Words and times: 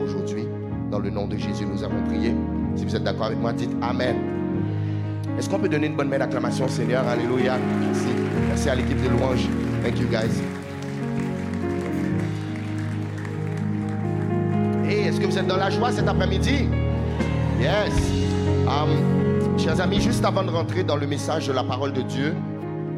aujourd'hui. 0.00 0.46
Dans 0.90 0.98
le 0.98 1.10
nom 1.10 1.26
de 1.26 1.36
Jésus, 1.36 1.64
nous 1.64 1.82
avons 1.82 2.02
prié. 2.06 2.34
Si 2.76 2.84
vous 2.84 2.94
êtes 2.94 3.04
d'accord 3.04 3.26
avec 3.26 3.38
moi, 3.38 3.52
dites 3.52 3.70
Amen. 3.80 4.16
Est-ce 5.38 5.48
qu'on 5.48 5.58
peut 5.58 5.68
donner 5.68 5.86
une 5.86 5.96
bonne 5.96 6.08
main 6.08 6.18
d'acclamation 6.18 6.66
au 6.66 6.68
Seigneur? 6.68 7.06
Alléluia. 7.08 7.56
Merci. 7.80 8.08
Merci 8.48 8.68
à 8.68 8.74
l'équipe 8.74 9.02
de 9.02 9.08
louanges. 9.08 9.48
Thank 9.82 9.98
you, 9.98 10.06
guys. 10.08 10.42
Et 14.90 15.06
est-ce 15.06 15.18
que 15.18 15.26
vous 15.26 15.38
êtes 15.38 15.46
dans 15.46 15.56
la 15.56 15.70
joie 15.70 15.90
cet 15.90 16.06
après-midi? 16.06 16.68
Yes. 17.58 17.94
Um, 18.66 19.58
chers 19.58 19.80
amis, 19.80 20.00
juste 20.00 20.24
avant 20.24 20.44
de 20.44 20.50
rentrer 20.50 20.84
dans 20.84 20.96
le 20.96 21.06
message 21.06 21.46
de 21.46 21.52
la 21.52 21.64
parole 21.64 21.94
de 21.94 22.02
Dieu, 22.02 22.34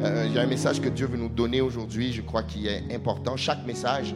euh, 0.03 0.27
il 0.29 0.37
un 0.37 0.45
message 0.45 0.81
que 0.81 0.89
Dieu 0.89 1.07
veut 1.07 1.17
nous 1.17 1.29
donner 1.29 1.61
aujourd'hui, 1.61 2.11
je 2.11 2.21
crois 2.21 2.43
qu'il 2.43 2.67
est 2.67 2.83
important. 2.93 3.37
Chaque 3.37 3.65
message 3.65 4.13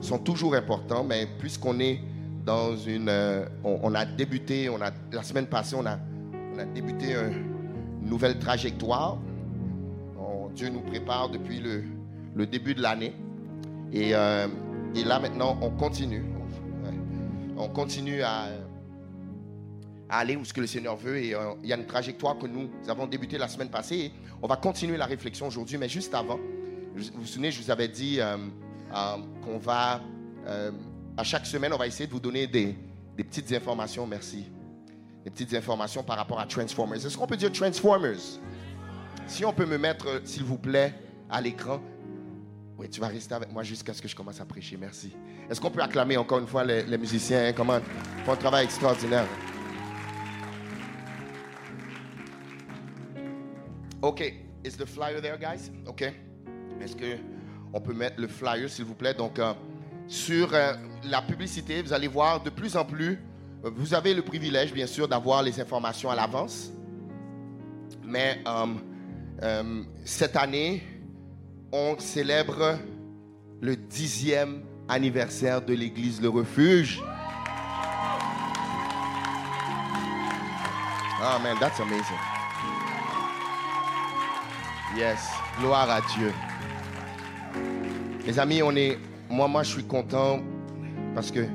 sont 0.00 0.18
toujours 0.18 0.54
importants, 0.54 1.04
mais 1.04 1.26
puisqu'on 1.38 1.78
est 1.80 2.00
dans 2.44 2.76
une... 2.76 3.08
Euh, 3.08 3.46
on, 3.64 3.94
a 3.94 4.04
débuté, 4.04 4.68
on 4.68 4.80
a, 4.80 4.90
la 5.12 5.22
semaine 5.22 5.46
passée, 5.46 5.76
on 5.78 5.86
a, 5.86 5.98
débuté 6.74 7.14
une 7.14 8.08
nouvelle 8.08 8.38
trajectoire. 8.38 9.18
Dieu 10.54 10.70
nous 10.70 10.80
prépare 10.80 11.28
depuis 11.28 11.60
le, 11.60 12.46
début 12.46 12.74
de 12.74 12.82
l'année. 12.82 13.14
Et, 13.92 14.10
euh, 14.12 14.48
et, 14.96 15.04
là 15.04 15.20
maintenant, 15.20 15.56
on 15.62 15.70
continue. 15.70 16.24
On 17.56 17.68
continue 17.68 18.22
à, 18.22 18.48
aller 20.08 20.34
où 20.34 20.44
ce 20.44 20.52
que 20.52 20.60
le 20.60 20.66
Seigneur 20.66 20.96
veut. 20.96 21.18
Et 21.18 21.34
il 21.62 21.68
y 21.68 21.72
a 21.72 21.76
une 21.76 21.86
trajectoire 21.86 22.38
que 22.38 22.46
nous 22.46 22.68
avons 22.88 23.06
débuté 23.06 23.38
la 23.38 23.46
semaine 23.46 23.68
passée. 23.68 24.10
On 24.42 24.48
va 24.48 24.56
continuer 24.56 24.96
la 24.96 25.06
réflexion 25.06 25.46
aujourd'hui, 25.46 25.78
mais 25.78 25.88
juste 25.88 26.12
avant, 26.12 26.40
vous 26.96 27.04
vous 27.14 27.26
souvenez, 27.26 27.52
je 27.52 27.62
vous 27.62 27.70
avais 27.70 27.86
dit 27.86 28.18
euh, 28.92 28.96
euh, 28.96 29.16
qu'on 29.44 29.58
va, 29.58 30.00
euh, 30.46 30.70
à 31.16 31.24
chaque 31.24 31.46
semaine, 31.46 31.72
on 31.72 31.76
va 31.76 31.86
essayer 31.86 32.06
de 32.06 32.12
vous 32.12 32.20
donner 32.20 32.46
des, 32.46 32.76
petites 33.16 33.52
informations, 33.52 34.06
merci, 34.06 34.46
des 35.24 35.30
petites 35.30 35.54
informations 35.54 36.02
par 36.02 36.16
rapport 36.16 36.38
à 36.38 36.46
Transformers. 36.46 37.04
Est-ce 37.04 37.16
qu'on 37.16 37.26
peut 37.26 37.36
dire 37.36 37.52
Transformers? 37.52 38.40
Si 39.26 39.44
on 39.44 39.52
peut 39.52 39.66
me 39.66 39.78
mettre, 39.78 40.22
s'il 40.24 40.44
vous 40.44 40.58
plaît, 40.58 40.94
à 41.28 41.40
l'écran. 41.40 41.80
Oui, 42.78 42.88
tu 42.88 43.00
vas 43.00 43.08
rester 43.08 43.34
avec 43.34 43.52
moi 43.52 43.62
jusqu'à 43.62 43.92
ce 43.92 44.00
que 44.00 44.08
je 44.08 44.14
commence 44.14 44.40
à 44.40 44.44
prêcher, 44.44 44.76
merci. 44.76 45.12
Est-ce 45.50 45.60
qu'on 45.60 45.70
peut 45.70 45.82
acclamer 45.82 46.16
encore 46.16 46.38
une 46.38 46.46
fois 46.46 46.64
les, 46.64 46.98
musiciens 46.98 47.46
hein? 47.46 47.52
Comment 47.52 47.80
font 48.24 48.32
un 48.32 48.36
travail 48.36 48.64
extraordinaire. 48.64 49.26
OK. 54.00 54.20
Is 54.64 54.76
the 54.76 54.86
flyer 54.86 55.20
there, 55.20 55.38
guys? 55.38 55.70
OK. 55.86 56.02
Est-ce 56.80 56.94
que 56.94 57.16
on 57.72 57.80
peut 57.80 57.92
mettre 57.92 58.20
le 58.20 58.28
flyer, 58.28 58.68
s'il 58.68 58.84
vous 58.84 58.94
plaît? 58.94 59.14
Donc, 59.14 59.38
euh, 59.38 59.52
sur 60.06 60.54
euh, 60.54 60.72
la 61.04 61.22
publicité, 61.22 61.82
vous 61.82 61.92
allez 61.92 62.08
voir 62.08 62.42
de 62.42 62.50
plus 62.50 62.76
en 62.76 62.84
plus, 62.84 63.20
euh, 63.64 63.70
vous 63.74 63.94
avez 63.94 64.14
le 64.14 64.22
privilège, 64.22 64.72
bien 64.72 64.86
sûr, 64.86 65.08
d'avoir 65.08 65.42
les 65.42 65.60
informations 65.60 66.10
à 66.10 66.14
l'avance. 66.14 66.70
Mais 68.04 68.42
cette 70.04 70.34
année, 70.34 70.82
on 71.72 71.96
célèbre 71.98 72.78
le 73.60 73.76
dixième 73.76 74.62
anniversaire 74.88 75.60
de 75.60 75.74
l'église 75.74 76.22
Le 76.22 76.30
Refuge. 76.30 77.02
Oh 81.20 81.36
that's 81.60 81.80
amazing. 81.80 82.16
Yes, 84.96 85.28
gloire 85.60 85.90
à 85.90 86.00
Dieu. 86.16 86.32
Les 88.28 88.38
amis, 88.38 88.62
on 88.62 88.76
est, 88.76 88.98
moi, 89.30 89.48
moi, 89.48 89.62
je 89.62 89.70
suis 89.70 89.84
content 89.84 90.40
parce 91.14 91.30
que 91.30 91.46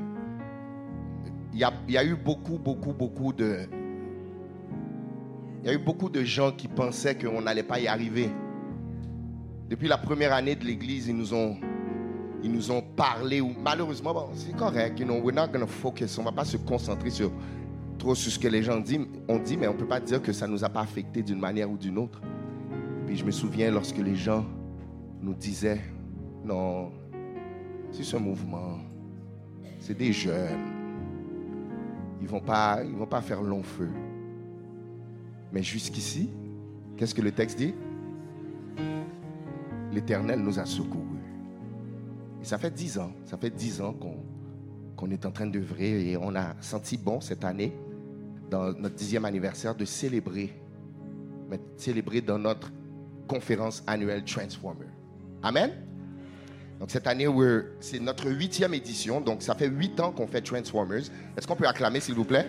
il 1.52 1.60
y 1.60 1.96
a, 1.96 2.04
eu 2.04 2.16
beaucoup, 2.16 2.58
beaucoup, 2.58 2.92
beaucoup 2.92 3.32
de, 3.32 3.60
il 5.62 5.68
y 5.68 5.70
a 5.70 5.74
eu 5.74 5.78
beaucoup 5.78 6.08
de 6.08 6.24
gens 6.24 6.50
qui 6.50 6.66
pensaient 6.66 7.16
qu'on 7.16 7.42
n'allait 7.42 7.62
pas 7.62 7.78
y 7.78 7.86
arriver. 7.86 8.28
Depuis 9.70 9.86
la 9.86 9.98
première 9.98 10.32
année 10.32 10.56
de 10.56 10.64
l'Église, 10.64 11.06
ils 11.06 11.16
nous 11.16 11.32
ont, 11.32 11.56
ils 12.42 12.50
nous 12.50 12.72
ont 12.72 12.82
parlé. 12.82 13.40
Malheureusement, 13.62 14.12
bon, 14.12 14.30
c'est 14.34 14.56
correct. 14.56 14.98
You 14.98 15.06
know, 15.06 15.20
we're 15.22 15.32
not 15.32 15.52
gonna 15.52 15.68
focus. 15.68 16.18
On 16.18 16.24
va 16.24 16.32
pas 16.32 16.44
se 16.44 16.56
concentrer 16.56 17.10
sur 17.10 17.30
trop 18.00 18.16
sur 18.16 18.32
ce 18.32 18.38
que 18.40 18.48
les 18.48 18.64
gens 18.64 18.80
disent, 18.80 19.06
on 19.28 19.38
dit, 19.38 19.56
mais 19.56 19.68
on 19.68 19.74
peut 19.74 19.86
pas 19.86 20.00
dire 20.00 20.20
que 20.20 20.32
ça 20.32 20.48
nous 20.48 20.64
a 20.64 20.68
pas 20.68 20.80
affecté 20.80 21.22
d'une 21.22 21.38
manière 21.38 21.70
ou 21.70 21.76
d'une 21.76 21.98
autre. 21.98 22.20
Puis 23.06 23.16
je 23.16 23.24
me 23.24 23.30
souviens 23.30 23.70
lorsque 23.70 23.98
les 23.98 24.16
gens 24.16 24.44
nous 25.22 25.34
disaient, 25.34 25.80
non, 26.44 26.92
c'est 27.90 28.04
ce 28.04 28.16
mouvement, 28.16 28.78
c'est 29.80 29.96
des 29.96 30.12
jeunes, 30.12 30.74
ils 32.20 32.24
ils 32.24 32.96
vont 32.96 33.06
pas 33.06 33.20
faire 33.22 33.42
long 33.42 33.62
feu. 33.62 33.88
Mais 35.52 35.62
jusqu'ici, 35.62 36.30
qu'est-ce 36.96 37.14
que 37.14 37.22
le 37.22 37.32
texte 37.32 37.58
dit? 37.58 37.74
L'Éternel 39.92 40.40
nous 40.40 40.58
a 40.58 40.66
secourus. 40.66 41.00
Et 42.42 42.44
ça 42.44 42.58
fait 42.58 42.72
dix 42.72 42.98
ans, 42.98 43.12
ça 43.24 43.36
fait 43.38 43.50
dix 43.50 43.80
ans 43.80 43.94
qu'on 44.96 45.10
est 45.10 45.24
en 45.24 45.30
train 45.30 45.46
d'œuvrer 45.46 46.10
et 46.10 46.16
on 46.16 46.34
a 46.34 46.54
senti 46.60 46.98
bon 46.98 47.20
cette 47.20 47.44
année, 47.44 47.72
dans 48.50 48.72
notre 48.72 48.96
dixième 48.96 49.24
anniversaire, 49.24 49.74
de 49.74 49.84
célébrer, 49.84 50.52
mais 51.48 51.60
célébrer 51.76 52.20
dans 52.20 52.38
notre 52.38 52.72
conférence 53.28 53.82
annuelle 53.86 54.24
Transformer. 54.24 54.86
Amen? 55.42 55.70
Donc 56.84 56.90
cette 56.90 57.06
année, 57.06 57.26
c'est 57.80 57.98
notre 57.98 58.28
huitième 58.28 58.74
édition, 58.74 59.18
donc 59.18 59.40
ça 59.40 59.54
fait 59.54 59.68
huit 59.68 59.98
ans 60.00 60.12
qu'on 60.12 60.26
fait 60.26 60.42
Transformers. 60.42 61.04
Est-ce 61.34 61.46
qu'on 61.46 61.56
peut 61.56 61.66
acclamer, 61.66 61.98
s'il 61.98 62.14
vous 62.14 62.26
plaît? 62.26 62.46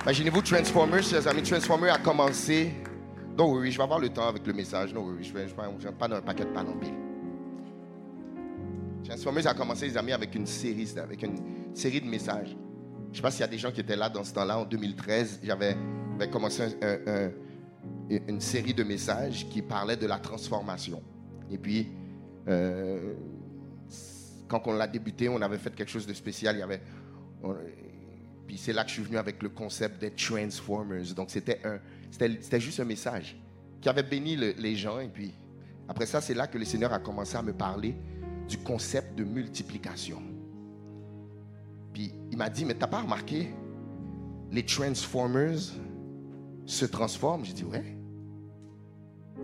Imaginez-vous 0.00 0.40
Transformers, 0.40 1.02
chers 1.02 1.28
amis. 1.28 1.42
Transformers 1.42 1.92
a 1.92 1.98
commencé. 1.98 2.72
Non, 3.36 3.52
oui, 3.52 3.70
je 3.70 3.76
vais 3.76 3.82
avoir 3.82 3.98
le 3.98 4.08
temps 4.08 4.28
avec 4.28 4.46
le 4.46 4.54
message. 4.54 4.94
Non, 4.94 5.04
oui, 5.04 5.22
je 5.22 5.34
ne 5.34 5.40
vais, 5.40 5.92
pas 5.92 6.08
dans 6.08 6.16
un 6.16 6.22
paquet 6.22 6.46
de 6.46 6.52
panoplie. 6.54 6.94
Transformers 9.04 9.46
a 9.46 9.52
commencé, 9.52 9.88
les 9.88 9.96
amis, 9.98 10.12
avec 10.12 10.34
une 10.34 10.46
série, 10.46 10.90
avec 10.96 11.22
une 11.22 11.36
série 11.74 12.00
de 12.00 12.06
messages. 12.06 12.56
Je 13.08 13.10
ne 13.10 13.14
sais 13.14 13.20
pas 13.20 13.30
s'il 13.30 13.42
y 13.42 13.44
a 13.44 13.48
des 13.48 13.58
gens 13.58 13.70
qui 13.70 13.82
étaient 13.82 13.94
là 13.94 14.08
dans 14.08 14.24
ce 14.24 14.32
temps-là, 14.32 14.60
en 14.60 14.64
2013. 14.64 15.40
J'avais 15.42 15.76
commencé 16.32 16.62
une 18.08 18.40
série 18.40 18.74
de 18.74 18.82
messages 18.82 19.48
qui 19.48 19.62
parlaient 19.62 19.96
de 19.96 20.06
la 20.06 20.18
transformation. 20.18 21.02
Et 21.50 21.58
puis, 21.58 21.88
euh, 22.48 23.14
quand 24.48 24.62
on 24.66 24.72
l'a 24.72 24.86
débuté, 24.86 25.28
on 25.28 25.40
avait 25.40 25.58
fait 25.58 25.74
quelque 25.74 25.90
chose 25.90 26.06
de 26.06 26.14
spécial. 26.14 26.56
Il 26.56 26.58
y 26.58 26.62
avait, 26.62 26.80
puis 28.46 28.58
c'est 28.58 28.72
là 28.72 28.82
que 28.82 28.88
je 28.88 28.94
suis 28.94 29.04
venu 29.04 29.16
avec 29.16 29.42
le 29.42 29.48
concept 29.48 30.00
des 30.00 30.10
Transformers. 30.10 31.14
Donc 31.14 31.30
c'était 31.30 31.60
un, 31.64 31.78
c'était 32.10 32.60
juste 32.60 32.80
un 32.80 32.84
message 32.84 33.40
qui 33.80 33.88
avait 33.88 34.02
béni 34.02 34.36
les 34.36 34.76
gens. 34.76 34.98
Et 34.98 35.08
puis 35.08 35.32
après 35.88 36.06
ça, 36.06 36.20
c'est 36.20 36.34
là 36.34 36.46
que 36.46 36.58
le 36.58 36.64
Seigneur 36.64 36.92
a 36.92 36.98
commencé 36.98 37.36
à 37.36 37.42
me 37.42 37.52
parler 37.52 37.96
du 38.48 38.58
concept 38.58 39.16
de 39.16 39.22
multiplication. 39.22 40.20
Puis 41.92 42.12
il 42.30 42.36
m'a 42.36 42.50
dit, 42.50 42.64
mais 42.64 42.74
t'as 42.74 42.88
pas 42.88 43.02
remarqué, 43.02 43.50
les 44.50 44.64
Transformers 44.64 45.58
se 46.70 46.84
transforment. 46.86 47.44
J'ai 47.44 47.52
dit, 47.52 47.64
ouais. 47.64 47.84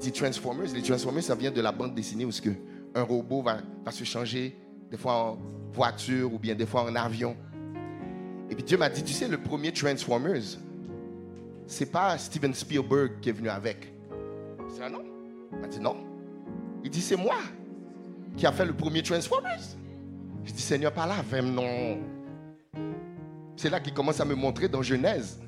Dit 0.00 0.12
Transformers, 0.12 0.72
les 0.74 0.82
Transformers, 0.82 1.22
ça 1.22 1.34
vient 1.34 1.50
de 1.50 1.60
la 1.60 1.72
bande 1.72 1.94
dessinée 1.94 2.24
où 2.24 2.30
ce 2.30 2.40
que 2.40 2.50
un 2.94 3.02
robot 3.02 3.42
va, 3.42 3.58
va 3.84 3.90
se 3.90 4.04
changer 4.04 4.56
des 4.90 4.96
fois 4.96 5.14
en 5.14 5.38
voiture 5.72 6.32
ou 6.32 6.38
bien 6.38 6.54
des 6.54 6.66
fois 6.66 6.84
en 6.84 6.94
avion. 6.94 7.36
Et 8.50 8.54
puis 8.54 8.62
Dieu 8.62 8.78
m'a 8.78 8.88
dit, 8.88 9.02
tu 9.02 9.12
sais, 9.12 9.28
le 9.28 9.38
premier 9.38 9.72
Transformers, 9.72 10.42
c'est 11.66 11.90
pas 11.90 12.16
Steven 12.16 12.54
Spielberg 12.54 13.20
qui 13.20 13.30
est 13.30 13.32
venu 13.32 13.48
avec. 13.48 13.92
Je 14.68 14.74
dit, 14.74 14.80
ah 14.82 14.90
non? 14.90 15.02
Il 15.52 15.58
m'a 15.58 15.68
dit, 15.68 15.80
non. 15.80 15.96
Il 16.84 16.90
dit, 16.90 17.00
c'est 17.00 17.16
moi 17.16 17.38
qui 18.36 18.46
a 18.46 18.52
fait 18.52 18.64
le 18.66 18.74
premier 18.74 19.02
Transformers. 19.02 19.62
Je 20.44 20.52
dis, 20.52 20.62
Seigneur, 20.62 20.92
pas 20.92 21.06
là, 21.06 21.42
non. 21.42 21.98
C'est 23.56 23.70
là 23.70 23.80
qu'il 23.80 23.94
commence 23.94 24.20
à 24.20 24.24
me 24.24 24.34
montrer 24.34 24.68
dans 24.68 24.82
Genèse 24.82 25.40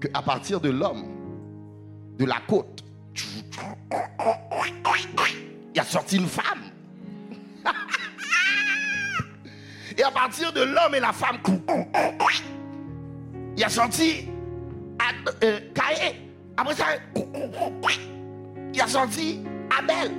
qu'à 0.00 0.22
partir 0.22 0.60
de 0.60 0.70
l'homme, 0.70 1.04
de 2.18 2.24
la 2.24 2.40
côte, 2.46 2.84
il 5.74 5.80
a 5.80 5.84
sorti 5.84 6.16
une 6.16 6.26
femme. 6.26 6.62
Et 9.96 10.02
à 10.02 10.10
partir 10.10 10.52
de 10.52 10.62
l'homme 10.62 10.94
et 10.94 11.00
la 11.00 11.12
femme, 11.12 11.38
il 13.56 13.64
a 13.64 13.68
sorti 13.68 14.28
euh, 15.42 15.60
Après 16.56 16.74
ça, 16.74 16.86
il 18.72 18.80
a 18.80 18.86
sorti 18.86 19.40
Abel. 19.78 20.12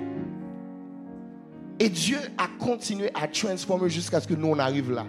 Et 1.80 1.90
Dieu 1.90 2.20
a 2.38 2.48
continué 2.64 3.10
à 3.16 3.28
transformer 3.28 3.90
jusqu'à 3.90 4.22
ce 4.22 4.28
que 4.28 4.36
nous 4.36 4.50
on 4.50 4.60
arrive 4.60 4.92
là. 4.92 5.06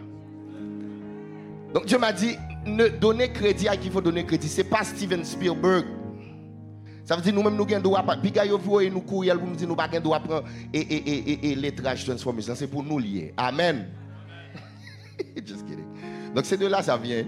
Donc 1.74 1.84
Dieu 1.86 1.98
m'a 1.98 2.12
dit, 2.12 2.36
ne 2.66 2.88
donnez 2.88 3.32
crédit 3.32 3.68
à 3.68 3.76
qui 3.76 3.90
faut 3.90 4.00
donner 4.00 4.24
crédit. 4.24 4.48
Ce 4.48 4.58
n'est 4.58 4.68
pas 4.68 4.84
Steven 4.84 5.24
Spielberg. 5.24 5.84
Ça 7.04 7.16
veut 7.16 7.22
dire 7.22 7.34
nous-mêmes 7.34 7.56
nous 7.56 7.66
gagnons 7.66 7.82
droit. 7.82 8.04
Puis 8.22 8.30
gars, 8.30 8.44
vous 8.44 8.80
et 8.80 8.88
nous 8.88 9.00
courir 9.00 9.38
pour 9.38 9.48
nous 9.48 9.56
dire 9.56 9.68
nous 9.68 9.74
pas 9.74 9.88
droit 9.88 10.20
prendre 10.20 10.44
et 10.72 10.80
et 10.80 11.30
et 11.32 11.50
et 11.50 11.54
lettrage 11.54 12.04
transformation, 12.04 12.54
c'est 12.54 12.68
pour 12.68 12.82
nous 12.82 12.98
lier. 12.98 13.34
Amen. 13.36 13.88
Just 15.44 15.66
kidding. 15.66 15.84
Donc 16.34 16.44
c'est 16.44 16.56
de 16.56 16.66
là 16.66 16.82
ça 16.82 16.96
vient. 16.96 17.24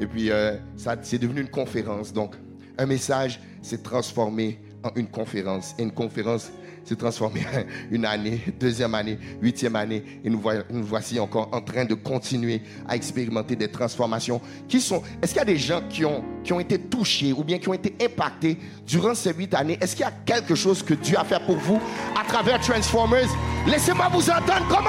Et 0.00 0.06
puis 0.06 0.30
euh, 0.30 0.56
ça 0.76 0.96
c'est 1.02 1.18
devenu 1.18 1.42
une 1.42 1.50
conférence. 1.50 2.12
Donc 2.12 2.36
un 2.78 2.86
message 2.86 3.40
s'est 3.60 3.82
transformé 3.82 4.58
en 4.82 4.90
une 4.96 5.08
conférence. 5.08 5.74
Une 5.78 5.92
conférence 5.92 6.50
s'est 6.88 6.96
transformée 6.96 7.44
en 7.54 7.64
une 7.90 8.04
année, 8.04 8.40
deuxième 8.58 8.94
année, 8.94 9.18
huitième 9.40 9.76
année. 9.76 10.02
Et 10.24 10.30
nous, 10.30 10.40
voici 10.70 11.20
encore 11.20 11.48
en 11.52 11.60
train 11.60 11.84
de 11.84 11.94
continuer 11.94 12.62
à 12.88 12.96
expérimenter 12.96 13.56
des 13.56 13.68
transformations 13.68 14.40
qui 14.68 14.80
sont... 14.80 15.02
Est-ce 15.22 15.32
qu'il 15.32 15.40
y 15.40 15.42
a 15.42 15.44
des 15.44 15.58
gens 15.58 15.82
qui 15.88 16.04
ont, 16.04 16.60
été 16.60 16.78
touchés 16.78 17.32
ou 17.32 17.44
bien 17.44 17.58
qui 17.58 17.68
ont 17.68 17.74
été 17.74 17.94
impactés 18.02 18.58
durant 18.86 19.14
ces 19.14 19.32
huit 19.32 19.52
années? 19.54 19.78
Est-ce 19.80 19.94
qu'il 19.94 20.04
y 20.04 20.08
a 20.08 20.12
quelque 20.24 20.54
chose 20.54 20.82
que 20.82 20.94
Dieu 20.94 21.18
a 21.18 21.24
fait 21.24 21.40
pour 21.44 21.56
vous 21.56 21.80
à 22.18 22.24
travers 22.24 22.60
Transformers? 22.60 23.28
Laissez-moi 23.66 24.08
vous 24.12 24.30
entendre. 24.30 24.66
Comment? 24.68 24.88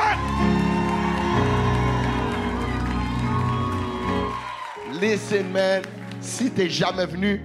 Listen, 4.99 5.51
man, 5.51 5.81
si 6.19 6.49
tu 6.51 6.69
jamais 6.69 7.05
venu 7.05 7.41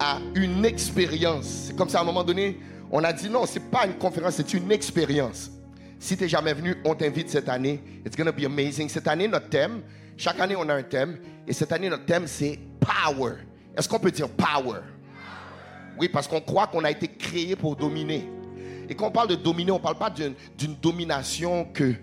à 0.00 0.18
une 0.34 0.64
expérience, 0.64 1.64
c'est 1.66 1.76
comme 1.76 1.88
ça 1.88 1.98
à 1.98 2.02
un 2.02 2.04
moment 2.04 2.24
donné, 2.24 2.58
on 2.90 3.04
a 3.04 3.12
dit 3.12 3.28
non, 3.28 3.46
c'est 3.46 3.70
pas 3.70 3.86
une 3.86 3.94
conférence, 3.94 4.34
c'est 4.36 4.54
une 4.54 4.70
expérience. 4.72 5.50
Si 5.98 6.16
tu 6.16 6.22
n'es 6.22 6.28
jamais 6.28 6.54
venu, 6.54 6.76
on 6.84 6.94
t'invite 6.94 7.28
cette 7.28 7.48
année. 7.48 7.82
It's 8.06 8.16
going 8.16 8.26
to 8.26 8.32
be 8.32 8.44
amazing. 8.44 8.88
Cette 8.88 9.08
année, 9.08 9.26
notre 9.26 9.48
thème, 9.48 9.82
chaque 10.16 10.38
année, 10.40 10.54
on 10.56 10.68
a 10.68 10.74
un 10.74 10.82
thème. 10.82 11.18
Et 11.46 11.52
cette 11.52 11.72
année, 11.72 11.88
notre 11.88 12.04
thème, 12.04 12.26
c'est 12.26 12.58
power. 12.80 13.34
Est-ce 13.76 13.88
qu'on 13.88 13.98
peut 13.98 14.10
dire 14.10 14.28
power? 14.28 14.80
Oui, 15.98 16.08
parce 16.08 16.28
qu'on 16.28 16.40
croit 16.40 16.68
qu'on 16.68 16.84
a 16.84 16.90
été 16.90 17.08
créé 17.08 17.56
pour 17.56 17.74
dominer. 17.74 18.28
Et 18.88 18.94
quand 18.94 19.08
on 19.08 19.10
parle 19.10 19.28
de 19.28 19.34
dominer, 19.34 19.72
on 19.72 19.78
ne 19.78 19.82
parle 19.82 19.98
pas 19.98 20.10
d'une 20.10 20.74
domination 20.80 21.64
que, 21.74 21.94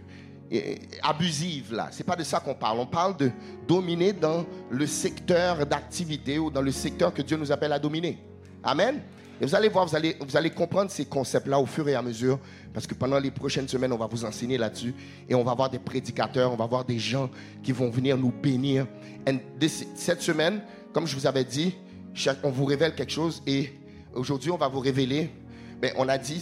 abusive 1.01 1.73
là. 1.73 1.88
C'est 1.91 2.03
pas 2.03 2.15
de 2.15 2.23
ça 2.23 2.39
qu'on 2.39 2.53
parle. 2.53 2.79
On 2.79 2.85
parle 2.85 3.17
de 3.17 3.31
dominer 3.67 4.13
dans 4.13 4.45
le 4.69 4.85
secteur 4.85 5.65
d'activité 5.65 6.38
ou 6.38 6.51
dans 6.51 6.61
le 6.61 6.71
secteur 6.71 7.13
que 7.13 7.21
Dieu 7.21 7.38
nous 7.38 7.51
appelle 7.51 7.71
à 7.71 7.79
dominer. 7.79 8.19
Amen? 8.63 9.01
Et 9.41 9.45
vous 9.45 9.53
allez 9.53 9.67
voir, 9.67 9.85
vous 9.85 9.95
allez, 9.95 10.15
vous 10.19 10.37
allez 10.37 10.49
comprendre 10.49 10.89
ces 10.89 11.05
concepts-là 11.05 11.59
au 11.59 11.65
fur 11.65 11.87
et 11.89 11.95
à 11.95 12.01
mesure, 12.01 12.39
parce 12.73 12.87
que 12.87 12.93
pendant 12.93 13.19
les 13.19 13.31
prochaines 13.31 13.67
semaines, 13.67 13.91
on 13.91 13.97
va 13.97 14.07
vous 14.07 14.23
enseigner 14.23 14.57
là-dessus, 14.57 14.93
et 15.27 15.35
on 15.35 15.43
va 15.43 15.51
avoir 15.51 15.69
des 15.69 15.79
prédicateurs, 15.79 16.53
on 16.53 16.55
va 16.55 16.63
avoir 16.63 16.85
des 16.85 16.99
gens 16.99 17.29
qui 17.61 17.73
vont 17.73 17.89
venir 17.89 18.17
nous 18.17 18.31
bénir. 18.31 18.87
Et 19.27 19.67
cette 19.95 20.21
semaine, 20.21 20.61
comme 20.93 21.05
je 21.05 21.15
vous 21.15 21.27
avais 21.27 21.43
dit, 21.43 21.75
on 22.43 22.49
vous 22.49 22.65
révèle 22.65 22.95
quelque 22.95 23.11
chose, 23.11 23.43
et 23.45 23.73
aujourd'hui, 24.13 24.51
on 24.51 24.57
va 24.57 24.67
vous 24.67 24.79
révéler 24.79 25.29
ben, 25.81 25.91
on 25.97 26.07
a 26.07 26.17
dit, 26.17 26.41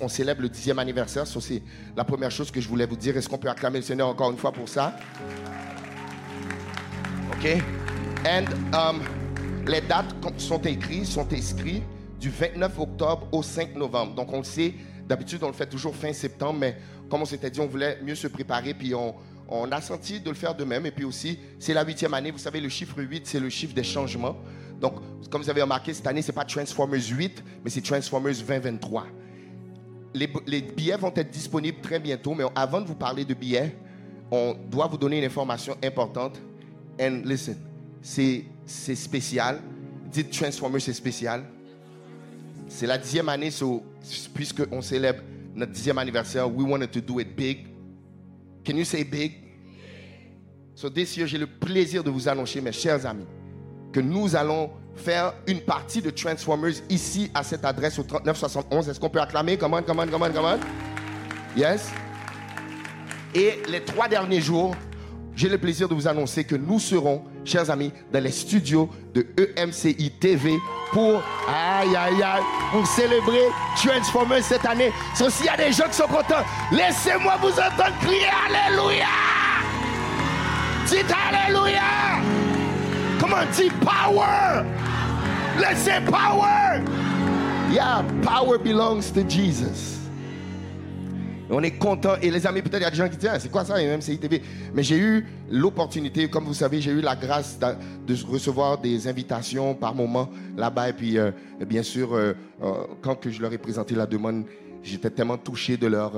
on 0.00 0.08
célèbre 0.08 0.42
le 0.42 0.48
dixième 0.48 0.78
anniversaire. 0.78 1.26
c'est 1.26 1.60
la 1.96 2.04
première 2.04 2.30
chose 2.30 2.52
que 2.52 2.60
je 2.60 2.68
voulais 2.68 2.86
vous 2.86 2.96
dire. 2.96 3.16
Est-ce 3.16 3.28
qu'on 3.28 3.36
peut 3.36 3.50
acclamer 3.50 3.78
le 3.78 3.84
Seigneur 3.84 4.06
encore 4.06 4.30
une 4.30 4.36
fois 4.36 4.52
pour 4.52 4.68
ça? 4.68 4.96
OK? 7.32 7.44
Et 7.46 7.56
um, 8.72 9.02
les 9.66 9.80
dates 9.80 10.14
sont 10.38 10.62
écrites, 10.62 11.06
sont 11.06 11.26
inscrites 11.32 11.82
du 12.20 12.28
29 12.28 12.78
octobre 12.78 13.26
au 13.32 13.42
5 13.42 13.74
novembre. 13.74 14.14
Donc, 14.14 14.32
on 14.32 14.38
le 14.38 14.44
sait, 14.44 14.74
d'habitude, 15.08 15.42
on 15.42 15.48
le 15.48 15.54
fait 15.54 15.66
toujours 15.66 15.96
fin 15.96 16.12
septembre, 16.12 16.58
mais 16.60 16.76
comme 17.08 17.22
on 17.22 17.24
s'était 17.24 17.50
dit, 17.50 17.60
on 17.60 17.66
voulait 17.66 17.98
mieux 18.02 18.14
se 18.14 18.28
préparer, 18.28 18.74
puis 18.74 18.94
on, 18.94 19.14
a 19.72 19.80
senti 19.80 20.20
de 20.20 20.28
le 20.28 20.36
faire 20.36 20.54
de 20.54 20.62
même. 20.62 20.86
Et 20.86 20.92
puis 20.92 21.04
aussi, 21.04 21.38
c'est 21.58 21.74
la 21.74 21.84
huitième 21.84 22.14
année. 22.14 22.30
Vous 22.30 22.38
savez, 22.38 22.60
le 22.60 22.68
chiffre 22.68 23.02
8, 23.02 23.26
c'est 23.26 23.40
le 23.40 23.48
chiffre 23.48 23.74
des 23.74 23.82
changements. 23.82 24.36
Donc, 24.80 24.94
comme 25.28 25.42
vous 25.42 25.50
avez 25.50 25.62
remarqué, 25.62 25.92
cette 25.92 26.06
année, 26.06 26.22
ce 26.22 26.30
n'est 26.30 26.34
pas 26.34 26.44
Transformers 26.44 27.02
8, 27.02 27.42
mais 27.64 27.70
c'est 27.70 27.80
Transformers 27.80 28.34
2023. 28.34 29.06
Les, 30.14 30.28
les, 30.46 30.62
billets 30.62 30.96
vont 30.96 31.12
être 31.14 31.30
disponibles 31.30 31.80
très 31.80 31.98
bientôt, 31.98 32.34
mais 32.34 32.44
avant 32.54 32.80
de 32.80 32.86
vous 32.86 32.94
parler 32.94 33.24
de 33.24 33.34
billets, 33.34 33.76
on 34.30 34.54
doit 34.68 34.86
vous 34.86 34.98
donner 34.98 35.18
une 35.18 35.24
information 35.24 35.76
importante. 35.82 36.40
And 37.00 37.22
listen, 37.24 37.56
c'est 38.02 38.44
spécial. 38.66 39.60
Dites 40.12 40.30
Transformers, 40.30 40.80
c'est 40.80 40.92
spécial. 40.92 41.44
C'est 42.70 42.86
la 42.86 42.96
dixième 42.96 43.28
année, 43.28 43.50
so, 43.50 43.82
puisqu'on 44.32 44.80
célèbre 44.80 45.22
notre 45.56 45.72
dixième 45.72 45.98
anniversaire, 45.98 46.48
we 46.48 46.64
wanted 46.64 46.92
to 46.92 47.00
do 47.00 47.18
it 47.18 47.36
big. 47.36 47.66
Can 48.64 48.76
you 48.76 48.84
say 48.84 49.02
big? 49.02 49.32
So 50.76 50.88
this 50.88 51.16
year, 51.16 51.26
j'ai 51.26 51.36
le 51.36 51.48
plaisir 51.48 52.04
de 52.04 52.10
vous 52.10 52.28
annoncer, 52.28 52.60
mes 52.60 52.70
chers 52.70 53.04
amis, 53.04 53.26
que 53.92 53.98
nous 53.98 54.36
allons 54.36 54.70
faire 54.94 55.34
une 55.48 55.60
partie 55.60 56.00
de 56.00 56.10
Transformers 56.10 56.74
ici 56.88 57.28
à 57.34 57.42
cette 57.42 57.64
adresse 57.64 57.98
au 57.98 58.04
3971. 58.04 58.88
Est-ce 58.88 59.00
qu'on 59.00 59.10
peut 59.10 59.20
acclamer? 59.20 59.58
Comment, 59.58 59.82
comment, 59.82 60.06
comment, 60.06 60.30
comment? 60.30 60.56
Yes? 61.56 61.90
Et 63.34 63.58
les 63.68 63.82
trois 63.82 64.06
derniers 64.06 64.40
jours, 64.40 64.76
j'ai 65.36 65.48
le 65.48 65.58
plaisir 65.58 65.88
de 65.88 65.94
vous 65.94 66.08
annoncer 66.08 66.44
que 66.44 66.56
nous 66.56 66.78
serons, 66.78 67.22
chers 67.44 67.70
amis, 67.70 67.92
dans 68.12 68.22
les 68.22 68.30
studios 68.30 68.90
de 69.14 69.26
EMCI 69.56 70.10
TV 70.20 70.58
pour, 70.92 71.22
célébrer 72.84 73.46
Transformers 73.76 74.42
cette 74.42 74.64
année. 74.66 74.92
So, 75.14 75.30
s'il 75.30 75.46
y 75.46 75.48
a 75.48 75.56
des 75.56 75.72
gens 75.72 75.86
qui 75.88 75.94
sont 75.94 76.06
contents, 76.06 76.44
laissez-moi 76.72 77.36
vous 77.40 77.52
entendre 77.52 77.96
crier 78.00 78.26
Alléluia! 78.46 79.06
Dites 80.86 81.14
Alléluia! 81.28 81.80
Comment 83.20 83.44
dit 83.56 83.70
power? 83.80 84.64
Say 85.76 86.00
power. 86.06 86.82
Yeah, 87.70 88.02
power 88.22 88.58
belongs 88.58 89.10
to 89.12 89.22
Jesus. 89.22 89.99
On 91.50 91.62
est 91.62 91.72
content. 91.72 92.14
Et 92.22 92.30
les 92.30 92.46
amis, 92.46 92.62
peut-être 92.62 92.80
il 92.80 92.84
y 92.84 92.86
a 92.86 92.90
des 92.90 92.96
gens 92.96 93.08
qui 93.08 93.16
disent, 93.16 93.30
ah, 93.32 93.40
c'est 93.40 93.50
quoi 93.50 93.64
ça, 93.64 93.74
MCI 93.74 94.18
TV 94.18 94.42
Mais 94.72 94.82
j'ai 94.82 94.98
eu 94.98 95.26
l'opportunité, 95.50 96.28
comme 96.30 96.44
vous 96.44 96.54
savez, 96.54 96.80
j'ai 96.80 96.92
eu 96.92 97.00
la 97.00 97.16
grâce 97.16 97.58
de 97.58 98.14
recevoir 98.26 98.78
des 98.78 99.08
invitations 99.08 99.74
par 99.74 99.94
moment 99.94 100.30
là-bas. 100.56 100.90
Et 100.90 100.92
puis, 100.92 101.18
euh, 101.18 101.32
bien 101.66 101.82
sûr, 101.82 102.14
euh, 102.14 102.34
euh, 102.62 102.86
quand 103.02 103.28
je 103.28 103.42
leur 103.42 103.52
ai 103.52 103.58
présenté 103.58 103.94
la 103.94 104.06
demande, 104.06 104.44
j'étais 104.82 105.10
tellement 105.10 105.38
touché 105.38 105.76
de 105.76 105.88
leur, 105.88 106.12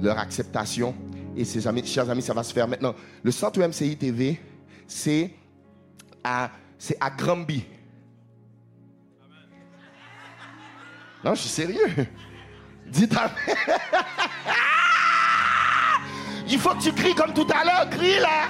leur 0.00 0.18
acceptation. 0.18 0.94
Et 1.36 1.44
ces 1.44 1.66
amis, 1.66 1.84
chers 1.86 2.08
amis, 2.10 2.22
ça 2.22 2.34
va 2.34 2.42
se 2.42 2.52
faire 2.52 2.68
maintenant. 2.68 2.94
Le 3.22 3.30
centre 3.30 3.60
MCI 3.60 3.96
TV, 3.96 4.38
c'est 4.86 5.30
à, 6.22 6.50
c'est 6.78 6.96
à 7.00 7.10
Granby. 7.10 7.64
Non, 11.24 11.34
je 11.34 11.40
suis 11.40 11.48
sérieux. 11.48 12.06
Dites 12.90 13.16
Amen. 13.16 13.30
Il 16.50 16.58
faut 16.58 16.70
que 16.70 16.82
tu 16.82 16.92
cries 16.92 17.14
comme 17.14 17.34
tout 17.34 17.46
à 17.52 17.62
l'heure. 17.64 17.90
Crie 17.90 18.18
là. 18.18 18.48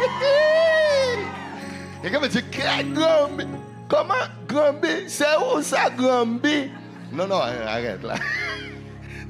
Quelqu'un 2.02 2.20
me 2.20 2.28
dit, 2.28 2.42
Granby. 2.94 3.44
Comment 3.88 4.14
Granby 4.48 5.04
C'est 5.06 5.36
où 5.36 5.62
ça, 5.62 5.90
Granby 5.90 6.70
Non, 7.12 7.26
non, 7.26 7.36
arrête 7.36 8.02
là. 8.02 8.14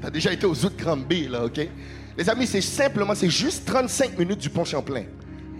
Tu 0.01 0.07
as 0.07 0.09
déjà 0.09 0.33
été 0.33 0.47
aux 0.47 0.65
autres 0.65 0.77
Granby 0.77 1.27
là, 1.27 1.45
ok? 1.45 1.59
Les 2.17 2.29
amis, 2.29 2.47
c'est 2.47 2.61
simplement, 2.61 3.13
c'est 3.13 3.29
juste 3.29 3.67
35 3.67 4.17
minutes 4.17 4.39
du 4.39 4.49
pont 4.49 4.65
Champlain. 4.65 5.03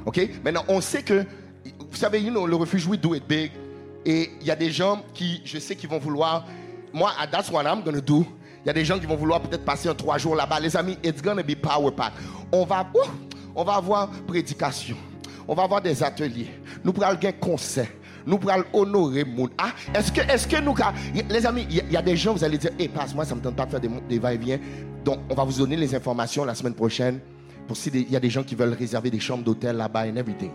Ok? 0.05 0.19
Maintenant, 0.43 0.65
on 0.67 0.81
sait 0.81 1.03
que 1.03 1.24
vous 1.91 1.98
savez, 1.98 2.21
you 2.21 2.48
le 2.48 2.55
refuge, 2.55 2.88
we 2.88 3.00
do 3.00 3.13
it 3.13 3.27
big. 3.27 3.51
Et 4.05 4.31
il 4.39 4.48
y 4.48 4.51
a 4.51 4.55
des 4.55 4.71
gens 4.71 5.03
qui, 5.13 5.41
je 5.45 5.60
sais, 5.60 5.75
qui 5.75 5.86
vont 5.86 6.00
vouloir. 6.00 6.48
Moi, 6.93 7.10
that's 7.31 7.50
what 7.50 7.63
I'm 7.63 7.83
to 7.83 8.01
do. 8.01 8.25
Il 8.63 8.67
y 8.67 8.69
a 8.69 8.74
des 8.74 8.86
gens 8.86 9.00
qui 9.00 9.05
vont 9.05 9.15
vouloir 9.15 9.41
peut-être 9.41 9.65
passer 9.65 9.89
un 9.89 9.95
trois 9.95 10.17
jours 10.17 10.36
là-bas. 10.36 10.60
Les 10.60 10.75
amis, 10.77 10.98
it's 11.03 11.21
to 11.21 11.36
be 11.36 11.55
power 11.55 11.91
pack. 11.91 12.13
On 12.51 12.63
va, 12.63 12.88
on 13.55 13.63
va 13.63 13.74
avoir 13.74 14.10
prédication. 14.27 14.95
On 15.48 15.55
va 15.55 15.63
avoir 15.63 15.81
des 15.81 16.03
ateliers. 16.03 16.50
Nous 16.83 16.93
pourrons 16.93 17.07
un 17.07 17.31
concert. 17.31 17.88
Nous 18.25 18.38
pourrons 18.38 18.63
honorer 18.74 19.24
mon. 19.24 19.50
Ah, 19.57 19.71
est-ce 19.95 20.12
que, 20.12 20.21
est-ce 20.21 20.48
que 20.48 20.62
nous, 20.62 20.75
les 21.27 21.45
amis, 21.45 21.65
il 21.69 21.91
y, 21.91 21.98
a 21.98 22.01
des 22.01 22.15
gens, 22.15 22.33
vous 22.33 22.43
allez 22.43 22.60
dire, 22.60 22.71
hé, 22.77 22.88
passe-moi, 22.88 23.25
ça 23.25 23.33
me 23.33 23.41
tente 23.41 23.55
pas 23.55 23.65
de 23.65 23.71
faire 23.71 23.79
des, 23.79 24.19
va-et-vient. 24.19 24.60
Donc, 25.03 25.19
on 25.29 25.33
va 25.33 25.43
vous 25.43 25.57
donner 25.57 25.75
les 25.75 25.95
informations 25.95 26.45
la 26.45 26.53
semaine 26.53 26.75
prochaine. 26.75 27.19
Pour 27.67 27.77
s'il 27.77 28.12
y 28.12 28.15
a 28.15 28.19
des 28.19 28.29
gens 28.29 28.43
qui 28.43 28.53
veulent 28.53 28.74
réserver 28.74 29.10
des 29.10 29.19
chambres 29.19 29.43
d'hôtel 29.43 29.77
là-bas 29.77 30.05
et 30.07 30.10
everything. 30.10 30.51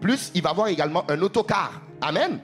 Plus, 0.00 0.30
il 0.34 0.42
va 0.42 0.50
y 0.50 0.52
avoir 0.52 0.68
également 0.68 1.04
un 1.08 1.20
autocar. 1.22 1.80
Amen. 2.02 2.38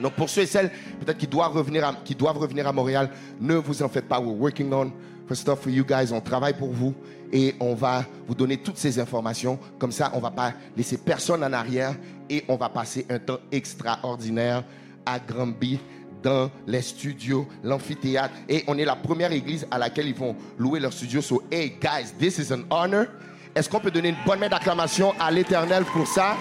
Donc 0.00 0.14
pour 0.14 0.28
ceux 0.28 0.42
et 0.42 0.46
celles 0.46 0.70
peut-être 1.00 1.18
qui 1.18 1.26
doivent 1.26 1.52
revenir 1.52 1.86
à, 1.86 1.94
qui 2.04 2.14
doivent 2.14 2.38
revenir 2.38 2.66
à 2.66 2.72
Montréal, 2.72 3.10
ne 3.40 3.54
vous 3.54 3.82
en 3.82 3.88
faites 3.88 4.08
pas. 4.08 4.20
We're 4.20 4.34
working 4.34 4.72
on 4.72 4.92
for 5.26 5.36
stuff 5.36 5.60
for 5.60 5.70
you 5.70 5.84
guys. 5.84 6.12
On 6.12 6.20
travaille 6.20 6.54
pour 6.54 6.72
vous 6.72 6.94
et 7.32 7.54
on 7.60 7.74
va 7.74 8.04
vous 8.26 8.34
donner 8.34 8.56
toutes 8.56 8.78
ces 8.78 8.98
informations. 8.98 9.58
Comme 9.78 9.92
ça, 9.92 10.10
on 10.14 10.20
va 10.20 10.30
pas 10.30 10.54
laisser 10.76 10.96
personne 10.96 11.44
en 11.44 11.52
arrière 11.52 11.94
et 12.30 12.44
on 12.48 12.56
va 12.56 12.68
passer 12.68 13.06
un 13.10 13.18
temps 13.18 13.38
extraordinaire 13.52 14.64
à 15.04 15.18
Granby 15.18 15.78
dans 16.22 16.50
les 16.66 16.82
studios, 16.82 17.46
l'amphithéâtre. 17.62 18.34
Et 18.48 18.64
on 18.66 18.76
est 18.78 18.84
la 18.84 18.96
première 18.96 19.32
église 19.32 19.66
à 19.70 19.78
laquelle 19.78 20.08
ils 20.08 20.14
vont 20.14 20.34
louer 20.58 20.80
leur 20.80 20.92
studio. 20.92 21.20
So, 21.20 21.42
hey 21.50 21.76
guys, 21.80 22.12
this 22.18 22.38
is 22.38 22.52
an 22.52 22.62
honor. 22.70 23.06
Est-ce 23.54 23.68
qu'on 23.68 23.80
peut 23.80 23.90
donner 23.90 24.10
une 24.10 24.16
bonne 24.26 24.40
main 24.40 24.48
d'acclamation 24.48 25.12
à 25.18 25.30
l'Éternel 25.30 25.84
pour 25.84 26.06
ça? 26.06 26.36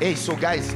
Hey, 0.00 0.14
so 0.14 0.36
guys, 0.36 0.74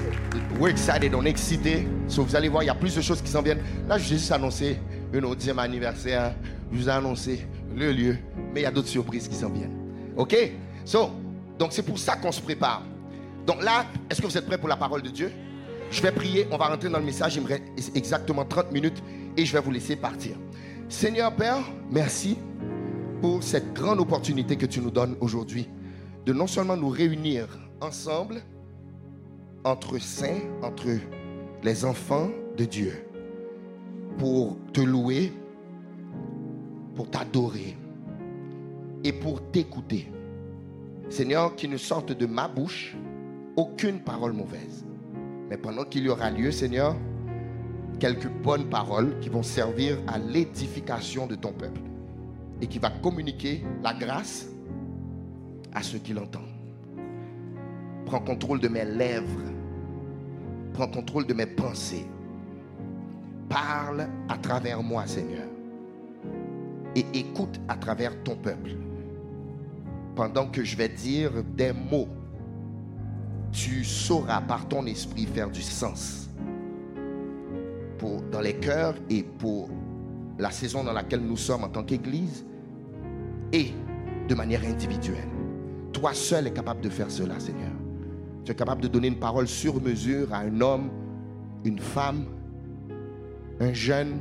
We're 0.58 0.70
excited, 0.70 1.14
on 1.14 1.24
est 1.24 1.30
excité. 1.30 1.86
So, 2.08 2.22
vous 2.22 2.36
allez 2.36 2.48
voir, 2.48 2.62
il 2.62 2.66
y 2.66 2.70
a 2.70 2.74
plus 2.74 2.94
de 2.94 3.00
choses 3.00 3.22
qui 3.22 3.30
s'en 3.30 3.42
viennent. 3.42 3.62
Là, 3.88 3.98
je 3.98 4.04
vais 4.04 4.16
juste 4.16 4.30
annoncer 4.30 4.78
un 5.12 5.22
audième 5.24 5.58
anniversaire. 5.58 6.34
Je 6.70 6.78
vous 6.78 6.88
ai 6.88 6.92
annoncé 6.92 7.46
le 7.74 7.90
lieu, 7.90 8.16
mais 8.52 8.60
il 8.60 8.62
y 8.62 8.66
a 8.66 8.70
d'autres 8.70 8.88
surprises 8.88 9.28
qui 9.28 9.34
s'en 9.34 9.48
viennent. 9.48 9.76
OK? 10.16 10.36
So, 10.84 11.10
donc 11.58 11.72
c'est 11.72 11.82
pour 11.82 11.98
ça 11.98 12.16
qu'on 12.16 12.30
se 12.30 12.40
prépare. 12.40 12.82
Donc 13.46 13.62
là, 13.62 13.86
est-ce 14.10 14.20
que 14.20 14.26
vous 14.26 14.36
êtes 14.36 14.46
prêts 14.46 14.58
pour 14.58 14.68
la 14.68 14.76
parole 14.76 15.02
de 15.02 15.08
Dieu? 15.08 15.32
Je 15.90 16.00
vais 16.02 16.12
prier, 16.12 16.46
on 16.50 16.58
va 16.58 16.66
rentrer 16.66 16.88
dans 16.88 16.98
le 16.98 17.04
message. 17.04 17.34
Il 17.36 17.42
me 17.42 17.48
reste 17.48 17.96
exactement 17.96 18.44
30 18.44 18.70
minutes 18.72 19.02
et 19.36 19.44
je 19.44 19.52
vais 19.52 19.60
vous 19.60 19.72
laisser 19.72 19.96
partir. 19.96 20.36
Seigneur 20.88 21.34
Père, 21.34 21.58
merci 21.90 22.38
pour 23.20 23.42
cette 23.42 23.72
grande 23.72 24.00
opportunité 24.00 24.56
que 24.56 24.66
tu 24.66 24.80
nous 24.80 24.90
donnes 24.90 25.16
aujourd'hui 25.20 25.68
de 26.24 26.32
non 26.32 26.46
seulement 26.46 26.76
nous 26.76 26.88
réunir 26.88 27.48
ensemble, 27.80 28.42
entre 29.64 29.98
saints, 29.98 30.40
entre 30.62 30.88
les 31.62 31.84
enfants 31.84 32.28
de 32.56 32.64
Dieu, 32.64 33.06
pour 34.18 34.56
te 34.72 34.80
louer, 34.80 35.32
pour 36.94 37.10
t'adorer 37.10 37.76
et 39.04 39.12
pour 39.12 39.42
t'écouter. 39.50 40.10
Seigneur, 41.08 41.56
qu'il 41.56 41.70
ne 41.70 41.76
sorte 41.76 42.12
de 42.12 42.26
ma 42.26 42.48
bouche 42.48 42.96
aucune 43.56 44.00
parole 44.00 44.32
mauvaise. 44.32 44.84
Mais 45.48 45.56
pendant 45.56 45.84
qu'il 45.84 46.04
y 46.04 46.08
aura 46.08 46.30
lieu, 46.30 46.50
Seigneur, 46.50 46.96
quelques 48.00 48.28
bonnes 48.28 48.68
paroles 48.68 49.18
qui 49.20 49.28
vont 49.28 49.42
servir 49.42 49.98
à 50.06 50.18
l'édification 50.18 51.26
de 51.26 51.34
ton 51.34 51.52
peuple 51.52 51.80
et 52.60 52.66
qui 52.66 52.78
va 52.78 52.90
communiquer 52.90 53.62
la 53.82 53.92
grâce 53.92 54.48
à 55.74 55.82
ceux 55.82 55.98
qui 55.98 56.12
l'entendent. 56.12 56.42
Prends 58.06 58.20
contrôle 58.20 58.60
de 58.60 58.68
mes 58.68 58.84
lèvres. 58.84 59.51
Prends 60.74 60.88
contrôle 60.88 61.26
de 61.26 61.34
mes 61.34 61.46
pensées. 61.46 62.06
Parle 63.48 64.08
à 64.28 64.38
travers 64.38 64.82
moi, 64.82 65.06
Seigneur. 65.06 65.46
Et 66.94 67.04
écoute 67.14 67.60
à 67.68 67.76
travers 67.76 68.22
ton 68.22 68.36
peuple. 68.36 68.72
Pendant 70.14 70.46
que 70.48 70.62
je 70.64 70.76
vais 70.76 70.88
dire 70.88 71.30
des 71.56 71.72
mots, 71.72 72.08
tu 73.50 73.84
sauras 73.84 74.40
par 74.40 74.66
ton 74.68 74.86
esprit 74.86 75.26
faire 75.26 75.50
du 75.50 75.62
sens 75.62 76.30
pour, 77.98 78.22
dans 78.22 78.40
les 78.40 78.54
cœurs 78.54 78.94
et 79.10 79.22
pour 79.22 79.68
la 80.38 80.50
saison 80.50 80.82
dans 80.82 80.92
laquelle 80.92 81.20
nous 81.20 81.36
sommes 81.36 81.64
en 81.64 81.68
tant 81.68 81.84
qu'Église 81.84 82.44
et 83.52 83.70
de 84.28 84.34
manière 84.34 84.64
individuelle. 84.64 85.28
Toi 85.92 86.14
seul 86.14 86.46
es 86.46 86.52
capable 86.52 86.80
de 86.80 86.88
faire 86.88 87.10
cela, 87.10 87.38
Seigneur. 87.38 87.81
Tu 88.44 88.52
es 88.52 88.54
capable 88.54 88.82
de 88.82 88.88
donner 88.88 89.08
une 89.08 89.18
parole 89.18 89.46
sur 89.46 89.80
mesure 89.80 90.32
à 90.32 90.38
un 90.38 90.60
homme, 90.60 90.90
une 91.64 91.78
femme, 91.78 92.24
un 93.60 93.72
jeune, 93.72 94.18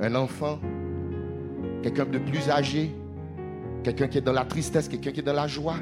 un 0.00 0.14
enfant, 0.14 0.58
quelqu'un 1.82 2.04
de 2.04 2.18
plus 2.18 2.50
âgé, 2.50 2.94
quelqu'un 3.82 4.08
qui 4.08 4.18
est 4.18 4.22
dans 4.22 4.32
la 4.32 4.44
tristesse, 4.44 4.88
quelqu'un 4.88 5.12
qui 5.12 5.20
est 5.20 5.24
dans 5.24 5.32
la 5.32 5.46
joie, 5.46 5.76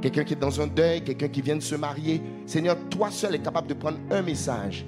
quelqu'un 0.00 0.24
qui 0.24 0.32
est 0.32 0.40
dans 0.40 0.60
un 0.60 0.66
deuil, 0.66 1.04
quelqu'un 1.04 1.28
qui 1.28 1.42
vient 1.42 1.56
de 1.56 1.60
se 1.60 1.74
marier. 1.74 2.22
Seigneur, 2.46 2.76
toi 2.88 3.10
seul 3.10 3.34
es 3.34 3.38
capable 3.38 3.68
de 3.68 3.74
prendre 3.74 3.98
un 4.10 4.22
message 4.22 4.86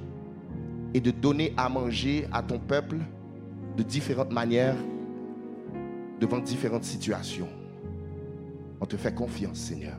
et 0.95 1.01
de 1.01 1.11
donner 1.11 1.53
à 1.57 1.69
manger 1.69 2.27
à 2.33 2.43
ton 2.43 2.59
peuple 2.59 2.99
de 3.77 3.83
différentes 3.83 4.33
manières, 4.33 4.77
devant 6.21 6.39
différentes 6.39 6.85
situations. 6.85 7.49
On 8.81 8.87
te 8.87 8.97
fait 8.97 9.15
confiance, 9.15 9.59
Seigneur. 9.59 9.99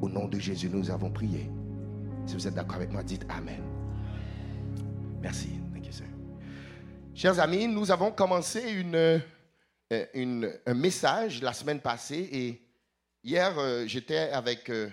Au 0.00 0.08
nom 0.08 0.28
de 0.28 0.38
Jésus, 0.38 0.68
nous 0.68 0.90
avons 0.90 1.10
prié. 1.10 1.50
Si 2.26 2.34
vous 2.34 2.48
êtes 2.48 2.54
d'accord 2.54 2.76
avec 2.76 2.90
moi, 2.90 3.02
dites 3.02 3.26
Amen. 3.28 3.62
Merci. 5.20 5.50
Thank 5.74 5.86
you. 5.86 5.92
Chers 7.14 7.38
amis, 7.38 7.66
nous 7.68 7.90
avons 7.90 8.10
commencé 8.10 8.60
une, 8.70 8.94
euh, 8.94 10.52
un 10.66 10.74
message 10.74 11.42
la 11.42 11.52
semaine 11.52 11.80
passée 11.80 12.28
et 12.32 12.62
hier, 13.22 13.58
euh, 13.58 13.84
j'étais 13.86 14.30
avec, 14.30 14.70
euh, 14.70 14.88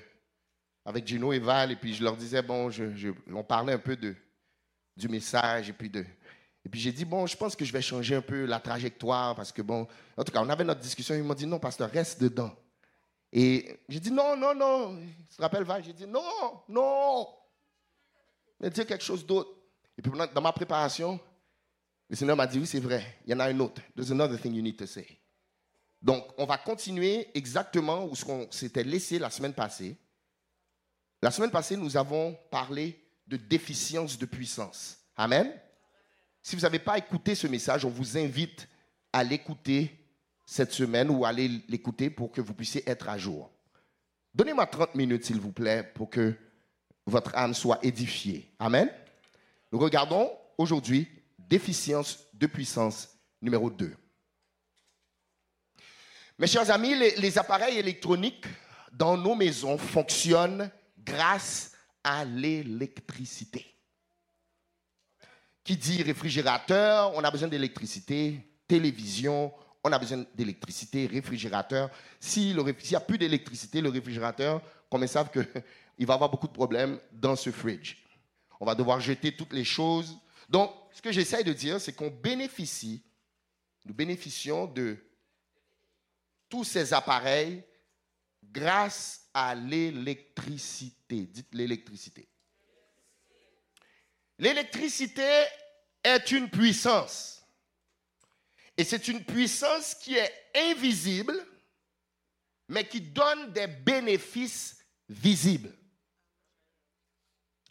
avec 0.83 1.07
Gino 1.07 1.31
et 1.31 1.39
Val 1.39 1.71
et 1.71 1.75
puis 1.75 1.93
je 1.93 2.03
leur 2.03 2.17
disais, 2.17 2.41
bon, 2.41 2.69
je, 2.69 3.13
on 3.31 3.43
parlait 3.43 3.73
un 3.73 3.79
peu 3.79 3.95
de, 3.95 4.15
du 4.97 5.07
message 5.07 5.69
et 5.69 5.73
puis 5.73 5.89
de, 5.89 6.03
et 6.65 6.69
puis 6.69 6.81
j'ai 6.81 6.91
dit, 6.91 7.05
bon, 7.05 7.25
je 7.25 7.37
pense 7.37 7.55
que 7.55 7.63
je 7.63 7.71
vais 7.71 7.81
changer 7.81 8.15
un 8.15 8.21
peu 8.21 8.43
la 8.43 8.59
trajectoire 8.59 9.35
parce 9.35 9.53
que, 9.53 9.61
bon, 9.61 9.87
en 10.17 10.23
tout 10.25 10.33
cas, 10.33 10.41
on 10.41 10.49
avait 10.49 10.65
notre 10.65 10.81
discussion. 10.81 11.15
Ils 11.15 11.23
m'ont 11.23 11.33
dit, 11.33 11.47
non, 11.47 11.59
pasteur, 11.59 11.89
reste 11.89 12.21
dedans. 12.21 12.53
Et 13.31 13.79
j'ai 13.89 13.99
dit 13.99 14.11
non, 14.11 14.35
non, 14.37 14.55
non. 14.55 14.99
Tu 15.29 15.35
te 15.35 15.41
rappelles, 15.41 15.63
Val 15.63 15.83
J'ai 15.83 15.93
dit 15.93 16.07
non, 16.07 16.61
non. 16.69 17.27
Mais 18.59 18.69
dis 18.69 18.85
quelque 18.85 19.03
chose 19.03 19.25
d'autre. 19.25 19.51
Et 19.97 20.01
puis 20.01 20.11
dans 20.33 20.41
ma 20.41 20.51
préparation, 20.51 21.19
le 22.09 22.15
Seigneur 22.15 22.37
m'a 22.37 22.47
dit 22.47 22.59
oui, 22.59 22.67
c'est 22.67 22.79
vrai. 22.79 23.19
Il 23.25 23.31
y 23.31 23.33
en 23.33 23.39
a 23.39 23.45
un 23.45 23.59
autre. 23.59 23.81
There's 23.95 24.11
another 24.11 24.39
thing 24.39 24.53
you 24.53 24.61
need 24.61 24.77
to 24.77 24.85
say. 24.85 25.19
Donc, 26.01 26.25
on 26.37 26.45
va 26.45 26.57
continuer 26.57 27.27
exactement 27.33 28.05
où 28.05 28.13
on 28.27 28.51
s'était 28.51 28.83
laissé 28.83 29.17
la 29.17 29.29
semaine 29.29 29.53
passée. 29.53 29.97
La 31.21 31.31
semaine 31.31 31.49
passée, 31.49 31.75
nous 31.75 31.97
avons 31.97 32.37
parlé 32.51 33.03
de 33.25 33.35
déficience 33.35 34.17
de 34.17 34.25
puissance. 34.25 34.99
Amen. 35.15 35.51
Si 36.41 36.55
vous 36.55 36.61
n'avez 36.61 36.79
pas 36.79 36.97
écouté 36.97 37.35
ce 37.35 37.47
message, 37.47 37.83
on 37.83 37.89
vous 37.89 38.17
invite 38.17 38.67
à 39.11 39.23
l'écouter 39.23 39.96
cette 40.49 40.71
semaine 40.71 41.09
ou 41.09 41.25
allez 41.25 41.61
l'écouter 41.67 42.09
pour 42.09 42.31
que 42.31 42.39
vous 42.39 42.53
puissiez 42.53 42.89
être 42.89 43.09
à 43.09 43.17
jour. 43.17 43.51
Donnez-moi 44.33 44.65
30 44.65 44.95
minutes, 44.95 45.25
s'il 45.25 45.41
vous 45.41 45.51
plaît, 45.51 45.83
pour 45.93 46.09
que 46.09 46.33
votre 47.05 47.35
âme 47.35 47.53
soit 47.53 47.83
édifiée. 47.83 48.49
Amen. 48.57 48.89
Nous 49.73 49.77
regardons 49.77 50.31
aujourd'hui 50.57 51.05
déficience 51.37 52.19
de 52.33 52.47
puissance 52.47 53.09
numéro 53.41 53.69
2. 53.69 53.93
Mes 56.39 56.47
chers 56.47 56.71
amis, 56.71 56.95
les, 56.95 57.15
les, 57.17 57.37
appareils 57.37 57.77
électroniques 57.77 58.45
dans 58.93 59.17
nos 59.17 59.35
maisons 59.35 59.77
fonctionnent 59.77 60.71
grâce 60.97 61.73
à 62.03 62.23
l'électricité. 62.23 63.65
Qui 65.63 65.75
dit 65.75 66.03
réfrigérateur, 66.03 67.13
on 67.15 67.23
a 67.23 67.31
besoin 67.31 67.49
d'électricité, 67.49 68.39
télévision, 68.67 69.51
on 69.83 69.91
a 69.91 69.99
besoin 69.99 70.25
d'électricité, 70.35 71.05
réfrigérateur. 71.05 71.89
S'il 72.19 72.57
n'y 72.57 72.95
a 72.95 72.99
plus 72.99 73.17
d'électricité, 73.17 73.81
le 73.81 73.89
réfrigérateur, 73.89 74.61
comme 74.89 75.03
ils 75.03 75.09
savent 75.09 75.31
qu'il 75.31 76.05
va 76.05 76.13
avoir 76.13 76.29
beaucoup 76.29 76.47
de 76.47 76.53
problèmes 76.53 76.99
dans 77.11 77.35
ce 77.35 77.51
fridge. 77.51 77.97
On 78.59 78.65
va 78.65 78.75
devoir 78.75 78.99
jeter 78.99 79.35
toutes 79.35 79.53
les 79.53 79.63
choses. 79.63 80.17
Donc, 80.49 80.73
ce 80.91 81.01
que 81.01 81.11
j'essaie 81.11 81.43
de 81.43 81.53
dire, 81.53 81.79
c'est 81.79 81.93
qu'on 81.93 82.09
bénéficie, 82.09 83.03
nous 83.85 83.93
bénéficions 83.93 84.65
de 84.65 84.97
tous 86.49 86.63
ces 86.63 86.93
appareils 86.93 87.63
grâce 88.43 89.29
à 89.33 89.53
l'électricité. 89.53 91.21
Dites 91.21 91.53
l'électricité. 91.53 92.27
L'électricité 94.39 95.43
est 96.03 96.31
une 96.31 96.49
puissance. 96.49 97.36
Et 98.77 98.83
c'est 98.83 99.07
une 99.07 99.23
puissance 99.23 99.95
qui 99.95 100.15
est 100.15 100.31
invisible, 100.55 101.35
mais 102.69 102.87
qui 102.87 103.01
donne 103.01 103.51
des 103.51 103.67
bénéfices 103.67 104.77
visibles. 105.09 105.73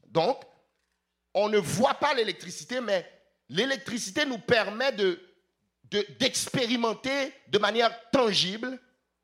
Donc, 0.06 0.42
on 1.34 1.48
ne 1.48 1.58
voit 1.58 1.94
pas 1.94 2.14
l'électricité, 2.14 2.80
mais 2.80 3.06
l'électricité 3.48 4.24
nous 4.24 4.38
permet 4.38 4.92
de, 4.92 5.20
d'expérimenter 6.18 7.32
de, 7.48 7.58
manière 7.58 7.92
tangible 8.10 8.78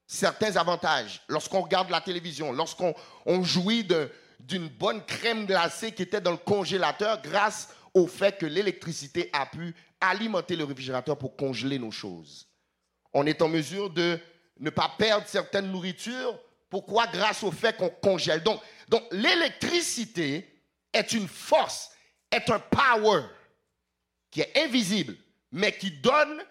certains 0.07 0.57
avantages. 0.57 1.23
Lorsqu'on 1.29 1.63
regarde 1.63 1.91
la 1.91 2.01
télévision, 2.01 2.53
lorsqu'on 2.53 2.95
on 3.27 3.43
jouit 3.43 3.89
d'une 4.41 4.69
bonne 4.69 5.05
crème 5.05 5.47
glacée 5.47 5.93
qui 5.93 6.03
était 6.03 6.21
dans 6.21 6.33
le 6.33 6.37
congélateur 6.37 7.23
grâce 7.23 7.71
au 7.95 8.07
fait 8.07 8.39
que 8.39 8.47
l'électricité 8.47 9.31
a 9.33 9.47
pu 9.47 9.75
alimenter 10.03 10.57
le 10.57 10.65
réfrigérateur 10.65 11.17
pour 11.17 11.37
congeler 11.37 11.79
nos 11.79 11.91
choses. 11.91 12.49
On 13.15 13.27
est 13.27 13.41
en 13.41 13.49
mesure 13.49 13.91
de 13.91 14.19
ne 14.59 14.71
pas 14.71 14.95
perdre 14.99 15.27
certaines 15.27 15.71
nourritures. 15.71 16.39
Pourquoi? 16.69 17.07
Grâce 17.07 17.43
au 17.43 17.51
fait 17.51 17.77
qu'on 17.77 17.89
congèle. 17.89 18.43
Donc, 18.43 18.61
donc 18.89 19.05
l'électricité 19.13 20.49
est 20.93 21.13
une 21.13 21.29
force, 21.29 21.91
est 22.31 22.51
un 22.51 22.59
power 22.59 23.23
qui 24.31 24.41
est 24.41 24.65
invisible, 24.65 25.17
mais 25.51 25.77
qui 25.77 25.91
donne 25.91 26.43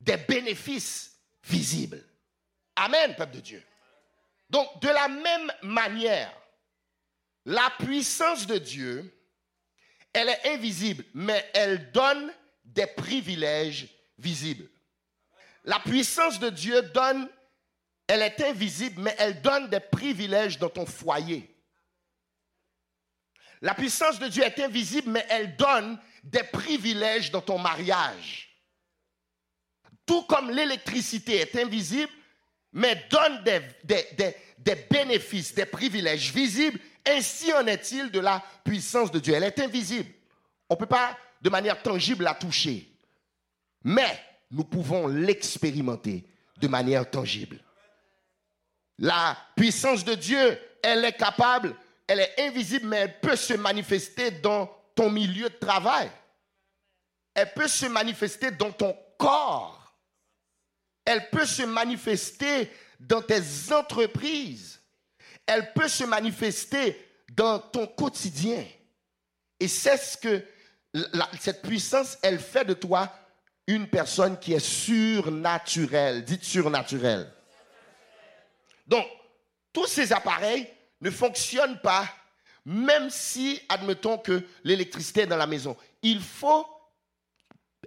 des 0.00 0.16
bénéfices 0.16 1.18
visibles. 1.44 2.04
Amen, 2.76 3.14
peuple 3.16 3.36
de 3.36 3.40
Dieu. 3.40 3.62
Donc, 4.50 4.80
de 4.80 4.88
la 4.88 5.08
même 5.08 5.52
manière, 5.62 6.32
la 7.44 7.72
puissance 7.78 8.46
de 8.46 8.58
Dieu, 8.58 9.12
elle 10.12 10.28
est 10.28 10.54
invisible, 10.54 11.04
mais 11.14 11.50
elle 11.54 11.90
donne 11.92 12.32
des 12.68 12.86
privilèges 12.86 13.88
visibles. 14.18 14.68
La 15.64 15.80
puissance 15.80 16.38
de 16.38 16.50
Dieu 16.50 16.82
donne, 16.94 17.28
elle 18.06 18.22
est 18.22 18.40
invisible, 18.42 19.02
mais 19.02 19.14
elle 19.18 19.40
donne 19.42 19.68
des 19.68 19.80
privilèges 19.80 20.58
dans 20.58 20.70
ton 20.70 20.86
foyer. 20.86 21.54
La 23.60 23.74
puissance 23.74 24.18
de 24.18 24.28
Dieu 24.28 24.44
est 24.44 24.60
invisible, 24.60 25.10
mais 25.10 25.26
elle 25.28 25.56
donne 25.56 25.98
des 26.22 26.44
privilèges 26.44 27.30
dans 27.30 27.40
ton 27.40 27.58
mariage. 27.58 28.48
Tout 30.06 30.22
comme 30.22 30.50
l'électricité 30.50 31.36
est 31.36 31.56
invisible, 31.56 32.12
mais 32.72 33.06
donne 33.10 33.42
des, 33.44 34.76
bénéfices, 34.90 35.54
des 35.54 35.66
privilèges 35.66 36.32
visibles, 36.32 36.78
ainsi 37.06 37.52
en 37.52 37.66
est-il 37.66 38.10
de 38.10 38.20
la 38.20 38.42
puissance 38.64 39.10
de 39.10 39.18
Dieu. 39.18 39.34
Elle 39.34 39.44
est 39.44 39.58
invisible. 39.58 40.10
On 40.68 40.74
ne 40.74 40.78
peut 40.78 40.86
pas 40.86 41.16
de 41.40 41.50
manière 41.50 41.82
tangible 41.82 42.24
la 42.24 42.34
toucher. 42.34 42.90
Mais 43.84 44.18
nous 44.50 44.64
pouvons 44.64 45.06
l'expérimenter 45.06 46.26
de 46.56 46.68
manière 46.68 47.08
tangible. 47.08 47.58
La 48.98 49.36
puissance 49.54 50.04
de 50.04 50.14
Dieu, 50.14 50.58
elle 50.82 51.04
est 51.04 51.16
capable, 51.16 51.76
elle 52.06 52.20
est 52.20 52.34
invisible, 52.40 52.86
mais 52.86 52.96
elle 52.96 53.20
peut 53.20 53.36
se 53.36 53.54
manifester 53.54 54.30
dans 54.30 54.70
ton 54.94 55.10
milieu 55.10 55.48
de 55.48 55.54
travail. 55.54 56.10
Elle 57.34 57.52
peut 57.54 57.68
se 57.68 57.86
manifester 57.86 58.50
dans 58.50 58.72
ton 58.72 58.96
corps. 59.16 59.94
Elle 61.04 61.30
peut 61.30 61.46
se 61.46 61.62
manifester 61.62 62.70
dans 62.98 63.22
tes 63.22 63.72
entreprises. 63.72 64.80
Elle 65.46 65.72
peut 65.72 65.88
se 65.88 66.04
manifester 66.04 67.00
dans 67.30 67.60
ton 67.60 67.86
quotidien. 67.86 68.64
Et 69.60 69.68
c'est 69.68 69.96
ce 69.96 70.16
que 70.16 70.44
cette 71.38 71.62
puissance, 71.62 72.18
elle 72.22 72.38
fait 72.38 72.64
de 72.64 72.74
toi 72.74 73.12
une 73.66 73.88
personne 73.88 74.38
qui 74.38 74.54
est 74.54 74.64
surnaturelle. 74.64 76.24
Dites 76.24 76.44
surnaturelle. 76.44 77.30
Donc, 78.86 79.06
tous 79.72 79.86
ces 79.86 80.12
appareils 80.12 80.66
ne 81.00 81.10
fonctionnent 81.10 81.80
pas, 81.80 82.08
même 82.64 83.10
si, 83.10 83.60
admettons 83.68 84.18
que 84.18 84.42
l'électricité 84.64 85.22
est 85.22 85.26
dans 85.26 85.36
la 85.36 85.46
maison. 85.46 85.76
Il 86.02 86.20
faut 86.20 86.66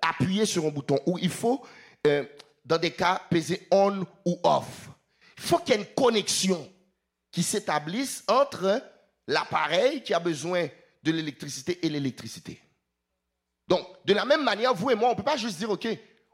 appuyer 0.01 0.45
sur 0.45 0.65
un 0.65 0.69
bouton 0.69 0.99
ou 1.05 1.17
il 1.19 1.29
faut, 1.29 1.65
euh, 2.07 2.23
dans 2.63 2.77
des 2.77 2.91
cas, 2.91 3.21
peser 3.29 3.67
on 3.71 4.05
ou 4.25 4.39
off. 4.43 4.89
Il 5.37 5.43
faut 5.43 5.57
qu'il 5.57 5.75
y 5.75 5.77
ait 5.77 5.81
une 5.81 5.93
connexion 5.95 6.71
qui 7.31 7.43
s'établisse 7.43 8.23
entre 8.27 8.83
l'appareil 9.27 10.03
qui 10.03 10.13
a 10.13 10.19
besoin 10.19 10.67
de 11.03 11.11
l'électricité 11.11 11.83
et 11.85 11.89
l'électricité. 11.89 12.61
Donc, 13.67 13.87
de 14.05 14.13
la 14.13 14.25
même 14.25 14.43
manière, 14.43 14.73
vous 14.73 14.91
et 14.91 14.95
moi, 14.95 15.09
on 15.09 15.11
ne 15.11 15.17
peut 15.17 15.23
pas 15.23 15.37
juste 15.37 15.57
dire, 15.57 15.69
OK, 15.69 15.87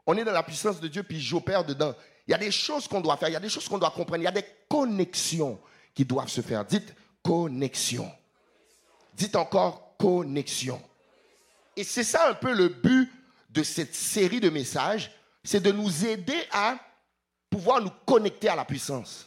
on 0.06 0.16
est 0.16 0.24
dans 0.24 0.32
la 0.32 0.42
puissance 0.42 0.80
de 0.80 0.88
Dieu, 0.88 1.02
puis 1.02 1.20
j'opère 1.20 1.64
dedans. 1.64 1.94
Il 2.26 2.32
y 2.32 2.34
a 2.34 2.38
des 2.38 2.50
choses 2.50 2.88
qu'on 2.88 3.00
doit 3.00 3.16
faire, 3.16 3.28
il 3.28 3.32
y 3.32 3.36
a 3.36 3.40
des 3.40 3.48
choses 3.48 3.68
qu'on 3.68 3.78
doit 3.78 3.90
comprendre, 3.90 4.22
il 4.22 4.24
y 4.24 4.28
a 4.28 4.32
des 4.32 4.44
connexions 4.68 5.58
qui 5.94 6.04
doivent 6.04 6.28
se 6.28 6.40
faire. 6.40 6.64
Dites 6.64 6.94
connexion. 7.22 8.10
Dites 9.14 9.36
encore 9.36 9.96
connexion. 9.98 10.80
Et 11.76 11.84
c'est 11.84 12.04
ça 12.04 12.28
un 12.28 12.34
peu 12.34 12.52
le 12.52 12.68
but 12.68 13.10
de 13.50 13.62
cette 13.62 13.94
série 13.94 14.40
de 14.40 14.50
messages, 14.50 15.10
c'est 15.44 15.62
de 15.62 15.72
nous 15.72 16.06
aider 16.06 16.38
à 16.52 16.76
pouvoir 17.50 17.80
nous 17.80 17.92
connecter 18.04 18.48
à 18.48 18.56
la 18.56 18.64
puissance. 18.64 19.26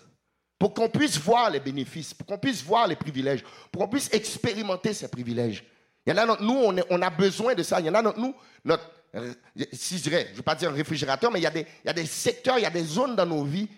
Pour 0.60 0.74
qu'on 0.74 0.90
puisse 0.90 1.18
voir 1.18 1.50
les 1.50 1.60
bénéfices, 1.60 2.14
pour 2.14 2.28
qu'on 2.28 2.38
puisse 2.38 2.62
voir 2.62 2.88
les 2.88 2.96
privilèges, 2.96 3.44
pour 3.72 3.82
qu'on 3.82 3.88
puisse 3.88 4.14
expérimenter 4.14 4.94
ces 4.94 5.08
privilèges. 5.08 5.64
Il 6.06 6.10
y 6.10 6.14
en 6.14 6.18
a 6.18 6.26
d'entre 6.26 6.42
nous, 6.42 6.84
on, 6.90 7.02
a 7.02 7.10
besoin 7.10 7.54
de 7.54 7.64
ça. 7.64 7.80
Il 7.80 7.86
y 7.86 7.90
en 7.90 7.94
a 7.94 8.02
d'entre 8.02 8.20
nous, 8.20 8.36
notre, 8.66 8.90
euh, 9.16 9.34
si 9.72 9.98
je 9.98 10.04
dirais, 10.04 10.26
je 10.28 10.32
ne 10.32 10.38
veux 10.38 10.44
pas 10.44 10.56
dire 10.56 10.70
un 10.70 10.74
réfrigérateur, 10.74 11.32
mais 11.32 11.40
il 11.40 11.44
y, 11.44 11.46
a 11.90 11.94
des, 11.94 12.06
secteurs, 12.06 12.58
il 12.58 12.64
y 12.64 12.66
a 12.66 12.72
des 12.72 12.84
zones 12.84 13.16
dans 13.16 13.26
nos 13.26 13.44
vies 13.44 13.70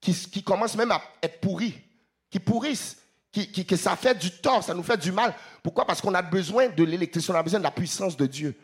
qui, 0.00 0.42
commencent 0.42 0.76
même 0.76 0.90
à 0.90 1.02
être 1.22 1.40
pourries, 1.40 1.78
qui 2.28 2.38
pourrissent, 2.38 2.98
qui, 3.32 3.64
que 3.64 3.76
ça 3.76 3.96
fait 3.96 4.18
du 4.18 4.30
tort, 4.30 4.62
ça 4.62 4.74
nous 4.74 4.82
fait 4.82 4.98
du 4.98 5.12
mal. 5.12 5.34
Pourquoi? 5.62 5.86
Parce 5.86 6.00
qu'on 6.00 6.14
a 6.14 6.22
besoin 6.22 6.68
de 6.68 6.84
l'électricité, 6.84 7.32
on 7.32 7.36
a 7.36 7.42
besoin 7.42 7.60
de 7.60 7.64
la 7.64 7.70
puissance 7.70 8.16
de 8.16 8.26
Dieu 8.26 8.54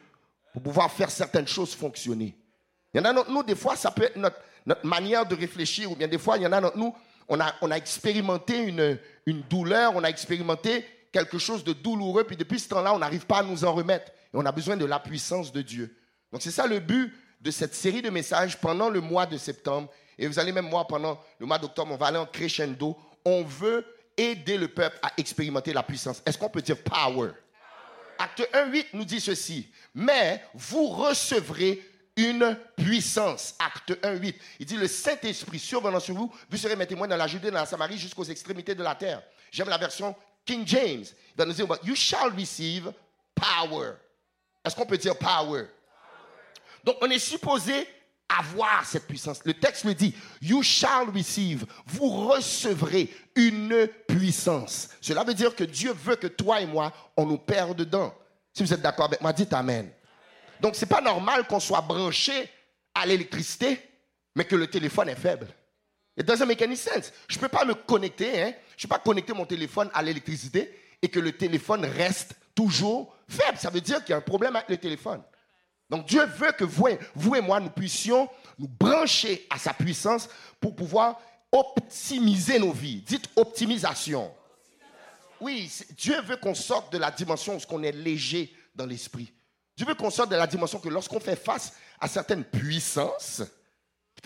pour 0.53 0.63
pouvoir 0.63 0.91
faire 0.93 1.11
certaines 1.11 1.49
choses 1.49 1.75
fonctionner. 1.75 2.37
Il 2.93 2.99
y 2.99 3.01
en 3.01 3.05
a 3.05 3.13
d'entre 3.15 3.31
nous, 3.31 3.43
des 3.43 3.55
fois, 3.55 3.77
ça 3.77 3.91
peut 3.91 4.05
être 4.05 4.17
notre, 4.17 4.37
manière 4.83 5.25
de 5.25 5.37
réfléchir, 5.37 5.91
ou 5.91 5.97
bien 5.97 6.09
des 6.09 6.19
fois, 6.19 6.37
il 6.37 6.43
y 6.43 6.47
en 6.47 6.53
a 6.53 6.61
d'entre 6.61 6.77
nous, 6.77 6.95
on 7.29 7.41
a, 7.41 7.77
expérimenté 7.77 8.67
une 9.27 9.43
douleur, 9.49 9.95
on 9.95 10.05
a 10.05 10.09
expérimenté 10.09 10.85
quelque 11.17 11.39
chose 11.39 11.65
de 11.65 11.73
douloureux, 11.73 12.25
puis 12.25 12.37
depuis 12.37 12.61
ce 12.61 12.69
temps-là, 12.69 12.93
on 12.93 12.99
n'arrive 12.99 13.25
pas 13.25 13.39
à 13.39 13.43
nous 13.43 13.65
en 13.65 13.73
remettre. 13.73 14.13
Et 14.13 14.35
on 14.35 14.45
a 14.45 14.53
besoin 14.53 14.77
de 14.77 14.85
la 14.85 14.99
puissance 14.99 15.51
de 15.51 15.63
Dieu. 15.63 15.97
Donc 16.31 16.43
c'est 16.43 16.51
ça 16.51 16.67
le 16.67 16.79
but 16.79 17.11
de 17.41 17.51
cette 17.51 17.75
série 17.75 18.03
de 18.03 18.11
messages 18.11 18.61
pendant 18.61 18.91
le 18.91 19.01
mois 19.01 19.25
de 19.25 19.39
septembre. 19.39 19.89
Et 20.19 20.27
vous 20.27 20.39
allez 20.39 20.53
même 20.53 20.69
voir 20.69 20.87
pendant 20.87 21.19
le 21.39 21.47
mois 21.47 21.59
d'octobre, 21.59 21.91
on 21.93 21.97
va 21.97 22.09
aller 22.09 22.19
en 22.19 22.27
crescendo. 22.27 22.99
On 23.25 23.45
veut 23.45 23.87
aider 24.15 24.59
le 24.59 24.69
peuple 24.69 24.99
à 25.03 25.11
expérimenter 25.17 25.73
la 25.73 25.83
puissance. 25.83 26.21
Est-ce 26.27 26.37
qu'on 26.37 26.51
peut 26.51 26.61
dire 26.61 26.77
power? 26.83 27.31
Acte 28.19 28.47
1, 28.53 28.67
8 28.67 28.89
nous 28.93 29.07
dit 29.07 29.21
ceci. 29.21 29.71
Mais 29.95 30.43
vous 30.53 30.89
recevrez 30.89 31.83
une 32.17 32.59
puissance. 32.77 33.55
Acte 33.59 33.99
1, 34.03 34.17
8. 34.17 34.37
Il 34.61 34.67
dit, 34.67 34.77
le 34.77 34.87
Saint-Esprit 34.87 35.59
survenant 35.59 36.01
sur 36.01 36.15
vous, 36.15 36.31
vous 36.51 36.57
serez 36.59 36.77
mes 36.77 36.87
témoins 36.87 37.09
dans 37.09 37.17
la 37.17 37.27
Judée, 37.27 37.51
dans 37.51 37.61
la 37.61 37.67
Samarie, 37.67 37.97
jusqu'aux 37.97 38.25
extrémités 38.25 38.75
de 38.75 38.83
la 38.83 38.95
terre. 38.95 39.23
J'aime 39.51 39.69
la 39.69 39.79
version 39.79 40.15
King 40.47 40.67
James, 40.67 41.05
il 41.05 41.37
va 41.37 41.45
nous 41.45 41.53
dire, 41.53 41.67
you 41.85 41.95
shall 41.95 42.31
receive 42.31 42.93
power. 43.35 43.95
Est-ce 44.65 44.75
qu'on 44.75 44.87
peut 44.87 44.97
dire 44.97 45.17
power? 45.19 45.67
Donc, 46.85 46.97
on 47.01 47.11
est 47.11 47.19
supposé 47.19 47.87
avoir 48.29 48.85
cette 48.85 49.07
puissance. 49.07 49.41
Le 49.45 49.55
texte 49.55 49.85
le 49.85 49.95
dit, 49.95 50.15
you 50.41 50.63
shall 50.63 51.11
receive, 51.11 51.67
vous 51.87 52.29
recevrez 52.29 53.13
une 53.35 53.89
puissance. 54.09 54.89
Cela 55.01 55.25
veut 55.25 55.35
dire 55.35 55.55
que 55.55 55.65
Dieu 55.65 55.93
veut 55.93 56.17
que 56.17 56.29
toi 56.29 56.61
et 56.61 56.67
moi, 56.67 56.93
on 57.17 57.27
nous 57.27 57.39
perde 57.39 57.77
dedans. 57.77 58.15
Si 58.53 58.63
vous 58.63 58.73
êtes 58.73 58.81
d'accord 58.81 59.07
avec 59.07 59.21
moi, 59.21 59.33
dites 59.33 59.53
Amen. 59.53 59.91
Donc, 60.61 60.77
ce 60.77 60.85
n'est 60.85 60.89
pas 60.89 61.01
normal 61.01 61.47
qu'on 61.47 61.61
soit 61.61 61.83
branché 61.83 62.49
à 62.95 63.05
l'électricité, 63.05 63.81
mais 64.35 64.45
que 64.45 64.57
le 64.57 64.67
téléphone 64.69 65.09
est 65.09 65.17
faible. 65.17 65.49
It 66.17 66.25
doesn't 66.25 66.47
make 66.47 66.63
any 66.63 66.77
sense. 66.77 67.13
Je 67.29 67.37
ne 67.37 67.41
peux 67.41 67.49
pas 67.49 67.65
me 67.65 67.75
connecter, 67.75 68.43
hein? 68.43 68.55
Je 68.77 68.87
ne 68.87 68.89
peux 68.89 68.95
pas 68.95 68.99
connecter 68.99 69.33
mon 69.33 69.47
téléphone 69.47 69.91
à 69.95 70.03
l'électricité 70.03 70.79
et 71.01 71.09
que 71.09 71.21
le 71.21 71.33
téléphone 71.33 71.85
reste 71.85 72.35
toujours 72.55 73.15
faible. 73.29 73.59
Ça 73.59 73.71
veut 73.71 73.81
dire 73.81 74.01
qu'il 74.01 74.11
y 74.11 74.15
a 74.15 74.19
un 74.19 74.23
problème 74.23 74.57
avec 74.57 74.69
le 74.69 74.77
téléphone. 74.77 75.23
Donc 75.89 76.07
Dieu 76.07 76.25
veut 76.25 76.53
que 76.53 76.65
vous, 76.65 76.89
vous 77.15 77.37
et 77.37 77.41
moi, 77.41 77.61
nous 77.61 77.71
puissions 77.71 78.29
nous 78.59 78.69
brancher 78.69 79.47
à 79.51 79.59
sa 79.59 79.73
puissance 79.73 80.29
pour 80.61 80.75
pouvoir 80.75 81.21
optimiser 81.53 82.59
nos 82.59 82.73
vies. 82.73 83.03
Dites 83.03 83.31
optimisation. 83.37 84.33
Oui, 85.41 85.71
Dieu 85.97 86.21
veut 86.23 86.37
qu'on 86.37 86.55
sorte 86.55 86.93
de 86.93 86.99
la 86.99 87.11
dimension 87.11 87.57
où 87.57 87.61
on 87.71 87.83
est 87.83 87.93
léger 87.93 88.53
dans 88.75 88.87
l'esprit. 88.87 89.33
Dieu 89.77 89.87
veut 89.87 89.95
qu'on 89.95 90.11
sorte 90.11 90.31
de 90.31 90.37
la 90.37 90.47
dimension 90.47 90.79
que 90.79 90.89
lorsqu'on 90.89 91.21
fait 91.21 91.37
face 91.37 91.75
à 92.01 92.09
certaines 92.09 92.45
puissances, 92.45 93.43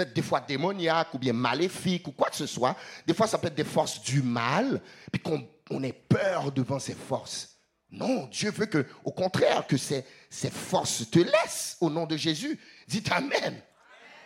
peut-être 0.01 0.15
des 0.15 0.23
fois 0.23 0.41
démoniaques 0.41 1.13
ou 1.15 1.19
bien 1.19 1.33
maléfiques 1.33 2.09
ou 2.09 2.13
quoi 2.13 2.31
que 2.31 2.37
ce 2.37 2.47
soit. 2.47 2.75
Des 3.07 3.13
fois, 3.13 3.27
ça 3.27 3.39
peut 3.39 3.49
être 3.49 3.55
des 3.55 3.65
forces 3.65 4.01
du 4.03 4.23
mal, 4.23 4.81
puis 5.13 5.21
qu'on 5.21 5.47
on 5.71 5.83
ait 5.83 5.93
peur 5.93 6.51
devant 6.53 6.79
ces 6.79 6.95
forces. 6.95 7.59
Non, 7.91 8.27
Dieu 8.27 8.51
veut 8.51 8.67
que, 8.67 8.87
au 9.05 9.13
contraire, 9.13 9.67
que 9.67 9.77
ces, 9.77 10.05
ces 10.31 10.51
forces 10.51 11.11
te 11.11 11.19
laissent 11.19 11.77
au 11.81 11.91
nom 11.91 12.07
de 12.07 12.17
Jésus. 12.17 12.59
Dites 12.87 13.11
Amen. 13.13 13.61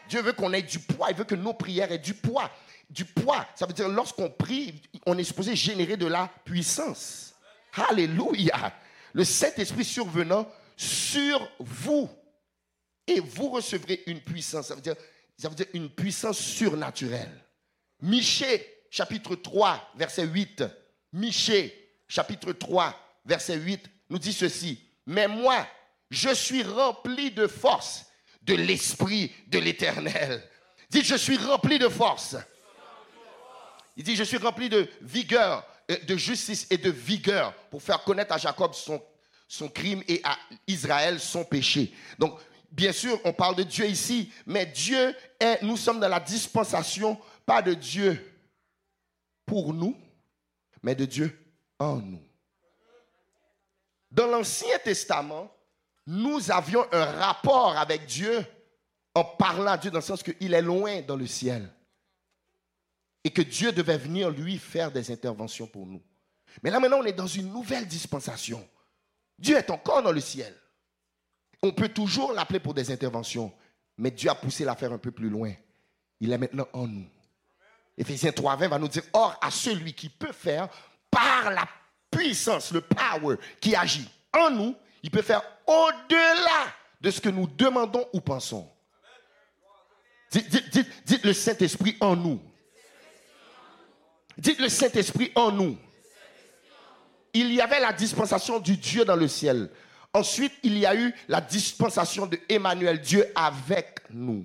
Dieu 0.09 0.21
veut 0.21 0.33
qu'on 0.33 0.53
ait 0.53 0.63
du 0.63 0.79
poids, 0.79 1.09
il 1.11 1.17
veut 1.17 1.25
que 1.25 1.35
nos 1.35 1.55
prières 1.55 1.91
aient 1.91 1.99
du 1.99 2.15
poids. 2.15 2.51
Du 2.91 3.07
poids, 3.07 3.47
ça 3.55 3.67
veut 3.67 3.73
dire 3.73 3.89
lorsqu'on 3.89 4.29
prie, 4.29 4.83
on 5.07 5.17
est 5.17 5.25
supposé 5.25 5.57
générer 5.57 5.97
de 5.97 6.07
la 6.07 6.31
puissance. 6.45 7.35
Alléluia. 7.89 8.73
Le 9.15 9.25
Saint-Esprit 9.25 9.85
survenant 9.85 10.47
sur 10.77 11.49
vous. 11.59 12.09
Et 13.07 13.21
vous 13.21 13.51
recevrez 13.51 14.03
une 14.07 14.21
puissance. 14.21 14.69
Ça 14.69 14.75
veut 14.75 14.81
dire 14.81 14.97
ça 15.37 15.49
veut 15.49 15.55
dire 15.55 15.67
une 15.75 15.91
puissance 15.91 16.39
surnaturelle. 16.39 17.45
Michée, 18.01 18.85
chapitre 18.91 19.35
3, 19.35 19.93
verset 19.97 20.27
8. 20.27 20.65
Michée, 21.13 21.97
chapitre 22.09 22.53
3, 22.53 22.95
verset 23.25 23.57
8, 23.57 23.91
nous 24.11 24.19
dit 24.19 24.33
ceci. 24.33 24.81
Mais 25.07 25.29
moi, 25.29 25.67
je 26.11 26.33
suis 26.35 26.63
rempli 26.63 27.31
de 27.31 27.47
force 27.47 28.07
de 28.43 28.55
l'Esprit 28.55 29.33
de 29.49 29.59
l'Éternel. 29.59 30.43
Dites, 30.91 31.07
je 31.07 31.17
suis 31.17 31.37
rempli 31.37 31.79
de 31.79 31.89
force. 31.89 32.37
Il 33.97 34.05
dit, 34.05 34.17
je 34.17 34.25
suis 34.25 34.37
rempli 34.37 34.69
de 34.69 34.89
vigueur, 35.01 35.67
euh, 35.91 35.97
de 36.05 36.17
justice 36.17 36.67
et 36.71 36.79
de 36.79 36.91
vigueur 36.91 37.55
pour 37.71 37.83
faire 37.83 38.03
connaître 38.03 38.33
à 38.33 38.39
Jacob 38.39 38.75
son, 38.75 39.03
son 39.49 39.69
crime 39.69 40.03
et 40.09 40.21
à 40.25 40.37
Israël 40.67 41.21
son 41.21 41.45
péché. 41.45 41.93
Donc, 42.19 42.39
bien 42.75 42.93
sûr, 42.93 43.19
on 43.25 43.33
parle 43.33 43.57
de 43.57 43.63
Dieu 43.63 43.87
ici, 43.87 44.33
mais 44.47 44.67
Dieu 44.67 45.15
est, 45.39 45.63
nous 45.63 45.77
sommes 45.77 46.01
dans 46.01 46.09
la 46.09 46.21
dispensation, 46.21 47.19
pas 47.47 47.63
de 47.63 47.75
Dieu 47.75 48.33
pour 49.47 49.73
nous, 49.73 49.97
mais 50.83 50.95
de 50.95 51.05
Dieu 51.05 51.39
en 51.79 51.97
nous. 51.97 52.23
Dans 54.11 54.27
l'Ancien 54.27 54.79
Testament, 54.83 55.55
nous 56.07 56.51
avions 56.51 56.85
un 56.93 57.05
rapport 57.05 57.77
avec 57.77 58.07
Dieu 58.07 58.45
en 59.15 59.25
parlant 59.25 59.73
à 59.73 59.79
Dieu 59.79 59.91
dans 59.91 59.99
le 59.99 60.05
sens 60.05 60.23
qu'il 60.23 60.53
est 60.53 60.63
loin 60.63 61.01
dans 61.03 61.17
le 61.17 61.27
ciel. 61.27 61.73
Et 63.23 63.31
que 63.31 63.43
Dieu 63.43 63.73
devait 63.73 63.97
venir 63.97 64.31
lui 64.31 64.59
faire 64.59 64.91
des 64.91 65.11
interventions 65.11 65.67
pour 65.67 65.87
nous. 65.87 66.03
Mais 66.63 66.71
là 66.71 66.79
maintenant, 66.79 66.99
on 66.99 67.05
est 67.05 67.13
dans 67.13 67.27
une 67.27 67.51
nouvelle 67.51 67.87
dispensation. 67.87 68.69
Dieu 69.39 69.57
est 69.57 69.71
encore 69.71 70.03
dans 70.03 70.13
le 70.13 70.21
ciel. 70.21 70.55
On 71.65 71.73
peut 71.73 71.89
toujours 71.89 72.35
l'appeler 72.35 72.61
pour 72.61 72.75
des 72.75 72.91
interventions, 72.91 73.51
mais 73.97 74.11
Dieu 74.11 74.29
a 74.29 74.35
poussé 74.35 74.67
l'affaire 74.67 74.93
un 74.93 74.99
peu 74.99 75.11
plus 75.11 75.31
loin. 75.31 75.51
Il 76.21 76.31
est 76.31 76.37
maintenant 76.37 76.69
en 76.75 76.87
nous. 76.87 77.07
Éphésiens 77.97 78.33
3.20 78.33 78.69
va 78.69 78.79
nous 78.79 78.89
dire, 78.89 79.05
or 79.15 79.39
à 79.41 79.51
celui 79.51 79.95
qui 79.95 80.11
peut 80.11 80.33
faire 80.33 80.69
par 81.11 81.51
la 81.51 81.67
puissance, 82.11 82.71
le 82.71 82.83
power 82.83 83.37
qui 83.63 83.75
agit 83.75 84.07
en 84.35 84.51
nous, 84.51 84.77
il 85.03 85.11
peut 85.11 85.23
faire 85.23 85.41
au-delà 85.67 86.67
de 87.01 87.11
ce 87.11 87.23
que 87.23 87.31
nous 87.31 87.47
demandons 87.47 88.07
ou 88.13 88.21
pensons. 88.21 88.71
Dites, 90.31 91.25
le 91.25 91.33
Saint-Esprit 91.33 91.97
en 92.01 92.15
nous. 92.15 92.43
Dites 94.37 94.61
le 94.61 94.69
Saint-Esprit 94.69 95.33
en 95.35 95.51
nous. 95.51 95.79
Il 97.33 97.55
y 97.55 97.63
avait 97.63 97.81
la 97.81 97.95
dispensation 97.95 98.61
du 98.61 98.77
Dieu 98.77 99.07
dans 99.07 99.17
le 99.17 99.29
ciel. 99.29 99.71
Ensuite, 100.15 100.53
il 100.63 100.79
y 100.79 100.87
a 100.87 100.95
eu 100.95 101.13
la 101.27 101.41
dispensation 101.41 102.27
de 102.27 102.39
Emmanuel, 102.49 103.01
Dieu 103.01 103.27
avec 103.35 103.99
nous, 104.11 104.45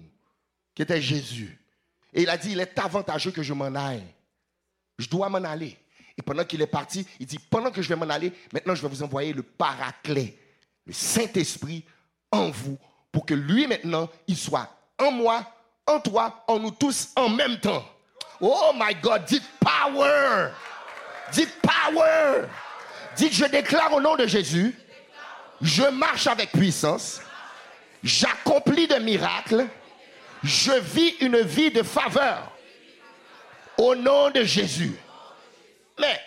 qui 0.73 0.81
était 0.81 0.99
Jésus. 0.99 1.57
Et 2.11 2.23
il 2.23 2.29
a 2.29 2.37
dit, 2.37 2.51
il 2.53 2.59
est 2.59 2.77
avantageux 2.79 3.29
que 3.29 3.43
je 3.43 3.53
m'en 3.53 3.75
aille. 3.75 4.03
Je 4.97 5.07
dois 5.07 5.29
m'en 5.29 5.37
aller. 5.37 5.77
Et 6.17 6.23
pendant 6.23 6.43
qu'il 6.43 6.61
est 6.63 6.67
parti, 6.67 7.05
il 7.19 7.27
dit, 7.27 7.37
pendant 7.37 7.69
que 7.69 7.83
je 7.83 7.87
vais 7.87 7.95
m'en 7.95 8.09
aller, 8.09 8.33
maintenant 8.51 8.73
je 8.73 8.81
vais 8.81 8.87
vous 8.87 9.03
envoyer 9.03 9.31
le 9.31 9.43
paraclet, 9.43 10.35
le 10.85 10.91
Saint-Esprit 10.91 11.85
en 12.31 12.49
vous, 12.49 12.77
pour 13.11 13.25
que 13.25 13.35
lui 13.35 13.67
maintenant, 13.67 14.09
il 14.27 14.37
soit 14.37 14.75
en 14.97 15.11
moi, 15.11 15.45
en 15.85 15.99
toi, 15.99 16.43
en 16.47 16.59
nous 16.59 16.71
tous 16.71 17.09
en 17.15 17.29
même 17.29 17.59
temps. 17.59 17.85
Oh 18.41 18.71
my 18.75 18.95
God, 18.95 19.23
dites 19.25 19.47
power. 19.59 20.49
Dites 21.31 21.55
power. 21.61 22.47
Dites, 23.15 23.33
je 23.33 23.45
déclare 23.45 23.93
au 23.93 24.01
nom 24.01 24.15
de 24.15 24.25
Jésus, 24.25 24.75
je 25.61 25.83
marche 25.83 26.27
avec 26.27 26.51
puissance, 26.51 27.21
j'accomplis 28.03 28.87
des 28.87 28.99
miracles, 28.99 29.67
je 30.43 30.71
vis 30.71 31.15
une 31.21 31.41
vie 31.41 31.71
de 31.71 31.83
faveur 31.83 32.51
au 33.77 33.95
nom 33.95 34.29
de 34.31 34.43
Jésus. 34.43 34.97
Mais, 35.99 36.19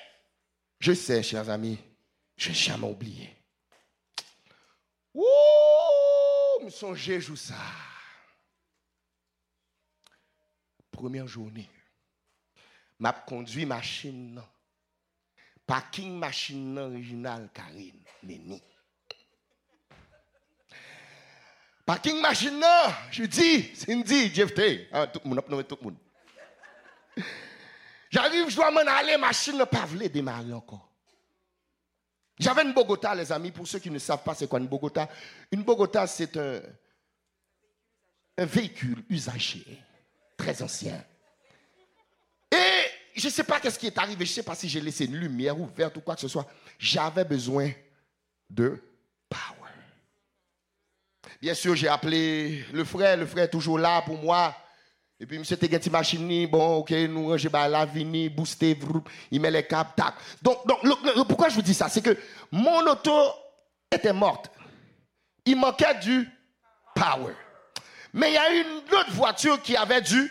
je 0.79 0.92
sais, 0.92 1.23
chers 1.23 1.49
amis, 1.49 1.79
je 2.37 2.49
n'ai 2.49 2.55
jamais 2.55 2.88
oublié. 2.88 3.37
Ouh, 5.14 6.64
me 6.64 6.71
songez, 6.71 7.21
joue 7.21 7.37
ça. 7.37 7.55
Première 10.90 11.27
journée, 11.27 11.68
m'a 12.99 13.12
conduit 13.12 13.66
machine, 13.66 14.42
parking 15.66 16.18
machine 16.18 16.79
original 16.79 17.51
Karine, 17.53 18.03
Neni. 18.23 18.62
Parking 21.92 22.22
machine, 22.22 22.64
je 23.11 23.24
dis, 23.24 23.76
Cindy, 23.76 24.33
Jeff 24.33 24.52
ah, 24.92 25.07
tout 25.07 25.20
le 25.22 25.28
monde, 25.28 25.66
tout 25.68 25.76
le 25.78 25.85
monde. 25.85 25.96
J'arrive, 28.09 28.48
je 28.48 28.57
dois 28.57 28.70
m'en 28.70 28.81
aller, 28.81 29.18
machine 29.18 29.59
ne 29.59 29.64
pas 29.64 29.87
démarrer 30.09 30.55
encore. 30.55 30.90
J'avais 32.38 32.62
une 32.62 32.72
Bogota, 32.72 33.14
les 33.14 33.31
amis, 33.31 33.50
pour 33.50 33.68
ceux 33.68 33.78
qui 33.78 33.90
ne 33.90 33.98
savent 33.98 34.22
pas 34.22 34.35
c'est 34.35 34.48
quoi 34.48 34.59
une 34.59 34.68
Bogota. 34.68 35.07
Une 35.50 35.64
Bogota, 35.64 36.07
c'est 36.07 36.35
un, 36.38 36.62
un 38.38 38.46
véhicule 38.46 39.05
usagé, 39.11 39.62
très 40.38 40.62
ancien. 40.62 40.98
Et 42.50 42.85
je 43.16 43.26
ne 43.26 43.33
sais 43.33 43.44
pas 43.44 43.61
qu'est-ce 43.61 43.78
qui 43.78 43.88
est 43.88 43.98
arrivé, 43.98 44.24
je 44.24 44.31
ne 44.31 44.35
sais 44.37 44.42
pas 44.42 44.55
si 44.55 44.66
j'ai 44.66 44.81
laissé 44.81 45.05
une 45.05 45.16
lumière 45.16 45.61
ouverte 45.61 45.94
ou 45.98 46.00
quoi 46.00 46.14
que 46.14 46.22
ce 46.22 46.28
soit. 46.28 46.46
J'avais 46.78 47.26
besoin 47.26 47.70
de. 48.48 48.83
Bien 51.42 51.55
sûr, 51.55 51.74
j'ai 51.74 51.88
appelé 51.88 52.64
le 52.72 52.85
frère, 52.85 53.16
le 53.16 53.26
frère 53.26 53.46
est 53.46 53.50
toujours 53.50 53.76
là 53.76 54.00
pour 54.02 54.16
moi. 54.16 54.55
Et 55.18 55.26
puis, 55.26 55.40
monsieur 55.40 55.57
Tegeti 55.57 55.90
machine, 55.90 56.46
bon, 56.46 56.76
ok, 56.76 56.92
nous 57.09 57.31
ranger 57.31 57.48
la 57.52 57.85
vini, 57.85 58.28
booster, 58.28 58.78
il 59.28 59.40
met 59.40 59.50
les 59.50 59.66
câbles, 59.66 59.90
tac. 59.96 60.14
Donc, 60.40 60.64
donc 60.64 61.26
pourquoi 61.26 61.48
je 61.48 61.57
vous 61.57 61.62
dis 61.62 61.74
ça? 61.74 61.88
C'est 61.88 62.00
que 62.00 62.16
mon 62.52 62.87
auto 62.87 63.11
était 63.90 64.12
morte. 64.12 64.52
Il 65.44 65.57
manquait 65.57 65.98
du 66.00 66.28
power. 66.94 67.35
Mais 68.12 68.31
il 68.31 68.35
y 68.35 68.38
a 68.38 68.55
une 68.55 68.76
autre 68.92 69.11
voiture 69.11 69.61
qui 69.61 69.76
avait 69.76 70.00
du 70.00 70.31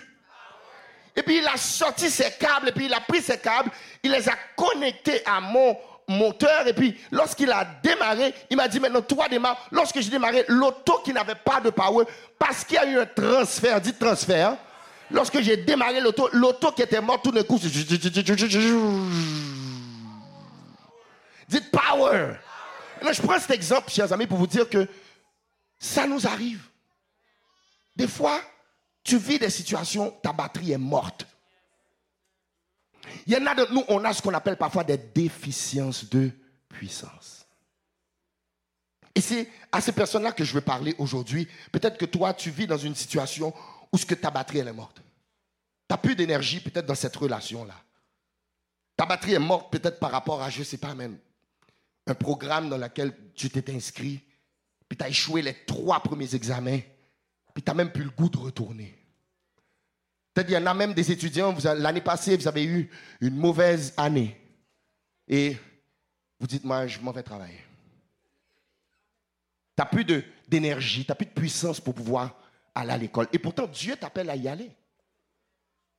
et 1.14 1.24
puis 1.24 1.40
il 1.40 1.48
a 1.48 1.58
sorti 1.58 2.10
ses 2.10 2.32
câbles, 2.40 2.70
et 2.70 2.72
puis 2.72 2.86
il 2.86 2.94
a 2.94 3.02
pris 3.02 3.22
ses 3.22 3.38
câbles, 3.38 3.70
il 4.02 4.12
les 4.12 4.30
a 4.30 4.36
connectés 4.56 5.22
à 5.26 5.42
mon 5.42 5.78
moteur, 6.08 6.68
et 6.68 6.74
puis 6.74 7.00
lorsqu'il 7.12 7.52
a 7.52 7.66
démarré, 7.84 8.34
il 8.50 8.58
m'a 8.58 8.68
dit 8.68 8.80
maintenant 8.80 9.02
toi 9.02 9.28
démarre. 9.28 9.58
Lorsque 9.72 10.00
j'ai 10.00 10.10
démarré, 10.10 10.46
l'auto 10.48 11.00
qui 11.04 11.14
n'avait 11.14 11.36
pas 11.36 11.60
de 11.62 11.70
power, 11.70 12.06
parce 12.38 12.64
qu'il 12.64 12.76
y 12.76 12.80
a 12.80 12.86
eu 12.86 13.00
un 13.00 13.06
transfert, 13.06 13.80
dit 13.80 13.94
transfert, 13.94 14.58
lorsque 15.10 15.42
j'ai 15.42 15.58
démarré 15.58 16.02
l'auto, 16.02 16.30
l'auto 16.34 16.72
qui 16.72 16.82
était 16.82 17.02
morte 17.02 17.24
tout 17.24 17.32
d'un 17.32 17.44
coup, 17.44 17.60
dites 21.48 21.72
power. 21.72 22.34
je 23.12 23.22
prends 23.22 23.40
cet 23.40 23.52
exemple, 23.52 23.92
chers 23.92 24.12
amis, 24.12 24.28
pour 24.28 24.38
vous 24.38 24.48
dire 24.48 24.70
que 24.70 24.88
ça 25.80 26.08
nous 26.08 26.28
arrive. 26.28 26.62
Des 27.96 28.08
fois, 28.08 28.40
tu 29.04 29.18
vis 29.18 29.40
des 29.40 29.50
situations, 29.50 30.12
ta 30.24 30.32
batterie 30.32 30.72
est 30.72 30.78
morte. 30.78 31.26
Il 33.26 33.34
y 33.34 33.38
en 33.38 33.46
a 33.46 33.56
de 33.56 33.68
nous, 33.74 33.84
on 33.88 34.04
a 34.04 34.14
ce 34.14 34.22
qu'on 34.22 34.34
appelle 34.34 34.58
parfois 34.58 34.84
des 34.84 34.98
déficiences 34.98 36.10
de 36.10 36.32
puissance. 36.70 37.46
Et 39.14 39.22
c'est 39.22 39.50
à 39.72 39.82
ces 39.82 39.92
personnes-là 39.92 40.32
que 40.32 40.44
je 40.44 40.54
veux 40.54 40.62
parler 40.62 40.96
aujourd'hui. 40.98 41.48
Peut-être 41.72 41.98
que 41.98 42.06
toi, 42.06 42.34
tu 42.34 42.50
vis 42.50 42.68
dans 42.68 42.78
une 42.78 42.96
situation 42.96 43.54
où 43.92 43.98
ce 43.98 44.06
que 44.06 44.16
ta 44.16 44.32
batterie 44.32 44.60
elle 44.60 44.70
est 44.70 44.74
morte. 44.74 44.98
Tu 44.98 45.04
n'as 45.90 45.98
plus 45.98 46.16
d'énergie 46.16 46.62
peut-être 46.62 46.86
dans 46.86 46.96
cette 46.96 47.16
relation-là. 47.16 47.76
Ta 48.96 49.06
batterie 49.06 49.34
est 49.34 49.40
morte 49.40 49.72
peut-être 49.72 50.00
par 50.00 50.12
rapport 50.12 50.42
à, 50.42 50.50
je 50.50 50.60
ne 50.60 50.64
sais 50.64 50.78
pas 50.78 50.94
même, 50.94 51.18
un 52.08 52.16
programme 52.16 52.70
dans 52.70 52.78
lequel 52.78 53.14
tu 53.36 53.50
t'es 53.50 53.74
inscrit, 53.74 54.22
puis 54.88 54.98
tu 54.98 55.04
as 55.04 55.10
échoué 55.10 55.42
les 55.42 55.56
trois 55.66 56.02
premiers 56.02 56.34
examens, 56.36 56.80
puis 57.54 57.64
tu 57.64 57.70
n'as 57.70 57.76
même 57.76 57.92
plus 57.92 58.04
le 58.04 58.10
goût 58.12 58.30
de 58.30 58.38
retourner. 58.38 59.01
Peut-être 60.34 60.48
qu'il 60.48 60.56
y 60.56 60.58
en 60.58 60.66
a 60.66 60.74
même 60.74 60.94
des 60.94 61.12
étudiants, 61.12 61.56
l'année 61.64 62.02
passée, 62.02 62.38
vous 62.38 62.48
avez 62.48 62.64
eu 62.64 62.90
une 63.20 63.36
mauvaise 63.36 63.94
année. 63.98 64.38
Et 65.28 65.58
vous 66.40 66.48
dites, 66.48 66.64
moi, 66.64 66.88
je 66.88 67.00
m'en 67.00 67.12
vais 67.12 67.24
travailler. 67.24 67.60
Tu 69.76 69.82
n'as 69.82 69.86
plus 69.86 70.06
d'énergie, 70.48 71.04
tu 71.04 71.12
n'as 71.12 71.16
plus 71.16 71.26
de 71.26 71.32
puissance 71.32 71.80
pour 71.80 71.94
pouvoir 71.94 72.36
aller 72.74 72.92
à 72.92 72.98
l'école. 72.98 73.28
Et 73.34 73.40
pourtant, 73.40 73.68
Dieu 73.68 73.96
t'appelle 73.96 74.30
à 74.30 74.36
y 74.36 74.48
aller. 74.48 74.72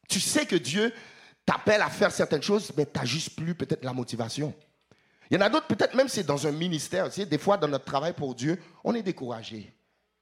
Tu 0.09 0.21
sais 0.21 0.47
que 0.47 0.57
Dieu 0.57 0.92
t'appelle 1.45 1.83
à 1.83 1.90
faire 1.90 2.11
certaines 2.11 2.42
choses, 2.42 2.73
mais 2.77 2.87
tu 2.87 2.99
n'as 2.99 3.05
juste 3.05 3.37
plus 3.37 3.55
peut-être 3.55 3.85
la 3.85 3.92
motivation. 3.92 4.55
Il 5.31 5.35
y 5.35 5.38
en 5.38 5.47
a 5.47 5.49
d'autres, 5.49 5.66
peut-être 5.66 5.95
même 5.95 6.09
c'est 6.09 6.25
dans 6.25 6.47
un 6.47 6.53
ministère. 6.53 7.09
Des 7.11 7.38
fois, 7.38 7.57
dans 7.57 7.68
notre 7.68 7.85
travail 7.85 8.12
pour 8.12 8.35
Dieu, 8.35 8.61
on 8.85 8.95
est 8.95 9.03
découragé. 9.03 9.75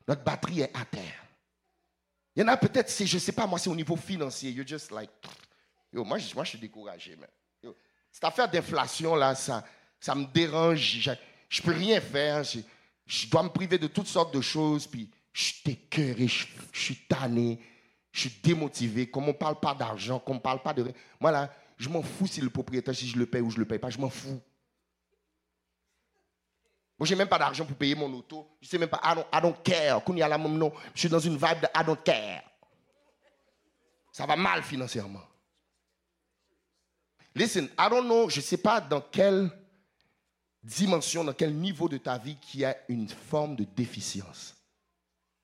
Notre 0.06 0.22
batterie 0.22 0.60
est 0.60 0.76
à 0.76 0.84
terre. 0.84 1.24
Il 2.34 2.40
y 2.40 2.42
en 2.44 2.48
a 2.48 2.56
peut-être, 2.56 2.88
c'est, 2.88 3.06
je 3.06 3.16
ne 3.16 3.20
sais 3.20 3.32
pas, 3.32 3.46
moi, 3.46 3.58
c'est 3.58 3.70
au 3.70 3.74
niveau 3.74 3.96
financier. 3.96 4.50
You're 4.50 4.66
just 4.66 4.90
like, 4.90 5.10
yo, 5.92 6.04
moi, 6.04 6.18
je, 6.18 6.34
moi, 6.34 6.44
je 6.44 6.50
suis 6.50 6.58
découragé. 6.58 7.16
Mais, 7.18 7.28
cette 8.10 8.24
affaire 8.24 8.50
d'inflation, 8.50 9.14
là, 9.14 9.34
ça, 9.34 9.64
ça 9.98 10.14
me 10.14 10.26
dérange. 10.26 11.00
Je 11.00 11.10
ne 11.10 11.64
peux 11.64 11.76
rien 11.76 12.00
faire. 12.00 12.44
Je, 12.44 12.60
je, 13.06 13.28
dois 13.28 13.42
me 13.42 13.48
priver 13.48 13.78
de 13.78 13.86
toutes 13.86 14.06
sortes 14.06 14.34
de 14.34 14.40
choses. 14.40 14.86
Puis, 14.86 15.10
je 15.32 15.42
suis 15.42 15.70
écœuré, 15.70 16.28
je, 16.28 16.46
suis 16.72 16.96
tanné, 17.08 17.60
je 18.12 18.20
suis 18.20 18.40
démotivé. 18.42 19.10
Comme 19.10 19.24
on 19.24 19.28
ne 19.28 19.32
parle 19.32 19.58
pas 19.58 19.74
d'argent, 19.74 20.18
comme 20.20 20.36
on 20.36 20.38
ne 20.38 20.42
parle 20.42 20.62
pas 20.62 20.72
de. 20.72 20.92
Moi, 21.20 21.30
là, 21.30 21.52
je 21.76 21.88
m'en 21.88 22.02
fous 22.02 22.26
si 22.26 22.40
le 22.40 22.50
propriétaire, 22.50 22.94
si 22.94 23.08
je 23.08 23.18
le 23.18 23.26
paye 23.26 23.40
ou 23.40 23.50
je 23.50 23.56
ne 23.56 23.60
le 23.60 23.68
paye 23.68 23.78
pas. 23.78 23.90
Je 23.90 23.98
m'en 23.98 24.10
fous. 24.10 24.40
Moi, 27.00 27.06
je 27.06 27.14
n'ai 27.14 27.18
même 27.18 27.28
pas 27.28 27.38
d'argent 27.38 27.64
pour 27.64 27.78
payer 27.78 27.94
mon 27.94 28.12
auto. 28.12 28.46
Je 28.60 28.68
sais 28.68 28.76
même 28.76 28.90
pas, 28.90 29.00
I 29.02 29.40
don't, 29.40 29.54
care. 29.64 30.02
Je 30.94 31.00
suis 31.00 31.08
dans 31.08 31.18
une 31.18 31.32
vibe 31.32 31.62
de 31.62 31.68
I 31.74 31.82
don't 31.82 31.96
care. 32.04 32.42
Ça 34.12 34.26
va 34.26 34.36
mal 34.36 34.62
financièrement. 34.62 35.22
Listen, 37.34 37.70
I 37.78 37.88
don't 37.88 38.04
know, 38.04 38.28
je 38.28 38.42
sais 38.42 38.58
pas 38.58 38.82
dans 38.82 39.00
quelle 39.00 39.50
dimension, 40.62 41.24
dans 41.24 41.32
quel 41.32 41.54
niveau 41.54 41.88
de 41.88 41.96
ta 41.96 42.18
vie 42.18 42.36
qui 42.36 42.66
a 42.66 42.76
une 42.90 43.08
forme 43.08 43.56
de 43.56 43.64
déficience. 43.64 44.54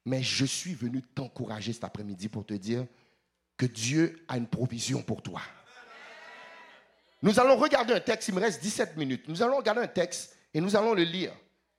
Mais 0.04 0.22
je 0.22 0.44
suis 0.44 0.74
venu 0.74 1.00
t'encourager 1.00 1.72
cet 1.72 1.84
après-midi 1.84 2.28
pour 2.28 2.44
te 2.44 2.52
dire 2.52 2.84
que 3.56 3.64
Dieu 3.64 4.26
a 4.28 4.36
une 4.36 4.46
provision 4.46 5.00
pour 5.00 5.22
toi. 5.22 5.40
Nous 7.22 7.40
allons 7.40 7.56
regarder 7.56 7.94
un 7.94 8.00
texte, 8.00 8.28
il 8.28 8.34
me 8.34 8.40
reste 8.40 8.62
17 8.62 8.98
minutes. 8.98 9.26
Nous 9.26 9.42
allons 9.42 9.56
regarder 9.56 9.80
un 9.80 9.86
texte 9.86 10.36
et 10.52 10.60
nous 10.60 10.76
allons 10.76 10.92
le 10.92 11.02
lire. 11.02 11.32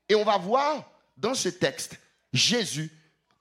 Et 0.09 0.15
on 0.15 0.23
va 0.23 0.37
voir 0.37 0.89
dans 1.15 1.33
ce 1.33 1.49
texte 1.49 1.99
Jésus 2.33 2.91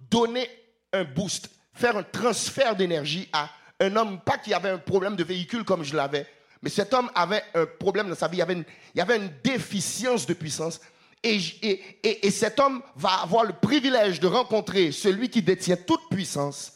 donner 0.00 0.48
un 0.92 1.04
boost, 1.04 1.50
faire 1.72 1.96
un 1.96 2.02
transfert 2.02 2.76
d'énergie 2.76 3.28
à 3.32 3.50
un 3.80 3.94
homme, 3.96 4.20
pas 4.20 4.38
qui 4.38 4.54
avait 4.54 4.70
un 4.70 4.78
problème 4.78 5.16
de 5.16 5.24
véhicule 5.24 5.64
comme 5.64 5.84
je 5.84 5.94
l'avais, 5.94 6.26
mais 6.62 6.70
cet 6.70 6.94
homme 6.94 7.10
avait 7.14 7.44
un 7.54 7.66
problème 7.66 8.08
dans 8.08 8.14
sa 8.14 8.28
vie, 8.28 8.38
il 8.38 8.64
y 8.94 9.00
avait 9.00 9.16
une, 9.16 9.30
déficience 9.44 10.26
de 10.26 10.34
puissance. 10.34 10.80
Et, 11.22 11.36
et, 11.62 12.26
et, 12.26 12.30
cet 12.30 12.58
homme 12.60 12.82
va 12.94 13.22
avoir 13.22 13.44
le 13.44 13.52
privilège 13.52 14.20
de 14.20 14.26
rencontrer 14.26 14.92
celui 14.92 15.28
qui 15.28 15.42
détient 15.42 15.76
toute 15.76 16.08
puissance. 16.08 16.72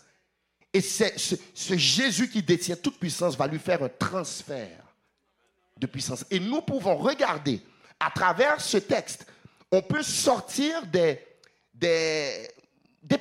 Et 0.72 0.80
ce 0.80 1.76
Jésus 1.76 2.28
qui 2.30 2.42
détient 2.42 2.76
toute 2.76 2.98
puissance 2.98 3.36
va 3.36 3.46
lui 3.46 3.58
faire 3.58 3.82
un 3.82 3.88
transfert 3.88 4.84
de 5.76 5.86
puissance. 5.86 6.24
Et 6.30 6.38
nous 6.38 6.62
pouvons 6.62 6.96
regarder 6.96 7.60
à 7.98 8.10
travers 8.10 8.60
ce 8.60 8.78
texte, 8.78 9.26
on 9.70 9.82
peut 9.82 10.02
sortir 10.02 10.86
des, 10.86 11.18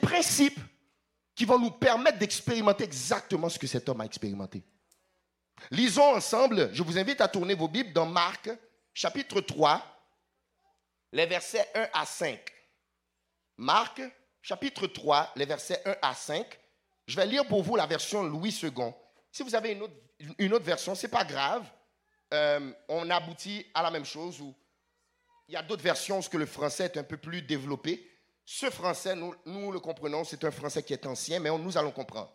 principes 0.02 0.60
qui 1.36 1.46
vont 1.46 1.60
nous 1.60 1.72
permettre 1.72 2.18
d'expérimenter 2.18 2.84
exactement 2.84 3.50
ce 3.50 3.60
que 3.60 3.68
cet 3.68 3.88
homme 3.88 4.02
a 4.02 4.06
expérimenté. 4.06 4.64
Lisons 5.72 6.16
ensemble, 6.16 6.70
je 6.74 6.84
vous 6.84 6.98
invite 6.98 7.22
à 7.22 7.28
tourner 7.28 7.54
vos 7.54 7.68
Bibles 7.68 7.94
dans 7.94 8.06
Marc, 8.06 8.50
chapitre 8.94 9.42
3, 9.42 9.84
les 11.12 11.26
versets 11.26 11.68
1 11.76 11.88
à 11.94 12.06
5. 12.06 12.40
Marc, 13.58 14.02
chapitre 14.42 14.88
3, 14.88 15.34
les 15.36 15.46
versets 15.46 15.82
1 15.86 15.96
à 16.02 16.14
5. 16.14 16.60
Je 17.08 17.16
vais 17.16 17.26
lire 17.26 17.46
pour 17.46 17.62
vous 17.64 17.76
la 17.76 17.86
version 17.86 18.24
Louis 18.24 18.58
II. 18.64 18.72
Si 19.32 19.44
vous 19.44 19.56
avez 19.56 19.72
une 19.72 20.54
autre, 20.54 20.66
version, 20.66 20.96
ce 20.96 21.06
n'est 21.06 21.12
pas 21.12 21.26
grave. 21.26 21.66
Euh, 22.34 22.72
on 22.88 23.10
aboutit 23.10 23.66
à 23.74 23.82
la 23.82 23.92
même 23.92 24.06
chose. 24.06 24.42
Il 25.50 25.54
y 25.54 25.56
a 25.56 25.64
d'autres 25.64 25.82
versions 25.82 26.20
où 26.20 26.38
le 26.38 26.46
français 26.46 26.86
est 26.86 26.98
un 26.98 27.04
peu 27.04 27.18
plus 27.18 27.42
développé. 27.42 28.08
Ce 28.46 28.70
français, 28.70 29.16
nous, 29.16 29.72
le 29.72 29.80
comprenons, 29.80 30.24
c'est 30.24 30.44
un 30.44 30.52
français 30.52 30.84
qui 30.84 30.94
est 30.94 31.08
ancien, 31.08 31.40
mais 31.40 31.50
nous 31.50 31.76
allons 31.76 31.92
comprendre. 31.92 32.32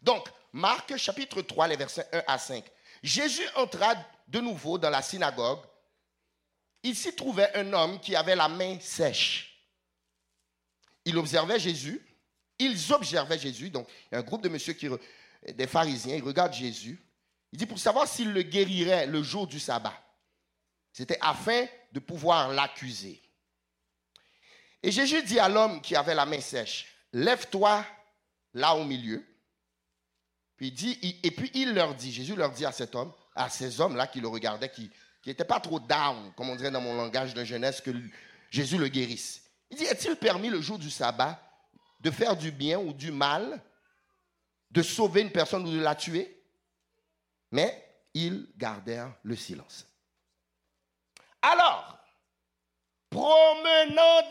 Donc, 0.00 0.26
Marc 0.50 0.96
chapitre 0.96 1.42
3, 1.42 1.68
les 1.68 1.76
versets 1.76 2.08
1 2.10 2.22
à 2.26 2.38
5. 2.38 2.64
Jésus 3.02 3.46
entra 3.56 3.94
de 4.26 4.40
nouveau 4.40 4.78
dans 4.78 4.88
la 4.88 5.02
synagogue. 5.02 5.58
Il 6.82 6.96
s'y 6.96 7.14
trouvait 7.14 7.54
un 7.54 7.70
homme 7.74 8.00
qui 8.00 8.16
avait 8.16 8.34
la 8.34 8.48
main 8.48 8.78
sèche. 8.80 9.62
Il 11.04 11.18
observait 11.18 11.58
Jésus. 11.58 12.00
Ils 12.58 12.92
observaient 12.94 13.38
Jésus. 13.38 13.68
Donc, 13.68 13.86
il 14.10 14.14
y 14.14 14.16
a 14.16 14.20
un 14.20 14.22
groupe 14.22 14.42
de 14.42 14.48
messieurs, 14.48 14.74
des 15.52 15.66
pharisiens, 15.66 16.16
ils 16.16 16.24
regardent 16.24 16.54
Jésus. 16.54 16.98
Il 17.52 17.58
dit 17.58 17.66
pour 17.66 17.78
savoir 17.78 18.08
s'il 18.08 18.32
le 18.32 18.40
guérirait 18.40 19.06
le 19.06 19.22
jour 19.22 19.46
du 19.46 19.60
sabbat. 19.60 19.92
C'était 20.94 21.18
afin 21.20 21.66
de 21.94 22.00
pouvoir 22.00 22.48
l'accuser. 22.48 23.22
Et 24.82 24.90
Jésus 24.90 25.22
dit 25.22 25.38
à 25.38 25.48
l'homme 25.48 25.80
qui 25.80 25.94
avait 25.94 26.14
la 26.14 26.26
main 26.26 26.40
sèche, 26.40 26.92
lève-toi 27.12 27.86
là 28.52 28.74
au 28.74 28.84
milieu. 28.84 29.24
Puis 30.56 30.72
dit, 30.72 30.98
et 31.22 31.30
puis 31.30 31.52
il 31.54 31.72
leur 31.72 31.94
dit, 31.94 32.12
Jésus 32.12 32.34
leur 32.34 32.50
dit 32.50 32.66
à 32.66 32.72
cet 32.72 32.96
homme, 32.96 33.12
à 33.36 33.48
ces 33.48 33.80
hommes-là 33.80 34.08
qui 34.08 34.20
le 34.20 34.26
regardaient, 34.26 34.70
qui 34.70 34.90
n'étaient 35.24 35.44
pas 35.44 35.60
trop 35.60 35.78
down, 35.78 36.32
comme 36.36 36.50
on 36.50 36.56
dirait 36.56 36.72
dans 36.72 36.80
mon 36.80 36.96
langage 36.96 37.32
de 37.32 37.44
jeunesse, 37.44 37.80
que 37.80 37.92
Jésus 38.50 38.76
le 38.76 38.88
guérisse. 38.88 39.42
Il 39.70 39.76
dit, 39.76 39.84
est-il 39.84 40.16
permis 40.16 40.50
le 40.50 40.60
jour 40.60 40.78
du 40.78 40.90
sabbat 40.90 41.40
de 42.00 42.10
faire 42.10 42.36
du 42.36 42.50
bien 42.50 42.78
ou 42.78 42.92
du 42.92 43.12
mal, 43.12 43.62
de 44.72 44.82
sauver 44.82 45.20
une 45.20 45.32
personne 45.32 45.64
ou 45.66 45.70
de 45.70 45.80
la 45.80 45.94
tuer? 45.94 46.42
Mais 47.52 47.82
ils 48.12 48.48
gardèrent 48.56 49.14
le 49.22 49.36
silence. 49.36 49.86
Alors, 51.44 51.98
promenant, 53.10 54.22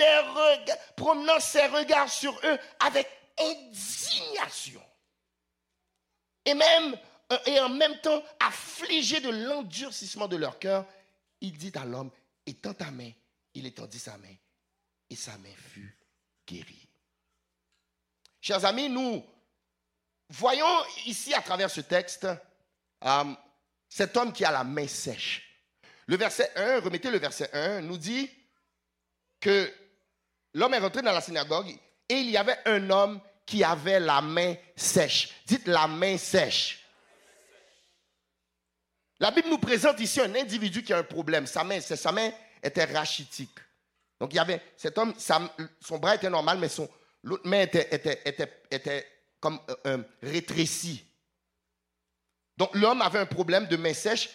ses 1.39 1.67
regards 1.67 2.09
sur 2.09 2.33
eux 2.43 2.57
avec 2.79 3.07
indignation, 3.39 4.81
et 6.45 6.55
même 6.55 6.97
euh, 7.31 7.37
et 7.45 7.59
en 7.59 7.69
même 7.69 7.99
temps 8.01 8.23
affligé 8.39 9.19
de 9.19 9.29
l'endurcissement 9.29 10.27
de 10.27 10.37
leur 10.37 10.57
cœur, 10.57 10.85
il 11.41 11.55
dit 11.57 11.71
à 11.75 11.85
l'homme, 11.85 12.09
étends 12.45 12.73
ta 12.73 12.89
main, 12.89 13.11
il 13.53 13.65
étendit 13.67 13.99
sa 13.99 14.17
main, 14.17 14.35
et 15.09 15.15
sa 15.15 15.37
main 15.37 15.53
fut 15.55 15.95
guérie. 16.47 16.89
Chers 18.41 18.65
amis, 18.65 18.89
nous 18.89 19.23
voyons 20.29 20.83
ici 21.05 21.33
à 21.33 21.41
travers 21.41 21.69
ce 21.69 21.81
texte 21.81 22.27
euh, 23.05 23.33
cet 23.87 24.17
homme 24.17 24.33
qui 24.33 24.43
a 24.45 24.51
la 24.51 24.63
main 24.63 24.87
sèche. 24.87 25.52
Le 26.07 26.17
verset 26.17 26.51
1, 26.55 26.79
remettez 26.81 27.09
le 27.09 27.17
verset 27.17 27.49
1, 27.53 27.81
nous 27.81 27.97
dit 27.97 28.29
que 29.39 29.71
l'homme 30.53 30.73
est 30.73 30.79
rentré 30.79 31.01
dans 31.01 31.11
la 31.11 31.21
synagogue 31.21 31.69
et 32.09 32.15
il 32.15 32.29
y 32.29 32.37
avait 32.37 32.57
un 32.65 32.89
homme 32.89 33.21
qui 33.45 33.63
avait 33.63 33.99
la 33.99 34.21
main 34.21 34.55
sèche. 34.75 35.29
Dites 35.45 35.67
la 35.67 35.87
main 35.87 36.17
sèche. 36.17 36.79
La 39.19 39.31
Bible 39.31 39.49
nous 39.49 39.57
présente 39.57 39.99
ici 39.99 40.19
un 40.19 40.35
individu 40.35 40.83
qui 40.83 40.91
a 40.93 40.97
un 40.97 41.03
problème. 41.03 41.47
Sa 41.47 41.63
main, 41.63 41.79
sa 41.79 42.11
main 42.11 42.31
était 42.61 42.85
rachitique. 42.85 43.57
Donc 44.19 44.33
il 44.33 44.37
y 44.37 44.39
avait 44.39 44.61
cet 44.77 44.97
homme, 44.97 45.13
son 45.79 45.97
bras 45.97 46.15
était 46.15 46.29
normal, 46.29 46.57
mais 46.57 46.69
son 46.69 46.89
l'autre 47.23 47.47
main 47.47 47.61
était, 47.61 47.93
était, 47.93 48.21
était, 48.25 48.63
était 48.69 49.07
comme 49.39 49.59
euh, 49.69 49.75
euh, 49.87 50.03
rétrécie. 50.21 51.05
Donc 52.57 52.75
l'homme 52.75 53.01
avait 53.01 53.19
un 53.19 53.25
problème 53.25 53.67
de 53.67 53.77
main 53.77 53.93
sèche. 53.93 54.29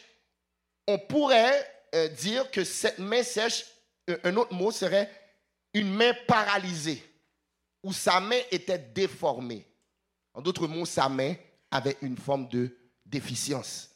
On 0.88 0.98
pourrait 0.98 1.70
euh, 1.94 2.08
dire 2.08 2.50
que 2.50 2.64
cette 2.64 2.98
main 2.98 3.22
sèche, 3.22 3.66
un 4.24 4.34
autre 4.36 4.54
mot 4.54 4.72
serait 4.72 5.10
une 5.74 5.92
main 5.92 6.14
paralysée 6.26 7.04
où 7.82 7.92
sa 7.92 8.20
main 8.20 8.40
était 8.50 8.78
déformée. 8.78 9.66
En 10.32 10.40
d'autres 10.40 10.66
mots, 10.66 10.86
sa 10.86 11.10
main 11.10 11.34
avait 11.70 11.98
une 12.00 12.16
forme 12.16 12.48
de 12.48 12.74
déficience. 13.04 13.90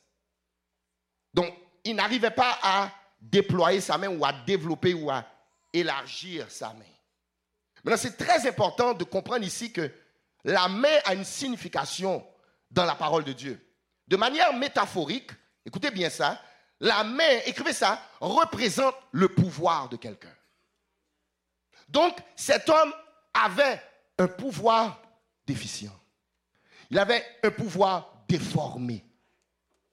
Donc, 1.32 1.50
il 1.82 1.96
n'arrivait 1.96 2.30
pas 2.30 2.58
à 2.62 2.92
déployer 3.18 3.80
sa 3.80 3.96
main 3.96 4.08
ou 4.08 4.22
à 4.22 4.32
développer 4.32 4.92
ou 4.92 5.10
à 5.10 5.24
élargir 5.72 6.50
sa 6.50 6.74
main. 6.74 6.84
Maintenant, 7.82 7.96
c'est 7.96 8.18
très 8.18 8.46
important 8.46 8.92
de 8.92 9.04
comprendre 9.04 9.46
ici 9.46 9.72
que 9.72 9.90
la 10.44 10.68
main 10.68 10.98
a 11.06 11.14
une 11.14 11.24
signification 11.24 12.22
dans 12.70 12.84
la 12.84 12.94
parole 12.94 13.24
de 13.24 13.32
Dieu. 13.32 13.66
De 14.06 14.16
manière 14.18 14.52
métaphorique, 14.52 15.30
écoutez 15.64 15.90
bien 15.90 16.10
ça, 16.10 16.38
la 16.82 17.04
main, 17.04 17.38
écrivez 17.46 17.72
ça, 17.72 18.02
représente 18.20 18.96
le 19.12 19.28
pouvoir 19.28 19.88
de 19.88 19.96
quelqu'un. 19.96 20.34
Donc, 21.88 22.18
cet 22.34 22.68
homme 22.68 22.92
avait 23.32 23.80
un 24.18 24.26
pouvoir 24.26 25.00
déficient. 25.46 25.96
Il 26.90 26.98
avait 26.98 27.24
un 27.44 27.52
pouvoir 27.52 28.24
déformé. 28.28 29.04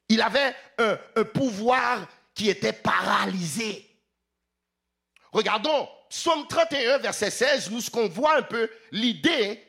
Il 0.08 0.20
avait 0.20 0.56
un, 0.80 1.24
pouvoir 1.26 2.08
qui 2.34 2.50
était 2.50 2.74
paralysé. 2.74 3.88
Regardons, 5.32 5.88
Psaume 6.10 6.48
31, 6.48 6.98
verset 6.98 7.30
16, 7.30 7.70
nous 7.70 7.82
ce 7.82 7.92
qu'on 7.92 8.10
voit 8.10 8.38
un 8.38 8.42
peu 8.42 8.68
l'idée 8.92 9.64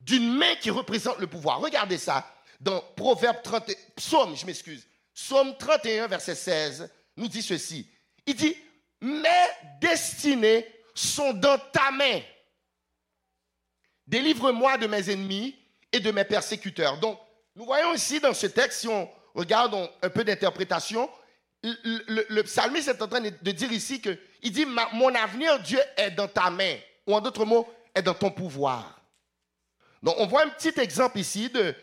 d'une 0.00 0.34
main 0.34 0.56
qui 0.56 0.70
représente 0.70 1.18
le 1.20 1.28
pouvoir. 1.28 1.60
Regardez 1.60 1.98
ça 1.98 2.28
dans 2.58 2.80
Proverbe 2.96 3.40
30, 3.40 3.70
Psaume, 3.94 4.36
je 4.36 4.44
m'excuse. 4.44 4.89
Psaume 5.22 5.54
31, 5.56 6.06
verset 6.06 6.34
16, 6.34 6.90
nous 7.16 7.28
dit 7.28 7.42
ceci. 7.42 7.86
Il 8.24 8.34
dit, 8.34 8.56
mes 9.02 9.28
destinées 9.78 10.66
sont 10.94 11.34
dans 11.34 11.58
ta 11.58 11.90
main. 11.90 12.20
Délivre-moi 14.06 14.78
de 14.78 14.86
mes 14.86 15.10
ennemis 15.10 15.54
et 15.92 16.00
de 16.00 16.10
mes 16.10 16.24
persécuteurs. 16.24 16.98
Donc, 16.98 17.20
nous 17.54 17.66
voyons 17.66 17.92
ici 17.92 18.18
dans 18.18 18.32
ce 18.32 18.46
texte, 18.46 18.80
si 18.80 18.88
on 18.88 19.10
regarde 19.34 19.90
un 20.00 20.08
peu 20.08 20.24
d'interprétation, 20.24 21.08
le, 21.62 22.42
psalmiste 22.42 22.88
est 22.88 23.02
en 23.02 23.06
train 23.06 23.20
de 23.20 23.50
dire 23.52 23.70
ici 23.70 24.00
que 24.00 24.18
il 24.42 24.50
dit 24.50 24.64
mon 24.64 25.14
avenir 25.14 25.60
Dieu 25.60 25.80
est 25.98 26.12
dans 26.12 26.28
ta 26.28 26.48
main 26.48 26.76
ou 27.06 27.14
en 27.14 27.20
d'autres 27.20 27.44
mots 27.44 27.68
est 27.94 28.00
dans 28.00 28.14
ton 28.14 28.30
pouvoir. 28.30 28.98
Donc 30.02 30.14
on 30.16 30.26
voit 30.26 30.44
un 30.44 30.48
petit 30.48 30.80
exemple 30.80 31.18
ici 31.18 31.50
de 31.50 31.74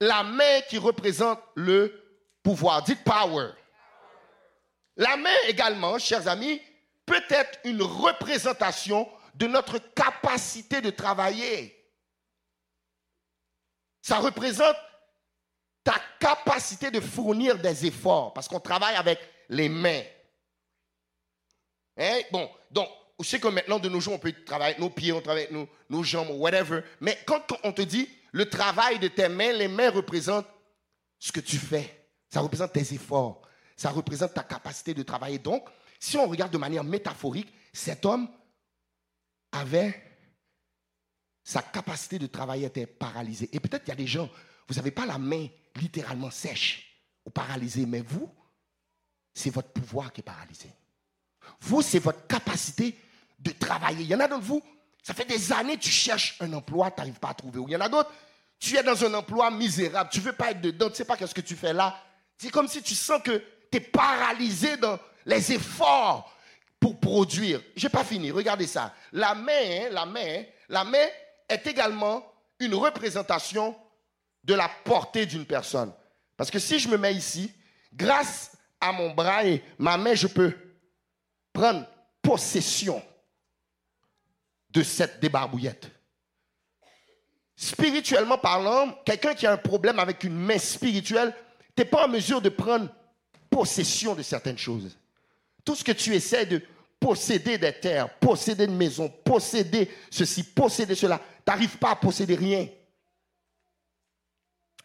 la 0.00 0.24
main 0.24 0.60
qui 0.68 0.76
représente 0.78 1.38
le 1.54 2.03
pouvoir. 2.44 2.84
Dites 2.84 3.02
power. 3.02 3.48
La 4.96 5.16
main 5.16 5.34
également, 5.48 5.98
chers 5.98 6.28
amis, 6.28 6.62
peut 7.04 7.24
être 7.28 7.58
une 7.64 7.82
représentation 7.82 9.08
de 9.34 9.48
notre 9.48 9.78
capacité 9.78 10.80
de 10.80 10.90
travailler. 10.90 11.76
Ça 14.00 14.18
représente 14.18 14.76
ta 15.82 16.00
capacité 16.20 16.90
de 16.90 17.00
fournir 17.00 17.58
des 17.58 17.86
efforts, 17.86 18.32
parce 18.32 18.46
qu'on 18.46 18.60
travaille 18.60 18.94
avec 18.94 19.18
les 19.48 19.68
mains. 19.68 20.02
Hein? 21.96 22.20
Bon, 22.30 22.48
donc, 22.70 22.88
je 23.20 23.26
sais 23.26 23.40
que 23.40 23.48
maintenant, 23.48 23.78
de 23.78 23.88
nos 23.88 24.00
jours, 24.00 24.14
on 24.14 24.18
peut 24.18 24.32
travailler 24.44 24.74
avec 24.74 24.78
nos 24.78 24.90
pieds, 24.90 25.12
on 25.12 25.20
travaille 25.20 25.44
avec 25.44 25.52
nos, 25.52 25.68
nos 25.90 26.02
jambes, 26.02 26.30
whatever. 26.30 26.82
Mais 27.00 27.18
quand 27.26 27.52
on 27.64 27.72
te 27.72 27.82
dit 27.82 28.08
le 28.32 28.48
travail 28.48 28.98
de 28.98 29.08
tes 29.08 29.28
mains, 29.28 29.52
les 29.52 29.68
mains 29.68 29.90
représentent 29.90 30.46
ce 31.18 31.32
que 31.32 31.40
tu 31.40 31.56
fais. 31.56 32.03
Ça 32.34 32.40
représente 32.40 32.72
tes 32.72 32.94
efforts. 32.94 33.42
Ça 33.76 33.90
représente 33.90 34.34
ta 34.34 34.42
capacité 34.42 34.92
de 34.92 35.04
travailler. 35.04 35.38
Donc, 35.38 35.68
si 36.00 36.16
on 36.16 36.26
regarde 36.26 36.50
de 36.50 36.58
manière 36.58 36.82
métaphorique, 36.82 37.46
cet 37.72 38.04
homme 38.04 38.28
avait 39.52 40.02
sa 41.44 41.62
capacité 41.62 42.18
de 42.18 42.26
travailler 42.26 42.66
était 42.66 42.88
paralysée. 42.88 43.48
Et 43.52 43.60
peut-être 43.60 43.84
qu'il 43.84 43.90
y 43.90 43.92
a 43.92 44.02
des 44.02 44.08
gens, 44.08 44.28
vous 44.66 44.74
n'avez 44.74 44.90
pas 44.90 45.06
la 45.06 45.16
main 45.16 45.46
littéralement 45.76 46.32
sèche 46.32 47.00
ou 47.24 47.30
paralysée, 47.30 47.86
mais 47.86 48.00
vous, 48.00 48.28
c'est 49.32 49.50
votre 49.50 49.68
pouvoir 49.68 50.12
qui 50.12 50.20
est 50.20 50.24
paralysé. 50.24 50.72
Vous, 51.60 51.82
c'est 51.82 52.00
votre 52.00 52.26
capacité 52.26 52.98
de 53.38 53.52
travailler. 53.52 54.02
Il 54.02 54.08
y 54.08 54.14
en 54.16 54.18
a 54.18 54.26
d'entre 54.26 54.42
vous, 54.42 54.62
ça 55.04 55.14
fait 55.14 55.24
des 55.24 55.52
années 55.52 55.78
tu 55.78 55.90
cherches 55.90 56.36
un 56.40 56.52
emploi, 56.52 56.90
tu 56.90 56.98
n'arrives 56.98 57.20
pas 57.20 57.28
à 57.28 57.34
trouver. 57.34 57.60
Ou 57.60 57.68
il 57.68 57.74
y 57.74 57.76
en 57.76 57.80
a 57.80 57.88
d'autres, 57.88 58.10
tu 58.58 58.76
es 58.76 58.82
dans 58.82 59.04
un 59.04 59.14
emploi 59.14 59.52
misérable, 59.52 60.10
tu 60.12 60.18
ne 60.18 60.24
veux 60.24 60.32
pas 60.32 60.50
être 60.50 60.62
dedans, 60.62 60.86
tu 60.86 60.94
ne 60.94 60.96
sais 60.96 61.04
pas 61.04 61.16
ce 61.16 61.32
que 61.32 61.40
tu 61.40 61.54
fais 61.54 61.72
là. 61.72 61.96
C'est 62.44 62.50
comme 62.50 62.68
si 62.68 62.82
tu 62.82 62.94
sens 62.94 63.22
que 63.22 63.42
tu 63.72 63.78
es 63.78 63.80
paralysé 63.80 64.76
dans 64.76 64.98
les 65.24 65.50
efforts 65.50 66.30
pour 66.78 67.00
produire. 67.00 67.62
Je 67.74 67.86
n'ai 67.86 67.90
pas 67.90 68.04
fini, 68.04 68.30
regardez 68.30 68.66
ça. 68.66 68.94
La 69.12 69.34
main, 69.34 69.50
hein, 69.50 69.88
la 69.90 70.04
main, 70.04 70.44
la 70.68 70.84
main 70.84 71.06
est 71.48 71.66
également 71.66 72.22
une 72.58 72.74
représentation 72.74 73.74
de 74.42 74.52
la 74.52 74.68
portée 74.84 75.24
d'une 75.24 75.46
personne. 75.46 75.90
Parce 76.36 76.50
que 76.50 76.58
si 76.58 76.78
je 76.78 76.86
me 76.86 76.98
mets 76.98 77.14
ici, 77.14 77.50
grâce 77.90 78.52
à 78.78 78.92
mon 78.92 79.14
bras 79.14 79.46
et 79.46 79.64
ma 79.78 79.96
main, 79.96 80.14
je 80.14 80.26
peux 80.26 80.52
prendre 81.50 81.86
possession 82.20 83.02
de 84.68 84.82
cette 84.82 85.18
débarbouillette. 85.18 85.90
Spirituellement 87.56 88.36
parlant, 88.36 88.92
quelqu'un 89.06 89.32
qui 89.32 89.46
a 89.46 89.52
un 89.52 89.56
problème 89.56 89.98
avec 89.98 90.24
une 90.24 90.36
main 90.36 90.58
spirituelle, 90.58 91.34
tu 91.76 91.82
n'es 91.82 91.84
pas 91.84 92.06
en 92.06 92.08
mesure 92.08 92.40
de 92.40 92.48
prendre 92.48 92.88
possession 93.50 94.14
de 94.14 94.22
certaines 94.22 94.58
choses. 94.58 94.96
Tout 95.64 95.74
ce 95.74 95.84
que 95.84 95.92
tu 95.92 96.14
essaies 96.14 96.46
de 96.46 96.62
posséder 97.00 97.58
des 97.58 97.72
terres, 97.72 98.18
posséder 98.18 98.64
une 98.64 98.76
maison, 98.76 99.08
posséder 99.08 99.90
ceci, 100.10 100.42
posséder 100.42 100.94
cela, 100.94 101.18
tu 101.18 101.24
n'arrives 101.46 101.78
pas 101.78 101.90
à 101.90 101.96
posséder 101.96 102.34
rien. 102.34 102.68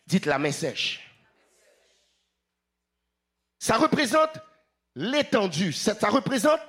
Dites 0.06 0.26
la 0.26 0.40
main 0.40 0.52
sèche. 0.52 1.06
Ça 3.60 3.78
représente 3.78 4.40
l'étendue, 4.96 5.74
ça, 5.74 5.94
représente 6.10 6.60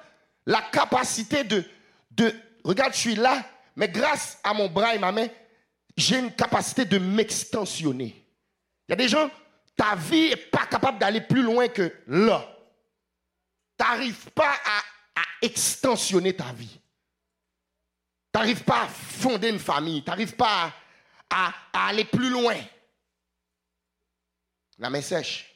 la 0.47 0.61
capacité 0.61 1.45
de, 1.45 1.65
de, 2.11 2.35
regarde, 2.65 2.93
je 2.93 2.99
suis 2.99 3.15
là, 3.15 3.45
mais 3.77 3.89
grâce 3.89 4.39
à 4.45 4.53
mon 4.53 4.69
bras 4.69 4.95
et 4.95 4.99
ma 4.99 5.13
main, 5.13 5.29
j'ai 5.97 6.19
une 6.19 6.33
capacité 6.33 6.85
de 6.85 6.99
m'extensionner. 6.99 8.27
Il 8.89 8.93
y 8.93 8.93
a 8.93 8.97
des 8.97 9.09
gens, 9.09 9.31
ta 9.81 9.95
vie 9.95 10.29
n'est 10.29 10.37
pas 10.37 10.67
capable 10.67 10.99
d'aller 10.99 11.23
plus 11.23 11.43
loin 11.43 11.67
que 11.69 11.91
là. 12.07 12.47
Tu 13.79 13.85
n'arrives 13.87 14.31
pas 14.33 14.53
à, 14.53 14.83
extensionner 15.41 16.37
ta 16.37 16.53
vie. 16.53 16.79
Tu 18.31 18.39
n'arrives 18.39 18.63
pas 18.63 18.83
à 18.83 18.89
fonder 18.89 19.49
une 19.49 19.59
famille. 19.59 20.03
Tu 20.03 20.11
n'arrives 20.11 20.37
pas 20.37 20.71
à, 21.31 21.55
aller 21.73 22.05
plus 22.05 22.29
loin. 22.29 22.57
La 24.79 24.91
main 24.91 25.01
sèche. 25.01 25.51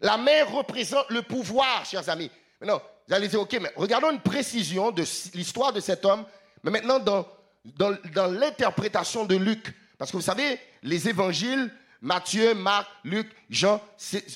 La 0.00 0.16
main 0.16 0.44
représente 0.46 1.10
le 1.10 1.20
pouvoir, 1.20 1.84
chers 1.84 2.08
amis. 2.08 2.30
Maintenant, 2.58 2.80
vous 3.06 3.14
allez 3.14 3.28
dire, 3.28 3.40
ok, 3.42 3.52
mais 3.60 3.72
regardons 3.76 4.12
une 4.12 4.22
précision 4.22 4.90
de 4.92 5.04
l'histoire 5.34 5.74
de 5.74 5.80
cet 5.80 6.06
homme, 6.06 6.24
mais 6.62 6.70
maintenant 6.70 7.00
dans, 7.00 7.26
dans, 7.66 8.32
l'interprétation 8.32 9.26
de 9.26 9.36
Luc. 9.36 9.74
Parce 9.98 10.10
que 10.10 10.16
vous 10.16 10.22
savez, 10.22 10.58
les 10.82 11.06
évangiles, 11.06 11.70
Matthieu, 12.02 12.54
Marc, 12.54 12.88
Luc, 13.04 13.28
Jean, 13.50 13.80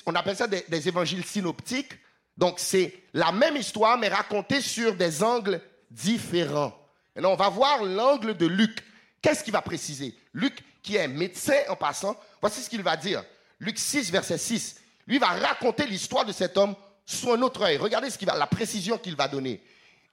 on 0.05 0.13
appelle 0.13 0.35
ça 0.35 0.47
des, 0.47 0.87
évangiles 0.87 1.25
synoptiques. 1.25 1.93
Donc 2.37 2.59
c'est 2.59 3.03
la 3.13 3.31
même 3.31 3.55
histoire, 3.55 3.97
mais 3.97 4.07
racontée 4.07 4.61
sur 4.61 4.95
des 4.95 5.23
angles 5.23 5.61
différents. 5.89 6.77
Maintenant, 7.15 7.31
on 7.31 7.37
va 7.37 7.49
voir 7.49 7.83
l'angle 7.83 8.35
de 8.35 8.45
Luc. 8.45 8.83
Qu'est-ce 9.21 9.43
qu'il 9.43 9.53
va 9.53 9.61
préciser? 9.61 10.15
Luc, 10.33 10.63
qui 10.83 10.97
est 10.97 11.07
médecin 11.07 11.57
en 11.69 11.75
passant, 11.75 12.15
voici 12.41 12.61
ce 12.61 12.69
qu'il 12.69 12.83
va 12.83 12.97
dire. 12.97 13.23
Luc 13.59 13.79
6, 13.79 14.11
verset 14.11 14.37
6. 14.37 14.81
Lui 15.07 15.17
va 15.17 15.27
raconter 15.27 15.87
l'histoire 15.87 16.25
de 16.25 16.31
cet 16.31 16.57
homme 16.57 16.75
sous 17.05 17.31
un 17.31 17.41
autre 17.41 17.61
œil. 17.63 17.77
Regardez 17.77 18.09
ce 18.09 18.23
va, 18.25 18.35
la 18.35 18.47
précision 18.47 18.97
qu'il 18.97 19.15
va 19.15 19.27
donner. 19.27 19.63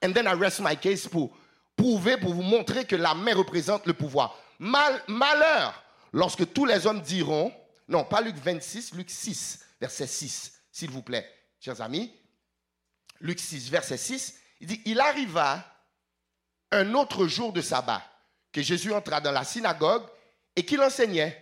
And 0.03 0.13
then 0.13 0.25
I 0.25 0.33
rest 0.33 0.59
my 0.61 0.77
case 0.77 1.07
pour 1.07 1.35
prouver, 1.75 2.17
pour 2.17 2.33
vous 2.33 2.41
montrer 2.41 2.85
que 2.85 2.95
la 2.95 3.13
main 3.13 3.35
représente 3.35 3.85
le 3.85 3.93
pouvoir. 3.93 4.37
Mal, 4.59 5.01
malheur, 5.07 5.82
lorsque 6.13 6.53
tous 6.53 6.65
les 6.65 6.87
hommes 6.87 7.01
diront, 7.01 7.51
non, 7.87 8.05
pas 8.05 8.21
Luc 8.21 8.37
26, 8.37 8.93
Luc 8.93 9.09
6, 9.09 9.59
verset 9.81 10.07
6, 10.07 10.53
s'il 10.71 10.91
vous 10.91 11.01
plaît, 11.01 11.29
chers 11.59 11.81
amis. 11.81 12.13
Luc 13.19 13.39
6, 13.39 13.69
verset 13.69 13.97
6, 13.97 14.39
il 14.61 14.67
dit, 14.67 14.81
il 14.85 14.99
arriva 14.99 15.65
un 16.71 16.93
autre 16.93 17.27
jour 17.27 17.51
de 17.51 17.61
sabbat 17.61 18.01
que 18.51 18.61
Jésus 18.61 18.93
entra 18.93 19.19
dans 19.19 19.31
la 19.31 19.43
synagogue 19.43 20.03
et 20.55 20.63
qu'il 20.63 20.81
enseignait. 20.81 21.39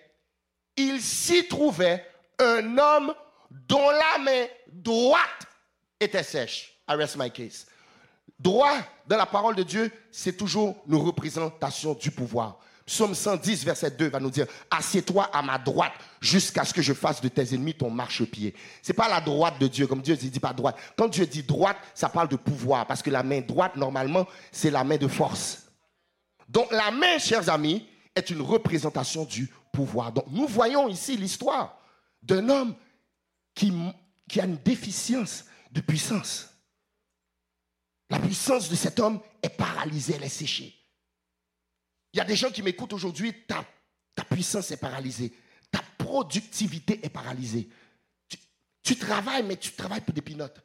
Il 0.78 1.02
s'y 1.02 1.48
trouvait 1.48 2.06
un 2.40 2.78
homme 2.78 3.14
dont 3.50 3.90
la 3.90 4.18
main 4.20 4.46
droite 4.68 5.48
était 6.00 6.24
sèche. 6.24 6.74
I 6.90 6.96
rest 6.96 7.18
my 7.18 7.30
case. 7.30 7.68
Droit 8.40 8.80
dans 9.06 9.18
la 9.18 9.26
parole 9.26 9.56
de 9.56 9.64
Dieu, 9.64 9.92
c'est 10.12 10.36
toujours 10.36 10.84
une 10.88 10.96
représentation 10.96 11.94
du 11.94 12.10
pouvoir. 12.10 12.60
Psaume 12.92 13.16
110, 13.16 13.64
verset 13.64 13.92
2 13.92 14.10
va 14.10 14.20
nous 14.20 14.30
dire 14.30 14.46
Assieds-toi 14.70 15.30
à 15.32 15.42
ma 15.42 15.58
droite 15.58 15.94
jusqu'à 16.20 16.66
ce 16.66 16.74
que 16.74 16.82
je 16.82 16.92
fasse 16.92 17.22
de 17.22 17.30
tes 17.30 17.56
ennemis 17.56 17.74
ton 17.74 17.90
marchepied. 17.90 18.54
Ce 18.82 18.92
n'est 18.92 18.96
pas 18.98 19.08
la 19.08 19.22
droite 19.22 19.58
de 19.62 19.68
Dieu, 19.68 19.88
comme 19.88 20.02
Dieu 20.02 20.14
ne 20.22 20.30
dit 20.30 20.40
pas 20.42 20.52
droite. 20.52 20.76
Quand 20.98 21.08
Dieu 21.08 21.26
dit 21.26 21.44
droite, 21.44 21.78
ça 21.96 22.10
parle 22.10 22.28
de 22.28 22.36
pouvoir, 22.36 22.86
parce 22.86 23.02
que 23.02 23.10
la 23.10 23.24
main 23.24 23.40
droite, 23.40 23.78
normalement, 23.78 24.28
c'est 24.52 24.70
la 24.70 24.84
main 24.84 24.98
de 24.98 25.08
force. 25.08 25.68
Donc 26.50 26.70
la 26.70 26.92
main, 26.92 27.18
chers 27.18 27.48
amis, 27.48 27.88
est 28.14 28.30
une 28.30 28.42
représentation 28.42 29.24
du 29.24 29.50
pouvoir. 29.72 30.12
Donc 30.12 30.26
nous 30.30 30.48
voyons 30.48 30.90
ici 30.90 31.16
l'histoire 31.16 31.80
d'un 32.22 32.50
homme 32.50 32.76
qui, 33.56 33.72
qui 34.28 34.42
a 34.42 34.44
une 34.44 34.58
déficience 34.58 35.46
de 35.72 35.80
puissance. 35.80 36.50
La 38.10 38.20
puissance 38.20 38.68
de 38.68 38.76
cet 38.76 39.00
homme 39.00 39.22
est 39.42 39.56
paralysée, 39.56 40.16
elle 40.18 40.26
est 40.26 40.28
séchée. 40.28 40.76
Il 42.14 42.18
y 42.18 42.20
a 42.20 42.26
des 42.26 42.36
gens 42.36 42.50
qui 42.50 42.62
m'écoutent 42.62 42.94
aujourd'hui, 42.94 43.34
ta, 43.48 43.64
ta 44.16 44.24
puissance 44.24 44.72
est 44.72 44.78
paralysée, 44.78 45.34
ta 45.72 45.82
productivité 45.98 47.00
est 47.04 47.10
paralysée. 47.10 47.70
Tu, 48.84 48.98
travailles, 48.98 49.44
mais 49.44 49.58
tu 49.58 49.72
travailles 49.72 50.02
pour 50.02 50.14
des 50.14 50.22
pinottes. 50.22 50.62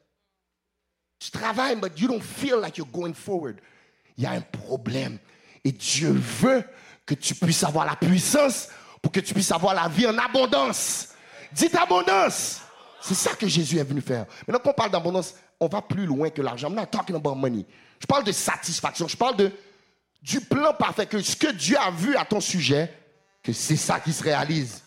Tu 1.19 1.31
travailles, 1.31 1.77
mais 1.81 1.89
you 1.97 2.07
don't 2.07 2.21
feel 2.21 2.59
like 2.61 2.77
you're 2.77 2.87
going 2.91 3.13
forward. 3.13 3.59
Il 4.17 4.23
y 4.23 4.27
a 4.27 4.31
un 4.31 4.41
problème. 4.41 5.19
Et 5.63 5.71
Dieu 5.71 6.11
veut 6.11 6.63
que 7.05 7.13
tu 7.13 7.35
puisses 7.35 7.63
avoir 7.63 7.85
la 7.85 7.95
puissance 7.95 8.69
pour 9.01 9.11
que 9.11 9.19
tu 9.19 9.33
puisses 9.33 9.51
avoir 9.51 9.73
la 9.73 9.87
vie 9.87 10.07
en 10.07 10.17
abondance. 10.17 11.09
Dites 11.53 11.75
abondance. 11.75 12.61
C'est 13.01 13.15
ça 13.15 13.35
que 13.35 13.47
Jésus 13.47 13.77
est 13.77 13.83
venu 13.83 14.01
faire. 14.01 14.25
Maintenant 14.47 14.59
qu'on 14.59 14.73
parle 14.73 14.91
d'abondance, 14.91 15.35
on 15.59 15.67
va 15.67 15.81
plus 15.81 16.05
loin 16.05 16.29
que 16.29 16.41
l'argent. 16.41 16.69
I'm 16.69 16.75
not 16.75 16.87
talking 16.87 17.15
about 17.15 17.35
money. 17.35 17.65
Je 17.99 18.05
parle 18.05 18.23
de 18.23 18.31
satisfaction. 18.31 19.07
Je 19.07 19.15
parle 19.15 19.37
de, 19.37 19.51
du 20.27 20.41
plan 20.41 20.73
parfait. 20.73 21.05
Que 21.05 21.21
ce 21.21 21.35
que 21.35 21.51
Dieu 21.51 21.77
a 21.77 21.89
vu 21.89 22.15
à 22.15 22.25
ton 22.25 22.41
sujet, 22.41 22.93
que 23.41 23.53
c'est 23.53 23.77
ça 23.77 23.99
qui 23.99 24.11
se 24.11 24.23
réalise. 24.23 24.83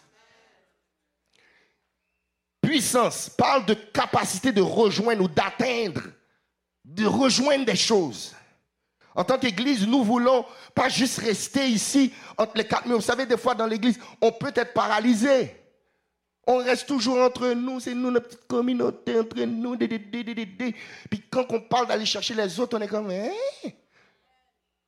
Puissance 2.60 3.30
parle 3.30 3.64
de 3.64 3.74
capacité 3.74 4.52
de 4.52 4.60
rejoindre 4.60 5.22
ou 5.22 5.28
d'atteindre, 5.28 6.02
de 6.84 7.06
rejoindre 7.06 7.64
des 7.64 7.76
choses. 7.76 8.34
En 9.14 9.24
tant 9.24 9.38
qu'Église, 9.38 9.86
nous 9.86 10.04
voulons 10.04 10.44
pas 10.74 10.88
juste 10.88 11.18
rester 11.18 11.66
ici 11.66 12.12
entre 12.36 12.56
les 12.56 12.66
quatre 12.66 12.86
murs. 12.86 12.98
Vous 12.98 13.02
savez, 13.02 13.26
des 13.26 13.38
fois 13.38 13.54
dans 13.54 13.66
l'Église, 13.66 13.98
on 14.20 14.30
peut 14.30 14.52
être 14.54 14.74
paralysé. 14.74 15.56
On 16.46 16.58
reste 16.58 16.86
toujours 16.86 17.18
entre 17.18 17.48
nous, 17.48 17.80
c'est 17.80 17.94
nous, 17.94 18.10
notre 18.10 18.28
petite 18.28 18.46
communauté, 18.46 19.18
entre 19.18 19.40
nous. 19.40 19.76
Puis 19.76 21.22
quand 21.30 21.46
on 21.50 21.60
parle 21.60 21.88
d'aller 21.88 22.06
chercher 22.06 22.34
les 22.34 22.60
autres, 22.60 22.76
on 22.76 22.80
est 22.82 22.88
comme... 22.88 23.10
Hein? 23.10 23.30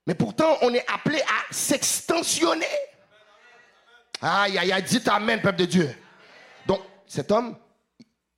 Mais 0.06 0.14
pourtant, 0.14 0.58
on 0.62 0.72
est 0.74 0.84
appelé 0.90 1.20
à 1.20 1.52
s'extensionner. 1.52 2.66
Aïe, 4.20 4.58
aïe, 4.58 4.72
aïe, 4.72 4.82
dites 4.82 5.08
Amen, 5.08 5.40
peuple 5.40 5.60
de 5.60 5.64
Dieu. 5.66 5.94
Donc, 6.66 6.80
cet 7.06 7.30
homme, 7.30 7.56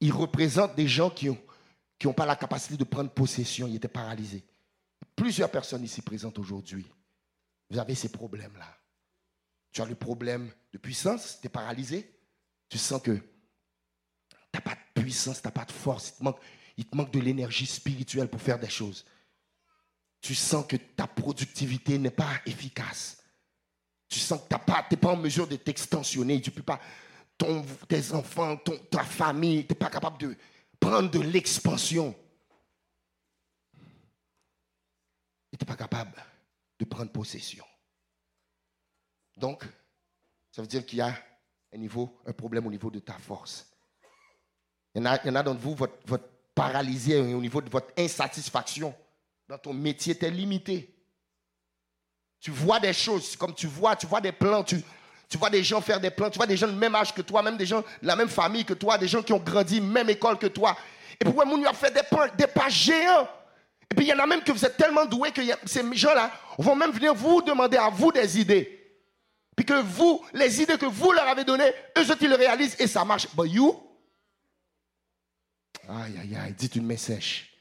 il 0.01 0.13
représente 0.13 0.75
des 0.75 0.89
gens 0.89 1.11
qui 1.11 1.27
n'ont 1.27 1.39
ont 2.07 2.13
pas 2.13 2.27
la 2.27 2.37
capacité 2.37 2.77
de 2.77 2.85
prendre 2.85 3.11
possession. 3.11 3.67
Il 3.67 3.77
était 3.77 3.89
paralysé. 3.89 4.45
Plusieurs 5.17 5.51
personnes 5.51 5.85
ici 5.85 6.03
présentes 6.03 6.39
aujourd'hui, 6.39 6.87
vous 7.71 7.79
avez 7.79 7.95
ces 7.95 8.11
problèmes-là. 8.11 8.77
Tu 9.73 9.81
as 9.81 9.87
le 9.87 9.95
problème 9.95 10.51
de 10.73 10.79
puissance, 10.79 11.39
tu 11.41 11.47
es 11.47 11.51
paralysé 11.51 12.15
tu 12.75 12.79
sens 12.79 13.01
que 13.01 13.13
tu 13.13 13.23
n'as 14.53 14.61
pas 14.61 14.75
de 14.75 15.01
puissance, 15.01 15.41
tu 15.41 15.47
n'as 15.47 15.53
pas 15.53 15.65
de 15.65 15.71
force, 15.71 16.15
il 16.77 16.85
te 16.85 16.97
manque 16.97 17.13
de 17.13 17.21
l'énergie 17.21 17.67
spirituelle 17.67 18.29
pour 18.29 18.41
faire 18.41 18.59
des 18.59 18.69
choses. 18.69 19.05
Tu 20.25 20.35
sens 20.35 20.65
que 20.67 20.77
ta 20.77 21.07
productivité 21.07 21.99
n'est 21.99 22.11
pas 22.11 22.41
efficace. 22.47 23.23
Tu 24.09 24.19
sens 24.19 24.41
que 24.41 24.49
tu 24.49 24.55
n'es 24.91 24.97
pas, 24.97 25.11
en 25.11 25.19
mesure 25.19 25.47
de 25.47 25.57
t'extensionner. 25.57 26.41
Tu 26.41 26.51
peux 26.51 26.63
pas, 26.63 26.81
ton, 27.37 27.63
tes 27.87 28.11
enfants, 28.13 28.57
ton, 28.57 28.75
ta 28.91 29.05
famille, 29.05 29.67
tu 29.67 29.75
n'es 29.75 29.79
pas 29.79 29.91
capable 29.91 30.17
de 30.17 30.35
prendre 30.81 31.11
de 31.11 31.21
l'expansion. 31.21 32.15
Tu 35.53 35.59
n'es 35.61 35.67
pas 35.67 35.77
capable 35.77 36.15
de 36.79 36.87
prendre 36.87 37.13
possession. 37.13 37.67
Donc, 39.37 39.63
ça 40.51 40.63
veut 40.63 40.69
dire 40.69 40.87
qu'il 40.87 41.01
y 41.01 41.03
a 41.03 41.15
un, 41.71 41.77
niveau, 41.77 42.19
un 42.25 42.33
problème 42.33 42.67
au 42.67 42.71
niveau 42.71 42.91
de 42.91 43.01
ta 43.01 43.19
force. 43.19 43.71
Il 44.95 45.03
y 45.03 45.07
en 45.07 45.35
a, 45.35 45.43
d'entre 45.43 45.61
vous, 45.61 45.75
votre, 45.75 46.31
paralysé 46.55 47.21
au 47.21 47.43
niveau 47.43 47.61
de 47.61 47.69
votre 47.69 47.93
insatisfaction 47.99 48.95
dans 49.49 49.59
ton 49.59 49.73
métier, 49.73 50.17
tu 50.17 50.25
es 50.25 50.31
limité. 50.31 50.95
Tu 52.41 52.51
vois 52.51 52.81
des 52.81 52.93
choses, 52.93 53.37
comme 53.37 53.55
tu 53.55 53.67
vois, 53.67 53.97
tu 53.97 54.07
vois 54.07 54.21
des 54.21 54.33
plans, 54.33 54.63
tu, 54.63 54.83
tu 55.29 55.39
vois 55.39 55.51
des 55.51 55.65
gens 55.65 55.81
faire 55.81 56.01
des 56.01 56.11
plans, 56.11 56.31
tu 56.31 56.39
vois 56.39 56.47
des 56.47 56.57
gens 56.57 56.67
de 56.67 56.73
même 56.73 56.95
âge 56.95 57.15
que 57.15 57.23
toi, 57.23 57.43
même 57.43 57.57
des 57.57 57.67
gens 57.67 57.81
de 57.81 58.07
la 58.07 58.17
même 58.17 58.29
famille 58.29 58.65
que 58.65 58.75
toi, 58.75 58.99
des 58.99 59.09
gens 59.09 59.23
qui 59.23 59.33
ont 59.33 59.39
grandi 59.39 59.81
même 59.81 60.11
école 60.11 60.39
que 60.39 60.47
toi. 60.47 60.77
Et 61.21 61.25
puis, 61.25 61.33
vous 61.33 61.41
a 61.41 61.73
fait 61.73 61.93
des 61.93 62.03
pas, 62.03 62.29
des 62.29 62.47
pas 62.47 62.69
géants. 62.69 63.29
Et 63.91 63.95
puis, 63.95 64.07
il 64.07 64.09
y 64.09 64.13
en 64.13 64.19
a 64.19 64.27
même 64.27 64.43
que 64.43 64.53
vous 64.53 64.65
êtes 64.65 64.77
tellement 64.77 65.07
doués 65.07 65.31
que 65.31 65.41
ces 65.65 65.83
gens-là 65.95 66.31
vont 66.59 66.75
même 66.75 66.91
venir 66.91 67.15
vous 67.15 67.41
demander 67.43 67.77
à 67.77 67.89
vous 67.89 68.13
des 68.13 68.41
idées. 68.41 68.81
Puis 69.57 69.65
que 69.65 69.81
vous, 69.81 70.25
les 70.33 70.61
idées 70.63 70.77
que 70.77 70.87
vous 70.87 71.13
leur 71.13 71.29
avez 71.29 71.45
données, 71.45 71.73
eux 71.97 72.11
autres, 72.11 72.23
ils 72.23 72.29
le 72.29 72.35
réalisent 72.35 72.77
et 72.79 72.87
ça 72.87 73.05
marche. 73.05 73.29
But 73.35 73.51
you, 73.51 73.81
aïe, 75.89 76.19
aïe, 76.21 76.37
aïe, 76.37 76.55
dites 76.59 76.75
une 76.77 76.87
message. 76.87 77.54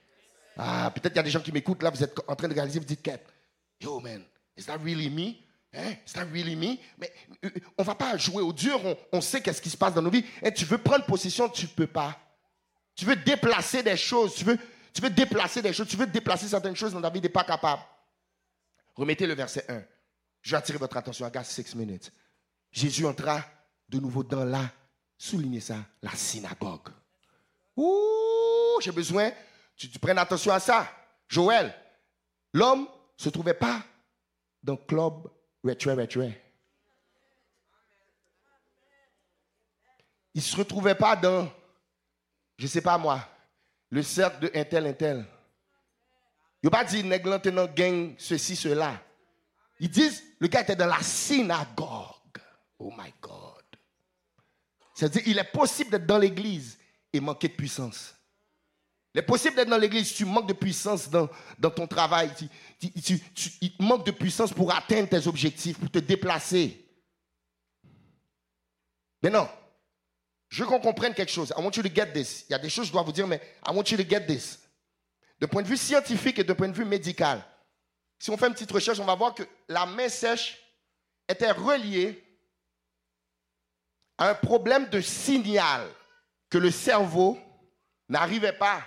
Ah, 0.57 0.91
peut-être 0.93 1.13
qu'il 1.13 1.17
y 1.17 1.19
a 1.19 1.23
des 1.23 1.31
gens 1.31 1.41
qui 1.41 1.51
m'écoutent 1.51 1.81
là, 1.81 1.89
vous 1.89 2.03
êtes 2.03 2.15
en 2.27 2.35
train 2.35 2.47
de 2.47 2.53
réaliser, 2.53 2.79
vous 2.79 2.85
dites, 2.85 3.09
yo 3.79 3.99
man, 3.99 4.23
is 4.57 4.65
that 4.65 4.77
really 4.77 5.09
me? 5.09 5.35
Hein? 5.73 5.95
Is 6.05 6.13
that 6.13 6.25
really 6.25 6.55
me? 6.55 6.77
Mais 6.97 7.11
euh, 7.43 7.49
on 7.77 7.81
ne 7.81 7.87
va 7.87 7.95
pas 7.95 8.15
jouer 8.17 8.43
au 8.43 8.53
dur, 8.53 8.79
on, 9.11 9.21
sait 9.21 9.41
qu'est-ce 9.41 9.61
qui 9.61 9.69
se 9.69 9.77
passe 9.77 9.93
dans 9.93 10.01
nos 10.01 10.11
vies. 10.11 10.25
Et 10.41 10.53
tu 10.53 10.65
veux 10.65 10.77
prendre 10.77 11.05
possession, 11.05 11.49
tu 11.49 11.65
ne 11.65 11.71
peux 11.71 11.87
pas. 11.87 12.17
Tu 12.95 13.05
veux 13.05 13.15
déplacer 13.15 13.81
des 13.81 13.97
choses, 13.97 14.35
tu 14.35 14.45
veux, 14.45 14.57
tu 14.93 15.01
veux 15.01 15.09
déplacer 15.09 15.61
des 15.61 15.73
choses, 15.73 15.87
tu 15.87 15.97
veux 15.97 16.05
déplacer 16.05 16.47
certaines 16.47 16.75
choses 16.75 16.93
dans 16.93 17.01
ta 17.01 17.09
vie, 17.09 17.19
tu 17.19 17.25
n'es 17.25 17.29
pas 17.29 17.43
capable. 17.43 17.81
Remettez 18.95 19.25
le 19.25 19.33
verset 19.33 19.65
1. 19.67 19.81
Je 20.41 20.51
vais 20.51 20.57
attirer 20.57 20.77
votre 20.77 20.95
attention, 20.95 21.25
à 21.25 21.43
6 21.43 21.75
minutes. 21.75 22.11
Jésus 22.71 23.05
entra 23.05 23.43
de 23.89 23.99
nouveau 23.99 24.23
dans 24.23 24.43
la, 24.43 24.71
soulignez 25.17 25.59
ça, 25.59 25.77
la 26.01 26.11
synagogue. 26.11 26.89
Ouh, 27.75 28.79
j'ai 28.81 28.91
besoin, 28.91 29.31
tu, 29.75 29.89
tu 29.89 29.99
prennes 29.99 30.17
attention 30.17 30.53
à 30.53 30.59
ça. 30.59 30.87
Joël, 31.27 31.73
l'homme 32.53 32.81
ne 32.81 33.23
se 33.23 33.29
trouvait 33.29 33.53
pas 33.53 33.83
dans 34.61 34.73
le 34.73 34.85
club 34.85 35.29
retrait, 35.63 35.93
retrait. 35.93 36.41
Il 40.33 40.39
ne 40.39 40.41
se 40.41 40.55
retrouvait 40.55 40.95
pas 40.95 41.15
dans, 41.15 41.51
je 42.57 42.63
ne 42.63 42.69
sais 42.69 42.81
pas 42.81 42.97
moi, 42.97 43.27
le 43.89 44.01
cercle 44.01 44.39
de 44.39 44.51
un 44.55 44.63
tel, 44.63 44.87
un 44.87 44.93
tel. 44.93 45.25
Il 46.61 46.67
n'a 46.67 46.71
pas 46.71 46.83
dit, 46.83 47.03
nègre, 47.03 47.39
gang, 47.75 48.15
ceci, 48.17 48.55
cela. 48.55 48.99
Ils 49.79 49.89
disent, 49.89 50.23
le 50.39 50.47
gars 50.47 50.61
était 50.61 50.75
dans 50.75 50.87
la 50.87 51.01
synagogue. 51.01 52.39
Oh 52.79 52.91
my 52.97 53.13
God. 53.21 53.63
C'est-à-dire, 54.95 55.23
il 55.25 55.37
est 55.37 55.51
possible 55.51 55.91
d'être 55.91 56.05
dans 56.05 56.17
l'église 56.17 56.79
et 57.11 57.19
manquer 57.19 57.49
de 57.49 57.53
puissance. 57.53 58.15
Il 59.13 59.19
est 59.19 59.23
possible 59.23 59.55
d'être 59.55 59.69
dans 59.69 59.77
l'église, 59.77 60.11
tu 60.13 60.25
manques 60.25 60.47
de 60.47 60.53
puissance 60.53 61.07
dans, 61.09 61.27
ton 61.69 61.85
travail. 61.85 62.31
Tu, 62.79 62.89
tu, 63.01 63.51
il 63.61 63.73
manque 63.79 64.05
de 64.05 64.11
puissance 64.11 64.51
pour 64.51 64.73
atteindre 64.73 65.07
tes 65.07 65.27
objectifs, 65.27 65.77
pour 65.77 65.91
te 65.91 65.99
déplacer. 65.99 66.83
Mais 69.21 69.29
non. 69.29 69.47
Je 70.49 70.63
veux 70.63 70.69
qu'on 70.69 70.79
comprenne 70.79 71.13
quelque 71.13 71.31
chose. 71.31 71.53
I 71.55 71.61
want 71.61 71.71
you 71.75 71.83
to 71.83 71.93
get 71.93 72.11
this. 72.11 72.45
Il 72.49 72.53
y 72.53 72.55
a 72.55 72.59
des 72.59 72.69
choses 72.69 72.85
que 72.85 72.87
je 72.87 72.91
dois 72.93 73.03
vous 73.03 73.11
dire, 73.11 73.27
mais 73.27 73.41
I 73.67 73.71
want 73.71 73.83
you 73.91 73.97
to 73.97 74.07
get 74.07 74.25
this. 74.25 74.59
De 75.39 75.45
point 75.45 75.61
de 75.61 75.67
vue 75.67 75.77
scientifique 75.77 76.39
et 76.39 76.43
de 76.43 76.53
point 76.53 76.67
de 76.67 76.75
vue 76.75 76.85
médical, 76.85 77.43
si 78.17 78.31
on 78.31 78.37
fait 78.37 78.47
une 78.47 78.53
petite 78.53 78.71
recherche, 78.71 78.99
on 78.99 79.05
va 79.05 79.15
voir 79.15 79.35
que 79.35 79.43
la 79.67 79.85
main 79.85 80.09
sèche 80.09 80.57
était 81.27 81.51
reliée 81.51 82.23
à 84.17 84.29
un 84.29 84.35
problème 84.35 84.89
de 84.89 85.01
signal 85.01 85.87
que 86.49 86.57
le 86.57 86.71
cerveau 86.71 87.37
n'arrivait 88.09 88.53
pas 88.53 88.83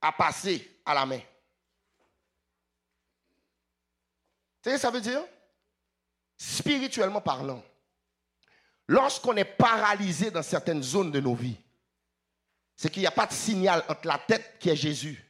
à 0.00 0.12
passer 0.12 0.80
à 0.84 0.94
la 0.94 1.06
main. 1.06 1.20
Tu 4.62 4.70
sais 4.70 4.78
ça 4.78 4.90
veut 4.90 5.00
dire? 5.00 5.22
Spirituellement 6.36 7.20
parlant, 7.20 7.62
lorsqu'on 8.86 9.36
est 9.36 9.44
paralysé 9.44 10.30
dans 10.30 10.42
certaines 10.42 10.82
zones 10.82 11.10
de 11.10 11.20
nos 11.20 11.34
vies, 11.34 11.58
c'est 12.76 12.90
qu'il 12.90 13.02
n'y 13.02 13.06
a 13.06 13.12
pas 13.12 13.26
de 13.26 13.32
signal 13.32 13.84
entre 13.88 14.06
la 14.06 14.18
tête 14.18 14.58
qui 14.58 14.70
est 14.70 14.76
Jésus 14.76 15.22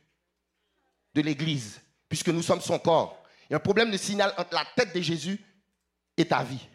de 1.15 1.21
l'Église 1.21 1.81
puisque 2.09 2.29
nous 2.29 2.43
sommes 2.43 2.61
son 2.61 2.79
corps. 2.79 3.25
Il 3.49 3.53
y 3.53 3.55
a 3.55 3.57
un 3.57 3.61
problème 3.61 3.91
de 3.91 3.97
signal 3.97 4.35
entre 4.37 4.55
la 4.55 4.65
tête 4.77 4.95
de 4.95 5.01
Jésus 5.01 5.41
et 6.17 6.27
ta 6.27 6.43
vie. 6.43 6.69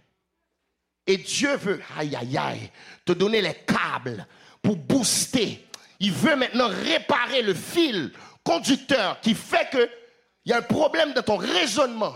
Et 1.06 1.18
Dieu 1.18 1.56
veut, 1.58 1.82
aïe, 1.98 2.16
aïe, 2.16 2.38
aïe, 2.38 2.72
te 3.06 3.12
donner 3.12 3.42
les 3.42 3.54
câbles 3.54 4.26
pour 4.62 4.76
booster. 4.76 5.65
Il 6.00 6.12
veut 6.12 6.36
maintenant 6.36 6.68
réparer 6.68 7.42
le 7.42 7.54
fil 7.54 8.12
conducteur 8.44 9.20
qui 9.22 9.34
fait 9.34 9.70
que 9.72 9.90
il 10.46 10.52
y 10.52 10.54
a 10.54 10.58
un 10.58 10.62
problème 10.62 11.14
de 11.14 11.22
ton 11.22 11.38
raisonnement 11.38 12.14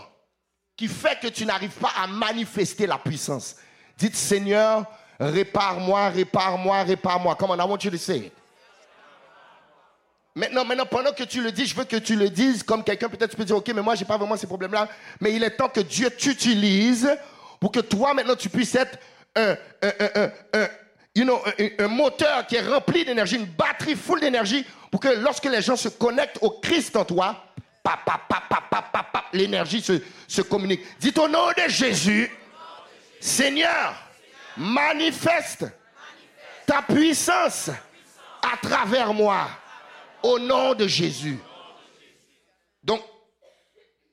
qui 0.76 0.86
fait 0.86 1.18
que 1.20 1.26
tu 1.26 1.44
n'arrives 1.44 1.70
pas 1.70 1.92
à 1.96 2.06
manifester 2.06 2.86
la 2.86 2.96
puissance. 2.96 3.56
Dites 3.98 4.14
Seigneur, 4.14 4.84
répare-moi, 5.18 6.08
répare-moi, 6.10 6.82
répare-moi. 6.84 7.34
Come 7.34 7.50
on, 7.50 7.58
I 7.58 7.68
want 7.68 7.78
you. 7.82 7.90
Maintenant, 10.34 10.86
pendant 10.86 11.12
que 11.12 11.24
tu 11.24 11.42
le 11.42 11.50
dis, 11.50 11.66
je 11.66 11.74
veux 11.74 11.84
que 11.84 11.96
tu 11.96 12.14
le 12.14 12.30
dises 12.30 12.62
comme 12.62 12.84
quelqu'un, 12.84 13.08
peut-être 13.08 13.30
tu 13.30 13.36
peux 13.36 13.44
dire, 13.44 13.56
ok, 13.56 13.72
mais 13.74 13.82
moi, 13.82 13.96
j'ai 13.96 14.04
pas 14.04 14.16
vraiment 14.16 14.36
ces 14.36 14.46
problèmes-là. 14.46 14.88
Mais 15.20 15.34
il 15.34 15.42
est 15.42 15.56
temps 15.56 15.68
que 15.68 15.80
Dieu 15.80 16.08
t'utilise 16.10 17.10
pour 17.58 17.72
que 17.72 17.80
toi, 17.80 18.14
maintenant, 18.14 18.36
tu 18.36 18.48
puisses 18.48 18.74
être 18.76 18.96
un, 19.34 19.56
you 21.14 21.24
know, 21.24 21.40
un, 21.78 21.88
moteur 21.88 22.46
qui 22.46 22.56
est 22.56 22.66
rempli 22.66 23.04
d'énergie, 23.04 23.36
une 23.36 23.46
batterie 23.46 23.96
full 23.96 24.20
d'énergie, 24.20 24.64
pour 24.90 25.00
que 25.00 25.08
lorsque 25.08 25.46
les 25.46 25.62
gens 25.62 25.76
se 25.76 25.88
connectent 25.88 26.38
au 26.40 26.50
Christ 26.50 26.96
en 26.96 27.04
toi, 27.04 27.44
l'énergie 29.32 29.80
se, 29.80 30.00
se 30.26 30.42
communique. 30.42 30.82
Dites 30.98 31.18
au 31.18 31.28
nom 31.28 31.48
de 31.48 31.68
Jésus, 31.68 32.30
Seigneur, 33.20 33.94
manifeste 34.56 35.66
ta 36.66 36.82
puissance 36.82 37.70
à 38.42 38.56
travers 38.56 39.12
moi. 39.12 39.48
Au 40.22 40.38
nom 40.38 40.74
de 40.74 40.86
Jésus. 40.86 41.38
Donc, 42.84 43.00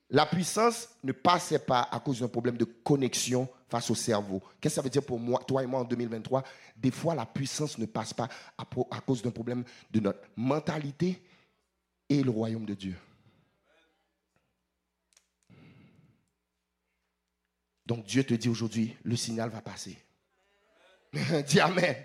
la 0.10 0.26
puissance 0.26 0.88
ne 1.04 1.12
passait 1.12 1.60
pas 1.60 1.90
à 1.92 2.00
cause 2.00 2.22
d'un 2.22 2.30
problème 2.30 2.56
de 2.56 2.64
connexion 2.64 3.50
face 3.68 3.90
au 3.90 3.96
cerveau. 3.96 4.42
Qu'est-ce 4.60 4.76
que 4.76 4.76
ça 4.76 4.82
veut 4.82 4.90
dire 4.90 5.04
pour 5.04 5.20
moi, 5.20 5.42
toi 5.46 5.64
et 5.64 5.66
moi 5.66 5.82
en 5.82 5.84
2023 5.84 6.44
Des 6.76 6.92
fois, 6.92 7.16
la 7.16 7.26
puissance 7.26 7.78
ne 7.78 7.86
passe 7.86 8.14
pas 8.14 8.28
à, 8.58 8.66
cause 9.02 9.22
d'un 9.22 9.32
problème 9.32 9.64
de 9.92 10.00
notre 10.00 10.22
mentalité 10.36 11.22
et 12.10 12.24
le 12.24 12.30
royaume 12.30 12.66
de 12.66 12.74
Dieu. 12.74 12.96
Donc 17.86 18.06
Dieu 18.06 18.24
te 18.24 18.34
dit 18.34 18.50
aujourd'hui, 18.50 18.96
le 19.04 19.16
signal 19.16 19.50
va 19.50 19.62
passer. 19.62 19.98
Dis 21.48 21.60
Amen. 21.60 21.96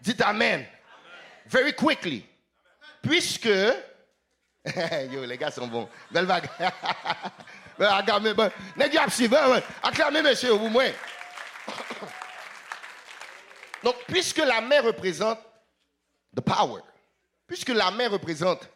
Dites 0.00 0.20
Amen. 0.20 0.66
Very 1.46 1.74
quickly 1.74 2.24
puisque. 3.02 3.48
Yo, 5.10 5.24
les 5.24 5.38
gars 5.38 5.50
sont 5.50 5.66
bons. 5.66 5.88
Belle 6.10 6.26
vague. 6.26 6.48
Donc, 13.82 13.96
puisque 14.06 14.38
la 14.38 14.60
main 14.60 14.82
représente 14.82 15.38
the 16.36 16.40
power, 16.40 16.82
puisque 17.46 17.70
la 17.70 17.90
main 17.90 18.08
représente 18.08 18.68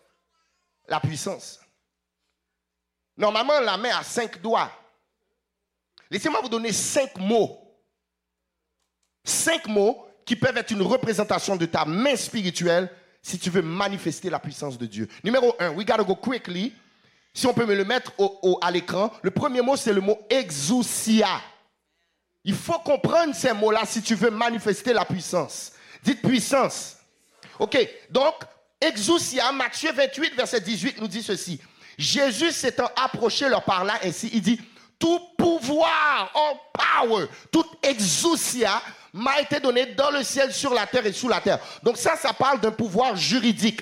la 0.88 1.00
puissance, 1.00 1.60
normalement, 3.16 3.60
la 3.60 3.76
main 3.76 3.94
a 3.96 4.02
cinq 4.02 4.40
doigts. 4.40 4.70
Laissez-moi 6.10 6.40
vous 6.40 6.48
donner 6.48 6.72
cinq 6.72 7.16
mots. 7.18 7.60
Cinq 9.22 9.66
mots 9.66 10.06
qui 10.24 10.36
peuvent 10.36 10.56
être 10.56 10.70
une 10.70 10.82
représentation 10.82 11.56
de 11.56 11.66
ta 11.66 11.84
main 11.84 12.16
spirituelle 12.16 12.90
si 13.20 13.38
tu 13.38 13.50
veux 13.50 13.62
manifester 13.62 14.30
la 14.30 14.38
puissance 14.38 14.78
de 14.78 14.86
Dieu. 14.86 15.08
Numéro 15.22 15.54
un, 15.58 15.70
we 15.70 15.84
gotta 15.84 16.04
go 16.04 16.14
quickly. 16.14 16.72
Si 17.34 17.46
on 17.48 17.52
peut 17.52 17.66
me 17.66 17.74
le 17.74 17.84
mettre 17.84 18.12
au, 18.16 18.58
à 18.62 18.70
l'écran, 18.70 19.12
le 19.22 19.32
premier 19.32 19.60
mot, 19.60 19.76
c'est 19.76 19.92
le 19.92 20.00
mot 20.00 20.18
exousia. 20.30 21.40
Il 22.44 22.54
faut 22.54 22.78
comprendre 22.78 23.34
ces 23.34 23.52
mots-là 23.52 23.82
si 23.84 24.02
tu 24.02 24.14
veux 24.14 24.30
manifester 24.30 24.92
la 24.92 25.04
puissance. 25.04 25.72
Dites 26.04 26.22
puissance. 26.22 26.96
OK, 27.58 27.76
donc, 28.08 28.34
exousia, 28.80 29.50
Matthieu 29.50 29.90
28, 29.92 30.34
verset 30.34 30.60
18 30.60 31.00
nous 31.00 31.08
dit 31.08 31.22
ceci. 31.22 31.60
Jésus 31.98 32.52
s'étant 32.52 32.90
approché 32.94 33.48
leur 33.48 33.64
parla 33.64 33.94
ainsi, 34.04 34.30
il 34.32 34.40
dit, 34.40 34.60
tout 34.98 35.20
pouvoir, 35.36 36.32
all 36.34 36.56
power, 36.72 37.26
tout 37.50 37.66
exousia 37.82 38.80
m'a 39.12 39.40
été 39.40 39.58
donné 39.58 39.86
dans 39.86 40.10
le 40.10 40.22
ciel, 40.22 40.52
sur 40.52 40.72
la 40.72 40.86
terre 40.86 41.06
et 41.06 41.12
sous 41.12 41.28
la 41.28 41.40
terre. 41.40 41.58
Donc 41.82 41.96
ça, 41.96 42.16
ça 42.16 42.32
parle 42.32 42.60
d'un 42.60 42.70
pouvoir 42.70 43.16
juridique. 43.16 43.80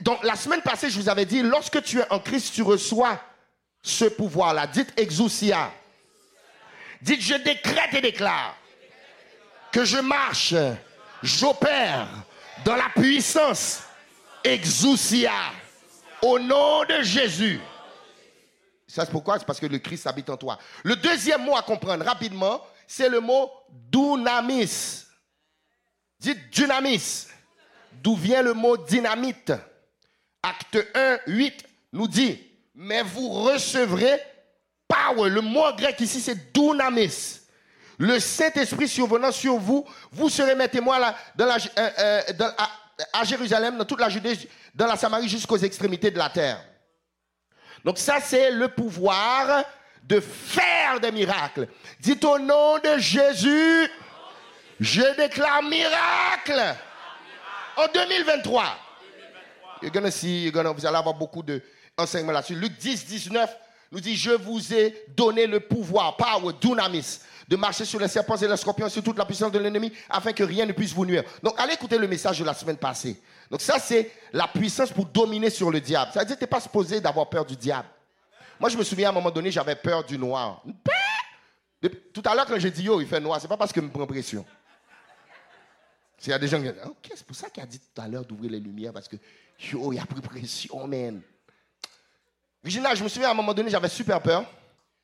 Donc 0.00 0.22
la 0.24 0.36
semaine 0.36 0.62
passée, 0.62 0.90
je 0.90 0.98
vous 0.98 1.08
avais 1.08 1.24
dit, 1.24 1.42
lorsque 1.42 1.82
tu 1.82 2.00
es 2.00 2.12
en 2.12 2.18
Christ, 2.18 2.54
tu 2.54 2.62
reçois 2.62 3.20
ce 3.82 4.06
pouvoir-là. 4.06 4.66
Dites 4.66 4.92
exousia. 4.98 5.70
Dites 7.00 7.20
je 7.20 7.34
décrète 7.34 7.94
et 7.94 8.00
déclare 8.00 8.56
que 9.70 9.84
je 9.84 9.98
marche, 9.98 10.54
j'opère 11.22 12.08
dans 12.64 12.76
la 12.76 12.88
puissance 12.94 13.82
Exousia. 14.46 15.32
Au 16.22 16.38
nom 16.38 16.84
de 16.84 17.02
Jésus. 17.02 17.60
Ça, 18.86 19.04
c'est 19.04 19.10
pourquoi? 19.10 19.38
C'est 19.38 19.44
parce 19.44 19.60
que 19.60 19.66
le 19.66 19.78
Christ 19.78 20.06
habite 20.06 20.30
en 20.30 20.36
toi. 20.36 20.58
Le 20.84 20.96
deuxième 20.96 21.44
mot 21.44 21.56
à 21.56 21.62
comprendre 21.62 22.04
rapidement, 22.04 22.62
c'est 22.86 23.08
le 23.08 23.20
mot 23.20 23.50
dunamis. 23.70 25.04
Dites 26.18 26.48
dynamis. 26.50 27.26
D'où 27.92 28.14
vient 28.14 28.42
le 28.42 28.54
mot 28.54 28.76
dynamite? 28.76 29.52
Acte 30.46 30.78
1, 30.94 31.18
8 31.26 31.64
nous 31.92 32.06
dit, 32.06 32.40
mais 32.76 33.02
vous 33.02 33.28
recevrez 33.28 34.20
power. 34.86 35.28
Le 35.28 35.40
mot 35.40 35.72
grec 35.76 36.00
ici, 36.00 36.20
c'est 36.20 36.52
dunamis. 36.52 37.40
Le 37.98 38.20
Saint-Esprit 38.20 38.86
survenant 38.86 39.32
sur 39.32 39.56
vous, 39.56 39.84
vous 40.12 40.28
serez 40.28 40.54
mes 40.54 40.68
témoins 40.68 41.00
là, 41.00 41.16
euh, 41.40 41.90
euh, 41.98 42.50
à, 43.12 43.24
Jérusalem, 43.24 43.78
dans 43.78 43.84
toute 43.84 43.98
la 43.98 44.08
Judée, 44.08 44.38
dans 44.72 44.86
la 44.86 44.96
Samarie, 44.96 45.28
jusqu'aux 45.28 45.56
extrémités 45.56 46.12
de 46.12 46.18
la 46.18 46.28
terre. 46.28 46.62
Donc 47.84 47.98
ça, 47.98 48.20
c'est 48.20 48.52
le 48.52 48.68
pouvoir 48.68 49.64
de 50.04 50.20
faire 50.20 51.00
des 51.00 51.10
miracles. 51.10 51.66
Dites 51.98 52.24
au 52.24 52.38
nom 52.38 52.78
de 52.78 52.98
Jésus, 52.98 53.90
je 54.78 55.16
déclare 55.16 55.62
miracle 55.64 56.76
en 57.76 57.86
2023. 57.92 58.85
You're 59.82 59.92
gonna 59.92 60.10
see, 60.10 60.44
you're 60.44 60.52
gonna, 60.52 60.72
vous 60.72 60.86
allez 60.86 60.96
avoir 60.96 61.14
beaucoup 61.14 61.42
d'enseignements 61.42 62.32
là-dessus. 62.32 62.54
Luc 62.54 62.76
10, 62.78 63.06
19 63.06 63.56
nous 63.92 64.00
dit, 64.00 64.16
je 64.16 64.32
vous 64.32 64.74
ai 64.74 65.04
donné 65.16 65.46
le 65.46 65.60
pouvoir, 65.60 66.16
power, 66.16 66.52
dunamis, 66.60 67.20
de 67.48 67.56
marcher 67.56 67.84
sur 67.84 68.00
les 68.00 68.08
serpents 68.08 68.36
et 68.36 68.48
les 68.48 68.56
scorpions, 68.56 68.88
sur 68.88 69.02
toute 69.02 69.16
la 69.16 69.24
puissance 69.24 69.52
de 69.52 69.58
l'ennemi, 69.58 69.92
afin 70.10 70.32
que 70.32 70.42
rien 70.42 70.66
ne 70.66 70.72
puisse 70.72 70.92
vous 70.92 71.06
nuire. 71.06 71.22
Donc, 71.42 71.54
allez 71.58 71.74
écouter 71.74 71.96
le 71.96 72.08
message 72.08 72.40
de 72.40 72.44
la 72.44 72.54
semaine 72.54 72.76
passée. 72.76 73.20
Donc, 73.50 73.60
ça, 73.60 73.78
c'est 73.78 74.10
la 74.32 74.48
puissance 74.48 74.90
pour 74.90 75.06
dominer 75.06 75.50
sur 75.50 75.70
le 75.70 75.80
diable. 75.80 76.10
Ça 76.12 76.20
veut 76.20 76.26
dire 76.26 76.34
que 76.34 76.40
tu 76.40 76.44
n'es 76.44 76.50
pas 76.50 76.60
supposé 76.60 77.00
d'avoir 77.00 77.28
peur 77.28 77.44
du 77.44 77.54
diable. 77.54 77.88
Moi, 78.58 78.70
je 78.70 78.76
me 78.76 78.82
souviens 78.82 79.08
à 79.08 79.10
un 79.10 79.14
moment 79.14 79.30
donné, 79.30 79.50
j'avais 79.50 79.76
peur 79.76 80.02
du 80.04 80.18
noir. 80.18 80.62
Tout 82.12 82.22
à 82.24 82.34
l'heure, 82.34 82.46
quand 82.46 82.58
j'ai 82.58 82.70
dit 82.70 82.82
yo, 82.82 83.00
il 83.00 83.06
fait 83.06 83.20
noir, 83.20 83.40
c'est 83.40 83.48
pas 83.48 83.56
parce 83.56 83.72
que 83.72 83.80
me 83.80 83.90
prend 83.90 84.06
pression. 84.06 84.44
Il 86.24 86.30
y 86.30 86.32
a 86.32 86.38
des 86.38 86.48
gens 86.48 86.56
qui 86.56 86.64
disent, 86.64 86.82
ok, 86.84 87.12
c'est 87.14 87.26
pour 87.26 87.36
ça 87.36 87.50
qu'il 87.50 87.62
a 87.62 87.66
dit 87.66 87.78
tout 87.78 88.00
à 88.00 88.08
l'heure 88.08 88.24
d'ouvrir 88.24 88.50
les 88.50 88.58
lumières, 88.58 88.92
parce 88.92 89.06
que 89.06 89.16
yo, 89.58 89.92
il 89.92 89.98
a 89.98 90.06
pris 90.06 90.20
pression, 90.20 90.86
man. 90.86 91.22
Virginia, 92.62 92.94
je 92.94 93.04
me 93.04 93.08
souviens 93.08 93.28
à 93.28 93.30
un 93.32 93.34
moment 93.34 93.54
donné, 93.54 93.70
j'avais 93.70 93.88
super 93.88 94.20
peur. 94.20 94.44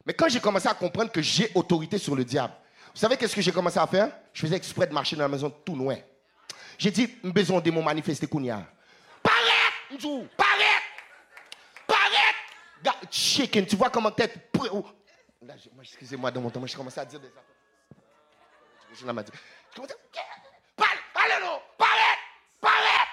Mais 0.04 0.14
quand 0.14 0.28
j'ai 0.28 0.40
commencé 0.40 0.66
à 0.68 0.74
comprendre 0.74 1.12
que 1.12 1.22
j'ai 1.22 1.50
autorité 1.54 1.96
sur 1.96 2.16
le 2.16 2.24
diable, 2.24 2.52
vous 2.92 3.00
savez 3.00 3.16
qu'est-ce 3.16 3.34
que 3.36 3.40
j'ai 3.40 3.52
commencé 3.52 3.78
à 3.78 3.86
faire? 3.86 4.10
Je 4.32 4.40
faisais 4.40 4.56
exprès 4.56 4.86
de 4.86 4.92
marcher 4.92 5.16
dans 5.16 5.22
la 5.22 5.28
maison 5.28 5.48
tout 5.48 5.76
loin. 5.76 5.96
J'ai 6.76 6.90
dit, 6.90 7.06
besoin 7.22 7.60
de 7.60 7.70
mon 7.70 7.82
manifester 7.82 8.26
Kounia. 8.26 8.66
Paraît, 9.22 9.38
paraît, 10.36 10.82
paraît. 11.86 12.34
Chicken, 13.10 13.64
tu 13.64 13.76
vois 13.76 13.90
comment 13.90 14.10
tête. 14.10 14.50
Excusez-moi, 15.80 16.30
dans 16.30 16.40
mon 16.40 16.50
temps, 16.50 16.66
j'ai 16.66 16.76
commencé 16.76 16.98
à 16.98 17.04
dire 17.04 17.20
des 17.20 17.28
affaires. 17.28 17.42
Je 18.92 19.00
commence 19.00 19.18
à 19.18 19.22
dire, 19.22 19.34
parle, 20.76 20.98
parle, 21.14 21.42
non, 21.42 21.60
paraît, 21.78 22.18
paraît. 22.60 23.08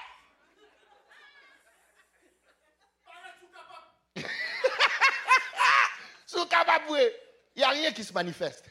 Il 6.89 7.59
n'y 7.59 7.63
a 7.63 7.69
rien 7.69 7.91
qui 7.91 8.03
se 8.03 8.13
manifeste. 8.13 8.63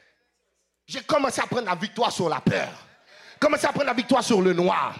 J'ai 0.86 1.00
commencé 1.00 1.40
à 1.40 1.46
prendre 1.46 1.66
la 1.66 1.74
victoire 1.74 2.10
sur 2.10 2.28
la 2.28 2.40
peur. 2.40 2.68
Commencé 3.38 3.66
à 3.66 3.72
prendre 3.72 3.86
la 3.86 3.92
victoire 3.92 4.24
sur 4.24 4.40
le 4.40 4.52
noir. 4.52 4.94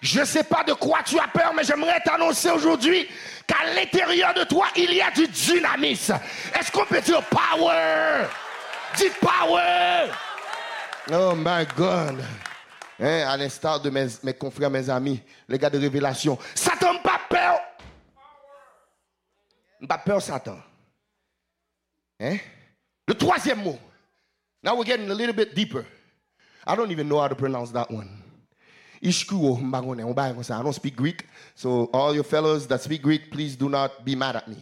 Je 0.00 0.20
ne 0.20 0.24
sais 0.24 0.44
pas 0.44 0.62
de 0.64 0.72
quoi 0.72 1.00
tu 1.04 1.18
as 1.18 1.28
peur, 1.28 1.52
mais 1.54 1.64
j'aimerais 1.64 2.00
t'annoncer 2.00 2.50
aujourd'hui 2.50 3.08
qu'à 3.46 3.74
l'intérieur 3.74 4.32
de 4.32 4.44
toi, 4.44 4.68
il 4.76 4.92
y 4.94 5.02
a 5.02 5.10
du 5.10 5.26
dynamisme. 5.26 6.18
Est-ce 6.58 6.70
qu'on 6.70 6.86
peut 6.86 7.00
dire 7.00 7.22
power? 7.24 8.26
Dis 8.96 9.10
power! 9.20 10.10
Oh 11.12 11.34
my 11.34 11.66
God! 11.76 12.24
Hein, 13.00 13.28
à 13.28 13.36
l'instar 13.36 13.80
de 13.80 13.90
mes, 13.90 14.34
confrères, 14.34 14.70
mes 14.70 14.88
amis, 14.90 15.22
les 15.48 15.58
gars 15.58 15.70
de 15.70 15.78
révélation. 15.78 16.38
Satan 16.54 16.98
pas 16.98 17.20
peur. 17.28 17.58
Pas 19.88 19.98
peur, 19.98 20.20
Satan. 20.20 20.58
Hein? 22.20 22.38
Le 23.06 23.14
troisième 23.14 23.62
mot. 23.62 23.78
Now 24.62 24.76
we're 24.76 24.84
getting 24.84 25.10
a 25.10 25.14
little 25.14 25.34
bit 25.34 25.54
deeper. 25.54 25.84
I 26.66 26.74
don't 26.76 26.90
even 26.90 27.08
know 27.08 27.20
how 27.20 27.28
to 27.28 27.34
pronounce 27.34 27.70
that 27.72 27.90
one. 27.90 28.08
Ishkuo 29.02 29.58
I 29.58 30.62
don't 30.62 30.72
speak 30.72 30.96
Greek. 30.96 31.24
So 31.54 31.88
all 31.92 32.14
your 32.14 32.24
fellows 32.24 32.66
that 32.66 32.80
speak 32.80 33.02
Greek, 33.02 33.30
please 33.30 33.56
do 33.56 33.68
not 33.68 34.04
be 34.04 34.16
mad 34.16 34.36
at 34.36 34.48
me. 34.48 34.56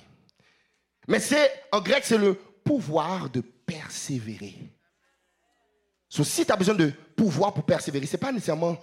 Mais 1.09 1.21
c'est, 1.21 1.51
en 1.73 1.81
grec, 1.81 2.05
c'est 2.05 2.19
le 2.19 2.35
pouvoir 2.35 3.31
de 3.31 3.41
persévérer. 3.41 4.55
So, 6.09 6.25
si 6.25 6.45
tu 6.45 6.53
as 6.53 6.57
besoin 6.57 6.75
de 6.75 6.93
pouvoir 7.17 7.53
pour 7.53 7.65
persévérer, 7.65 8.07
ce 8.07 8.17
n'est 8.17 8.21
pas 8.21 8.33
nécessairement 8.33 8.77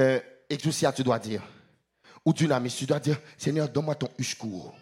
euh, 0.00 0.20
exousia, 0.48 0.92
tu 0.92 1.02
dois 1.02 1.18
dire. 1.18 1.42
Ou 2.24 2.32
dynamis, 2.32 2.70
tu 2.70 2.86
dois 2.86 3.00
dire, 3.00 3.18
Seigneur, 3.36 3.68
donne-moi 3.68 3.94
ton 3.94 4.08
ishkuo. 4.18 4.72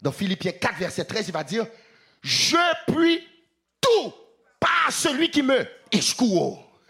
Dans 0.00 0.12
Philippiens 0.12 0.52
4, 0.52 0.78
verset 0.78 1.04
13, 1.04 1.28
il 1.28 1.32
va 1.32 1.44
dire, 1.44 1.66
je 2.22 2.56
puis 2.92 3.26
tout 3.80 4.12
par 4.58 4.90
celui 4.90 5.30
qui 5.30 5.42
me 5.42 5.66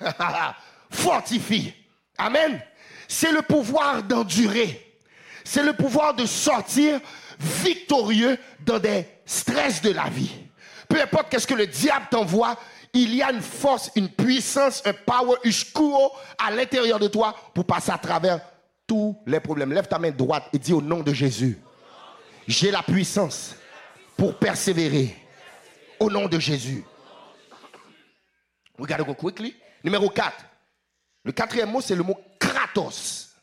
fortifie. 0.90 1.72
Amen. 2.18 2.60
C'est 3.08 3.32
le 3.32 3.42
pouvoir 3.42 4.02
d'endurer. 4.02 4.94
C'est 5.44 5.62
le 5.62 5.72
pouvoir 5.72 6.14
de 6.14 6.26
sortir 6.26 7.00
victorieux 7.38 8.38
dans 8.64 8.78
des 8.78 9.06
stress 9.24 9.80
de 9.80 9.90
la 9.90 10.08
vie. 10.08 10.30
Peu 10.88 11.00
importe 11.00 11.30
qu'est-ce 11.30 11.46
que 11.46 11.54
le 11.54 11.66
diable 11.66 12.06
t'envoie, 12.10 12.56
il 12.92 13.14
y 13.14 13.22
a 13.22 13.30
une 13.30 13.40
force, 13.40 13.90
une 13.94 14.08
puissance, 14.08 14.82
un 14.84 14.92
power, 14.92 15.36
ishkuo 15.44 16.12
à 16.38 16.50
l'intérieur 16.50 16.98
de 16.98 17.08
toi 17.08 17.34
pour 17.54 17.64
passer 17.64 17.92
à 17.92 17.98
travers 17.98 18.40
tous 18.86 19.16
les 19.26 19.40
problèmes. 19.40 19.72
Lève 19.72 19.86
ta 19.86 19.98
main 19.98 20.10
droite 20.10 20.44
et 20.52 20.58
dis 20.58 20.72
au 20.72 20.82
nom 20.82 21.00
de 21.00 21.12
Jésus, 21.12 21.58
j'ai 22.46 22.70
la 22.70 22.82
puissance 22.82 23.54
pour 24.16 24.34
persévérer 24.34 25.16
au 26.00 26.10
nom 26.10 26.26
de 26.26 26.38
Jésus. 26.40 26.84
We 28.78 28.88
gotta 28.88 29.04
go 29.04 29.14
quickly. 29.14 29.54
Numéro 29.84 30.08
4. 30.08 30.44
Le 31.24 31.32
quatrième 31.32 31.70
mot, 31.70 31.80
c'est 31.80 31.94
le 31.94 32.02
mot 32.02 32.18
kratos. 32.38 33.36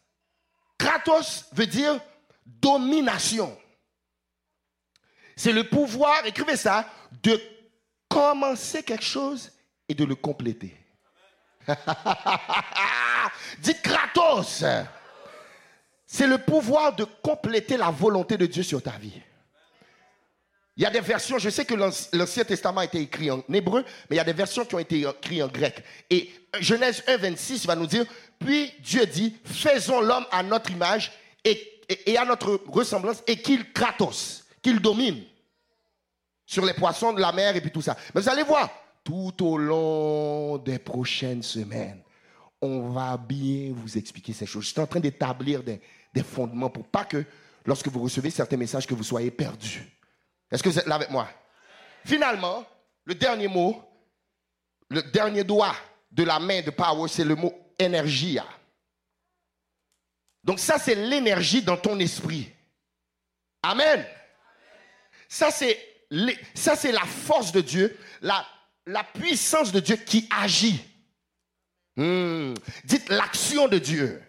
Kratos 0.77 1.45
veut 1.53 1.67
dire 1.67 1.99
domination. 2.45 3.57
C'est 5.35 5.53
le 5.53 5.63
pouvoir, 5.69 6.25
écrivez 6.25 6.57
ça, 6.57 6.89
de 7.23 7.39
commencer 8.09 8.81
quelque 8.81 9.03
chose 9.03 9.51
et 9.87 9.93
de 9.93 10.03
le 10.03 10.15
compléter. 10.15 10.75
Dites 13.59 13.81
Kratos. 13.83 14.63
C'est 16.05 16.25
le 16.27 16.37
pouvoir 16.39 16.95
de 16.95 17.03
compléter 17.03 17.77
la 17.77 17.91
volonté 17.91 18.37
de 18.37 18.45
Dieu 18.45 18.63
sur 18.63 18.81
ta 18.81 18.91
vie. 18.91 19.21
Il 20.77 20.83
y 20.83 20.85
a 20.85 20.91
des 20.91 21.01
versions, 21.01 21.39
je 21.39 21.49
sais 21.49 21.65
que 21.65 21.73
l'Ancien 21.73 22.43
Testament 22.43 22.81
a 22.81 22.85
été 22.85 23.01
écrit 23.01 23.31
en 23.31 23.43
hébreu, 23.51 23.83
mais 24.09 24.15
il 24.15 24.17
y 24.17 24.21
a 24.21 24.23
des 24.23 24.33
versions 24.33 24.63
qui 24.63 24.75
ont 24.75 24.79
été 24.79 24.99
écrites 24.99 25.41
en 25.41 25.47
grec. 25.47 25.83
Et 26.07 26.29
Genèse 26.59 27.03
1, 27.07 27.17
26 27.17 27.65
va 27.65 27.75
nous 27.75 27.87
dire, 27.87 28.05
puis 28.37 28.71
Dieu 28.81 29.07
dit, 29.07 29.35
faisons 29.43 30.01
l'homme 30.01 30.25
à 30.31 30.43
notre 30.43 30.69
image 30.69 31.11
et, 31.43 32.15
à 32.15 32.25
notre 32.25 32.61
ressemblance 32.67 33.23
et 33.25 33.41
qu'il 33.41 33.73
kratos, 33.73 34.45
qu'il 34.61 34.79
domine 34.79 35.23
sur 36.45 36.63
les 36.63 36.75
poissons 36.75 37.11
de 37.11 37.21
la 37.21 37.31
mer 37.31 37.55
et 37.55 37.61
puis 37.61 37.71
tout 37.71 37.81
ça. 37.81 37.97
Mais 38.13 38.21
vous 38.21 38.29
allez 38.29 38.43
voir, 38.43 38.69
tout 39.03 39.33
au 39.43 39.57
long 39.57 40.59
des 40.59 40.77
prochaines 40.77 41.41
semaines, 41.41 42.03
on 42.61 42.89
va 42.89 43.17
bien 43.17 43.73
vous 43.73 43.97
expliquer 43.97 44.31
ces 44.33 44.45
choses. 44.45 44.65
Je 44.65 44.69
suis 44.73 44.79
en 44.79 44.85
train 44.85 44.99
d'établir 44.99 45.63
des, 45.63 45.81
des 46.13 46.23
fondements 46.23 46.69
pour 46.69 46.85
pas 46.85 47.05
que 47.05 47.25
lorsque 47.65 47.87
vous 47.87 48.03
recevez 48.03 48.29
certains 48.29 48.57
messages, 48.57 48.85
que 48.85 48.93
vous 48.93 49.03
soyez 49.03 49.31
perdus. 49.31 49.96
Est-ce 50.51 50.63
que 50.63 50.69
vous 50.69 50.79
êtes 50.79 50.87
là 50.87 50.95
avec 50.95 51.09
moi? 51.09 51.29
Finalement, 52.05 52.65
le 53.05 53.15
dernier 53.15 53.47
mot, 53.47 53.83
le 54.89 55.01
dernier 55.03 55.43
doigt 55.43 55.75
de 56.11 56.23
la 56.23 56.39
main 56.39 56.61
de 56.61 56.71
Power, 56.71 57.07
c'est 57.09 57.25
le 57.25 57.35
mot 57.35 57.53
énergie. 57.77 58.39
Donc 60.43 60.59
ça, 60.59 60.79
c'est 60.79 60.95
l'énergie 60.95 61.61
dans 61.61 61.77
ton 61.77 61.99
esprit. 61.99 62.49
Amen. 63.61 64.05
Ça, 65.27 65.51
c'est 65.51 66.91
la 66.91 67.05
force 67.05 67.51
de 67.51 67.61
Dieu, 67.61 67.97
la, 68.21 68.45
puissance 69.13 69.71
de 69.71 69.81
Dieu 69.81 69.97
qui 69.97 70.29
agit. 70.41 70.81
Hmm. 71.97 72.53
Dites 72.85 73.09
l'action 73.09 73.67
de 73.67 73.79
Dieu. 73.79 74.21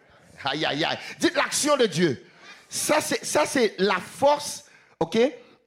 Aïe, 0.44 0.64
aïe, 0.64 0.84
aïe. 0.84 0.98
Dites 1.18 1.34
l'action 1.34 1.76
de 1.76 1.86
Dieu. 1.86 2.26
Ça, 2.68 3.00
c'est 3.00 3.74
la 3.78 3.96
force, 3.96 4.64
OK, 4.98 5.18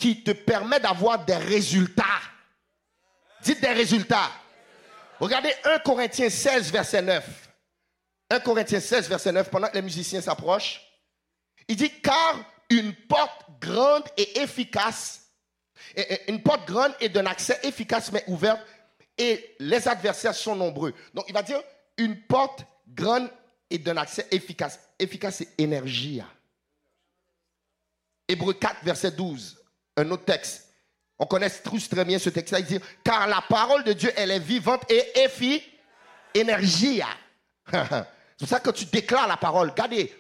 qui 0.02 0.24
te 0.24 0.32
permet 0.32 0.80
d'avoir 0.80 1.24
des 1.24 1.38
résultats. 1.38 2.04
Dites 3.44 3.62
des 3.62 3.70
résultats. 3.70 4.32
Regardez 5.20 5.54
1 5.64 5.80
Corinthiens 5.80 6.30
16, 6.30 6.72
verset 6.72 7.04
9. 7.04 7.50
1 8.32 8.40
Corinthiens 8.40 8.80
16, 8.80 9.08
verset 9.08 9.32
9, 9.32 9.50
pendant 9.52 9.68
que 9.68 9.76
les 9.76 9.82
musiciens 9.84 10.22
s'approchent, 10.22 10.82
Il 11.68 11.76
dit, 11.76 11.92
car 12.02 12.44
une 12.70 12.94
porte 12.94 13.46
grande 13.60 14.04
et 14.18 14.40
efficace, 14.40 15.28
une 16.28 16.42
porte 16.42 16.68
grande 16.68 16.94
et 17.00 17.10
d'un 17.10 17.26
accès 17.28 17.60
efficace 17.64 18.12
mais 18.12 18.24
ouverte, 18.28 18.60
et 19.18 19.56
les 19.60 19.88
adversaires 19.88 20.34
sont 20.34 20.56
nombreux. 20.56 20.96
Donc 21.14 21.26
il 21.28 21.34
va 21.34 21.44
dire, 21.44 21.62
une 21.98 22.20
porte 22.24 22.66
grande 22.88 23.30
et 23.70 23.78
d'un 23.78 23.98
accès 23.98 24.28
efficace. 24.32 24.80
Efficace, 24.98 25.36
c'est 25.38 25.60
énergie. 25.60 26.22
Hébreu 28.28 28.54
4, 28.54 28.84
verset 28.84 29.12
12, 29.12 29.61
un 30.02 30.12
autre 30.12 30.26
texte. 30.26 30.68
On 31.18 31.26
connaît 31.26 31.50
tous 31.50 31.88
très 31.88 32.04
bien 32.04 32.18
ce 32.18 32.30
texte-là. 32.30 32.60
Il 32.60 32.66
dit, 32.66 32.80
car 33.04 33.28
la 33.28 33.42
parole 33.42 33.84
de 33.84 33.94
Dieu, 33.94 34.12
elle 34.16 34.32
est 34.32 34.40
vivante 34.40 34.84
et 34.90 35.20
efficace. 35.20 35.68
Énergie. 36.34 37.02
c'est 37.72 38.06
pour 38.40 38.48
ça 38.48 38.62
que 38.62 38.70
tu 38.70 38.86
déclares 38.86 39.28
la 39.28 39.36
parole. 39.36 39.70
Regardez. 39.70 40.16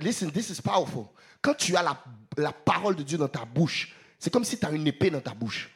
listen, 0.00 0.30
this 0.30 0.48
is 0.48 0.62
powerful. 0.62 1.08
Quand 1.42 1.54
tu 1.54 1.76
as 1.76 1.82
la, 1.82 2.02
la 2.38 2.52
parole 2.52 2.96
de 2.96 3.02
Dieu 3.02 3.18
dans 3.18 3.28
ta 3.28 3.44
bouche, 3.44 3.94
c'est 4.18 4.32
comme 4.32 4.44
si 4.44 4.58
tu 4.58 4.64
as 4.64 4.70
une 4.70 4.86
épée 4.86 5.10
dans 5.10 5.20
ta 5.20 5.34
bouche. 5.34 5.70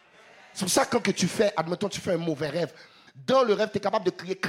C'est 0.52 0.64
pour 0.64 0.72
ça 0.72 0.86
que 0.86 0.96
quand 0.96 1.14
tu 1.14 1.26
fais, 1.26 1.52
admettons, 1.56 1.88
tu 1.88 2.00
fais 2.00 2.12
un 2.12 2.18
mauvais 2.18 2.48
rêve. 2.48 2.72
Dans 3.14 3.42
le 3.42 3.54
rêve, 3.54 3.70
tu 3.70 3.78
es 3.78 3.80
capable 3.80 4.06
de 4.06 4.10
crier 4.10 4.40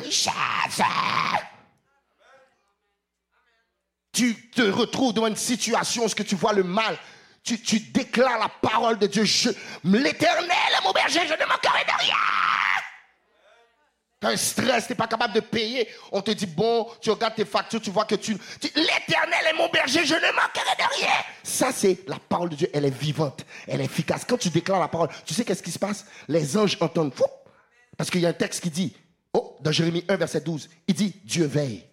Tu 4.12 4.50
te 4.50 4.62
retrouves 4.62 5.14
dans 5.14 5.28
une 5.28 5.36
situation 5.36 6.06
où 6.06 6.10
tu 6.10 6.36
vois 6.36 6.54
le 6.54 6.64
mal. 6.64 6.98
Tu, 7.46 7.80
déclares 7.80 8.40
la 8.40 8.50
parole 8.50 8.98
de 8.98 9.06
Dieu. 9.06 9.24
L'éternel 9.84 10.50
est 10.50 10.84
mon 10.84 10.92
berger, 10.92 11.20
je 11.28 11.34
ne 11.34 11.48
manquerai 11.48 11.86
de 11.86 12.00
rien. 12.00 12.16
Tu 14.20 14.26
as 14.26 14.30
un 14.32 14.36
stress, 14.38 14.88
tu 14.88 14.94
n'es 14.94 14.96
pas 14.96 15.06
capable 15.06 15.36
de 15.36 15.42
payer. 15.42 15.88
On 16.12 16.24
te 16.24 16.32
dit, 16.32 16.48
bon, 16.48 16.88
tu 17.00 17.12
regardes 17.12 17.36
tes 17.36 17.46
factures, 17.46 17.80
tu 17.80 17.92
vois 17.92 18.06
que 18.06 18.16
tu... 18.16 18.34
L'éternel 18.64 19.46
est 19.48 19.54
mon 19.56 19.70
berger, 19.70 20.04
je 20.04 20.16
ne 20.16 20.32
manquerai 20.34 20.76
de 20.76 20.96
rien. 20.98 21.14
Ça, 21.44 21.72
c'est 21.72 22.00
la 22.08 22.18
parole 22.18 22.50
de 22.50 22.56
Dieu. 22.56 22.70
Elle 22.74 22.86
est 22.86 22.98
vivante, 22.98 23.46
elle 23.68 23.82
est 23.82 23.86
efficace. 23.86 24.26
Quand 24.28 24.38
tu 24.38 24.50
déclares 24.50 24.80
la 24.80 24.88
parole, 24.88 25.10
tu 25.24 25.36
sais 25.36 25.46
qu'est-ce 25.46 25.62
qui 25.62 25.72
se 25.72 25.78
passe? 25.80 26.08
Les 26.28 26.58
anges 26.58 26.78
entendent. 26.80 27.14
Parce 27.96 28.10
qu'il 28.10 28.22
y 28.22 28.26
a 28.26 28.30
un 28.30 28.34
texte 28.34 28.64
qui 28.64 28.72
dit, 28.72 28.96
oh, 29.34 29.56
dans 29.62 29.72
Jérémie 29.72 30.04
1, 30.10 30.16
verset 30.16 30.42
12, 30.42 30.68
il 30.88 30.96
dit, 30.96 31.22
Dieu 31.24 31.46
veille. 31.46 31.86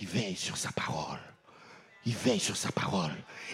Il 0.00 0.06
veille 0.06 0.36
sur 0.36 0.56
sa 0.56 0.70
parole. 0.70 1.18
Il 2.08 2.16
veille 2.16 2.40
sur 2.40 2.56
sa 2.56 2.72
parole. 2.72 3.12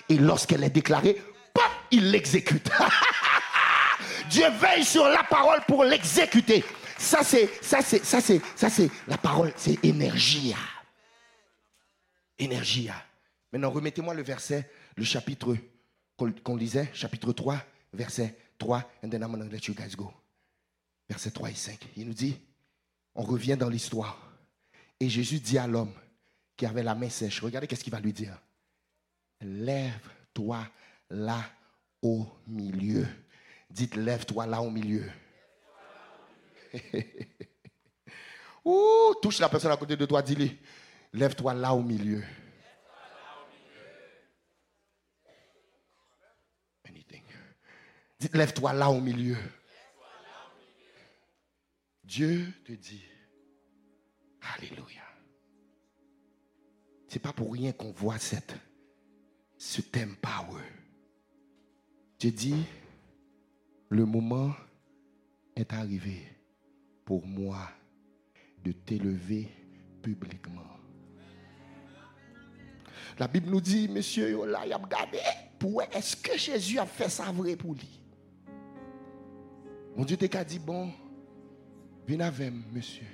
Et 0.09 0.17
lorsqu'elle 0.17 0.63
est 0.63 0.71
déclarée, 0.71 1.21
pop, 1.53 1.65
il 1.91 2.13
l'exécute. 2.13 2.71
Dieu 4.31 4.49
veille 4.61 4.85
sur 4.85 5.09
la 5.09 5.25
parole 5.25 5.61
pour 5.67 5.83
l'exécuter. 5.83 6.65
Ça, 6.97 7.25
c'est, 7.25 7.51
ça, 7.61 7.83
c'est, 7.83 8.05
ça, 8.05 8.21
c'est, 8.21 8.41
ça, 8.55 8.71
c'est 8.71 8.89
la 9.09 9.19
parole, 9.19 9.53
c'est 9.57 9.85
énergie. 9.85 10.55
Énergie. 12.39 12.89
Maintenant, 13.53 13.73
remettez-moi 13.73 14.15
le 14.15 14.23
verset, 14.23 14.71
le 14.95 15.03
chapitre 15.03 15.57
qu'on, 16.17 16.55
lisait, 16.55 16.89
chapitre 16.93 17.33
3, 17.33 17.61
verset 17.93 18.39
3, 18.59 18.89
and 19.03 19.09
then 19.09 19.23
I'm 19.25 19.37
to 19.37 19.53
let 19.53 19.67
you 19.67 19.75
guys 19.75 19.97
go. 19.97 20.13
Verset 21.09 21.33
3 21.33 21.51
et 21.51 21.55
5. 21.55 21.89
Il 21.97 22.07
nous 22.07 22.15
dit, 22.15 22.37
on 23.17 23.25
revient 23.25 23.57
dans 23.57 23.69
l'histoire. 23.69 24.17
Et 25.01 25.09
Jésus 25.09 25.41
dit 25.41 25.59
à 25.59 25.67
l'homme 25.67 25.93
qui 26.57 26.67
avait 26.67 26.83
la 26.83 26.95
main 26.95 27.09
sèche, 27.09 27.41
regardez 27.41 27.67
qu'est-ce 27.67 27.83
qu'il 27.83 27.93
va 27.93 28.01
lui 28.01 28.13
dire. 28.13 28.39
Lève-toi 29.41 30.67
là 31.11 31.45
au 32.03 32.27
milieu. 32.47 33.07
Dites, 33.71 33.97
lève-toi 33.97 34.47
là 34.47 34.63
au 34.63 34.71
milieu. 34.71 35.11
Ouh, 38.65 39.15
touche 39.21 39.41
la 39.41 39.49
personne 39.49 39.73
à 39.73 39.77
côté 39.77 39.97
de 39.97 40.07
toi, 40.07 40.23
dis-lui, 40.23 40.59
lève-toi 41.13 41.55
là 41.55 41.75
au 41.75 41.83
milieu. 41.83 42.23
Anything. 46.89 47.25
Dites, 48.19 48.35
lève-toi 48.35 48.73
là 48.73 48.91
au 48.91 49.01
milieu. 49.01 49.37
Dieu 52.05 52.53
te 52.65 52.73
dit, 52.73 53.03
Alléluia. 54.53 55.04
C'est 57.15 57.21
pas 57.21 57.33
pour 57.33 57.53
rien 57.53 57.71
qu'on 57.71 57.93
voit 57.93 58.19
cette, 58.19 58.57
ce 59.57 59.81
thème 59.81 60.17
power. 60.21 60.65
Dieu 62.19 62.33
dit, 62.33 62.65
le 63.89 64.05
moment 64.05 64.53
est 65.55 65.73
arrivé 65.73 66.27
pour 67.05 67.25
moi 67.25 67.71
de 68.65 68.73
t'élever 68.73 69.49
publiquement. 70.03 70.67
La 73.17 73.29
Bible 73.29 73.49
nous 73.49 73.61
dit, 73.61 73.87
monsieur, 73.87 74.31
il 74.31 74.35
est-ce 75.93 76.17
que 76.17 76.37
Jésus 76.37 76.81
a 76.81 76.87
fait 76.87 77.09
ça 77.09 77.31
vrai 77.31 77.55
pour 77.55 77.75
lui? 77.75 78.01
Mon 79.97 80.05
Dieu 80.05 80.17
t'a 80.17 80.43
dit, 80.43 80.59
bon, 80.59 80.91
viens 82.09 82.19
avec 82.19 82.53
monsieur, 82.73 83.07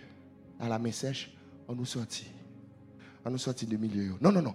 à 0.59 0.70
la 0.70 0.78
main 0.78 0.90
sèche, 0.90 1.30
on 1.68 1.74
nous 1.74 1.84
sortit. 1.84 2.39
On 3.24 3.30
nous 3.30 3.38
sortit 3.38 3.66
de 3.66 3.76
milieu. 3.76 4.14
Non, 4.20 4.32
non, 4.32 4.42
non. 4.42 4.54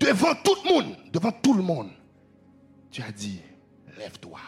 Devant 0.00 0.34
tout 0.42 0.56
le 0.64 0.72
monde, 0.72 0.96
devant 1.12 1.32
tout 1.32 1.54
le 1.54 1.62
monde, 1.62 1.90
tu 2.90 3.02
as 3.02 3.12
dit, 3.12 3.40
lève-toi. 3.98 4.38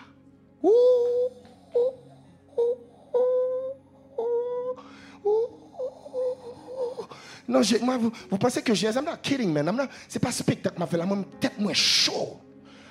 Non, 7.47 7.61
moi, 7.83 7.99
vous, 7.99 8.13
vous, 8.31 8.39
pensez 8.39 8.63
que 8.63 8.75
j'ai. 8.75 8.89
I'm 8.89 9.05
not 9.05 9.19
kidding, 9.23 9.53
man. 9.53 9.69
I'm 9.69 9.77
not, 9.77 9.89
c'est 10.09 10.19
pas 10.19 10.33
spectacle, 10.33 10.79
m'a 10.79 10.87
fait 10.87 10.97
la 10.97 11.07
même 11.07 11.25
tête 11.41 11.59
moins 11.59 11.75
chaud. 11.75 12.41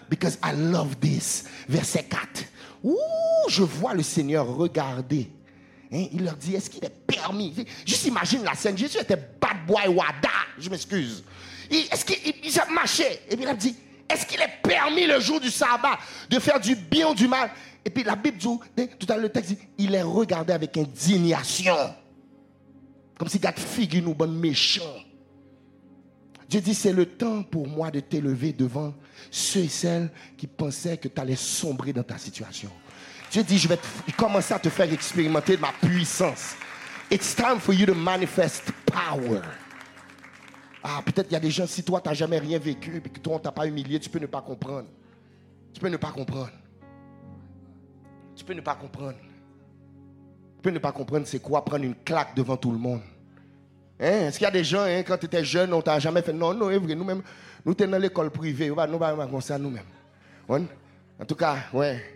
Because 0.10 0.38
I 0.44 0.54
love 0.56 0.96
this. 1.00 1.46
Verset 1.68 2.04
4. 2.04 2.46
Ouh, 2.84 2.98
je 3.50 3.64
vois 3.64 3.94
le 3.94 4.04
Seigneur 4.04 4.48
regarder. 4.48 5.30
Il 5.94 6.24
leur 6.24 6.36
dit, 6.36 6.56
est-ce 6.56 6.70
qu'il 6.70 6.84
est 6.84 7.06
permis? 7.06 7.54
Juste 7.86 8.06
imagine 8.06 8.44
la 8.44 8.56
scène. 8.56 8.78
Jésus 8.78 8.98
était 8.98 9.16
bad 9.16 9.66
boy 9.68 9.88
wada. 9.88 10.30
Je 10.58 10.70
m'excuse. 10.70 11.24
Est-ce 11.70 12.04
qu'il 12.04 12.60
a 12.60 12.66
marché 12.72 13.06
Et 13.30 13.36
puis 13.36 13.44
il 13.44 13.48
a 13.48 13.54
dit, 13.54 13.76
est-ce 14.10 14.26
qu'il 14.26 14.42
est 14.42 14.62
permis 14.64 15.06
le 15.06 15.20
jour 15.20 15.40
du 15.40 15.50
sabbat 15.50 15.98
de 16.30 16.40
faire 16.40 16.60
du 16.60 16.76
bien 16.76 17.10
ou 17.10 17.16
du 17.16 17.28
mal? 17.28 17.52
Et 17.86 17.90
puis 17.90 18.04
la 18.04 18.16
Bible 18.16 18.38
dit, 18.38 18.48
tout 18.98 19.08
à 19.10 19.14
l'heure 19.14 19.24
le 19.24 19.30
texte 19.30 19.52
dit, 19.52 19.60
il 19.78 19.94
est 19.94 20.02
regardé 20.02 20.54
avec 20.54 20.76
indignation. 20.78 21.76
Comme 23.18 23.28
si 23.28 23.40
gars 23.40 23.54
figure 23.54 24.04
nous 24.04 24.16
bon 24.16 24.32
méchant. 24.32 24.84
Dieu 26.50 26.62
dit, 26.62 26.76
c'est 26.76 26.94
le 26.94 27.06
temps 27.06 27.44
pour 27.44 27.68
moi 27.68 27.90
de 27.90 28.00
t'élever 28.00 28.54
devant 28.54 28.94
ceux 29.32 29.62
et 29.62 29.70
celles 29.70 30.12
qui 30.38 30.48
pensaient 30.48 30.98
que 30.98 31.08
tu 31.08 31.20
allais 31.20 31.36
sombrer 31.36 31.94
dans 31.94 32.04
ta 32.04 32.18
situation. 32.18 32.70
Dieu 33.34 33.42
dit, 33.42 33.58
je 33.58 33.68
vais 33.68 33.80
commencer 34.16 34.54
à 34.54 34.60
te 34.60 34.70
faire 34.70 34.94
expérimenter 34.94 35.58
ma 35.58 35.72
puissance. 35.72 36.56
It's 37.10 37.34
time 37.34 37.60
for 37.60 37.74
you 37.74 37.88
to 37.88 37.96
manifest 37.96 38.72
power. 38.86 39.42
Ah, 40.84 41.02
peut-être 41.04 41.32
il 41.32 41.34
y 41.34 41.36
a 41.36 41.40
des 41.40 41.50
gens, 41.50 41.66
si 41.66 41.84
toi, 41.84 42.00
tu 42.00 42.10
n'as 42.10 42.14
jamais 42.14 42.38
rien 42.38 42.60
vécu, 42.60 42.98
et 42.98 43.02
que 43.02 43.20
toi, 43.20 43.38
on 43.38 43.40
t'a 43.40 43.52
pas 43.52 43.66
humilié, 43.66 44.00
tu 44.00 44.08
peux 44.08 44.20
ne 44.20 44.28
pas 44.28 44.42
comprendre. 44.42 44.88
Tu 45.74 45.82
peux 45.82 45.90
ne 45.90 45.98
pas 45.98 46.12
comprendre. 46.12 46.52
Tu 48.36 48.46
peux 48.46 48.54
ne 48.54 48.62
pas 48.62 48.76
comprendre. 48.76 49.18
Tu 49.18 50.62
peux 50.62 50.70
ne 50.70 50.78
pas 50.78 50.92
comprendre 50.92 51.26
c'est 51.26 51.40
quoi 51.40 51.66
prendre 51.66 51.86
une 51.86 51.96
claque 51.96 52.36
devant 52.36 52.56
tout 52.56 52.72
le 52.72 52.78
monde. 52.78 53.02
Hein? 54.00 54.28
Est-ce 54.28 54.38
qu'il 54.38 54.46
y 54.46 54.48
a 54.48 54.52
des 54.52 54.64
gens, 54.64 54.84
hein, 54.84 55.02
quand 55.02 55.18
tu 55.18 55.26
étais 55.26 55.44
jeune, 55.44 55.74
on 55.74 55.82
t'a 55.82 55.98
jamais 55.98 56.22
fait. 56.22 56.34
Non, 56.34 56.54
non, 56.54 56.68
vrai, 56.68 56.94
nous-mêmes, 56.94 57.24
nous 57.66 57.74
sommes 57.76 57.90
dans 57.90 57.98
l'école 57.98 58.30
privée, 58.30 58.70
nous 58.70 58.76
ne 58.76 58.98
pas 59.00 59.28
comme 59.28 59.42
ça 59.42 59.58
nous-mêmes. 59.58 59.88
En 60.48 61.26
tout 61.26 61.36
cas, 61.36 61.58
ouais. 61.74 62.13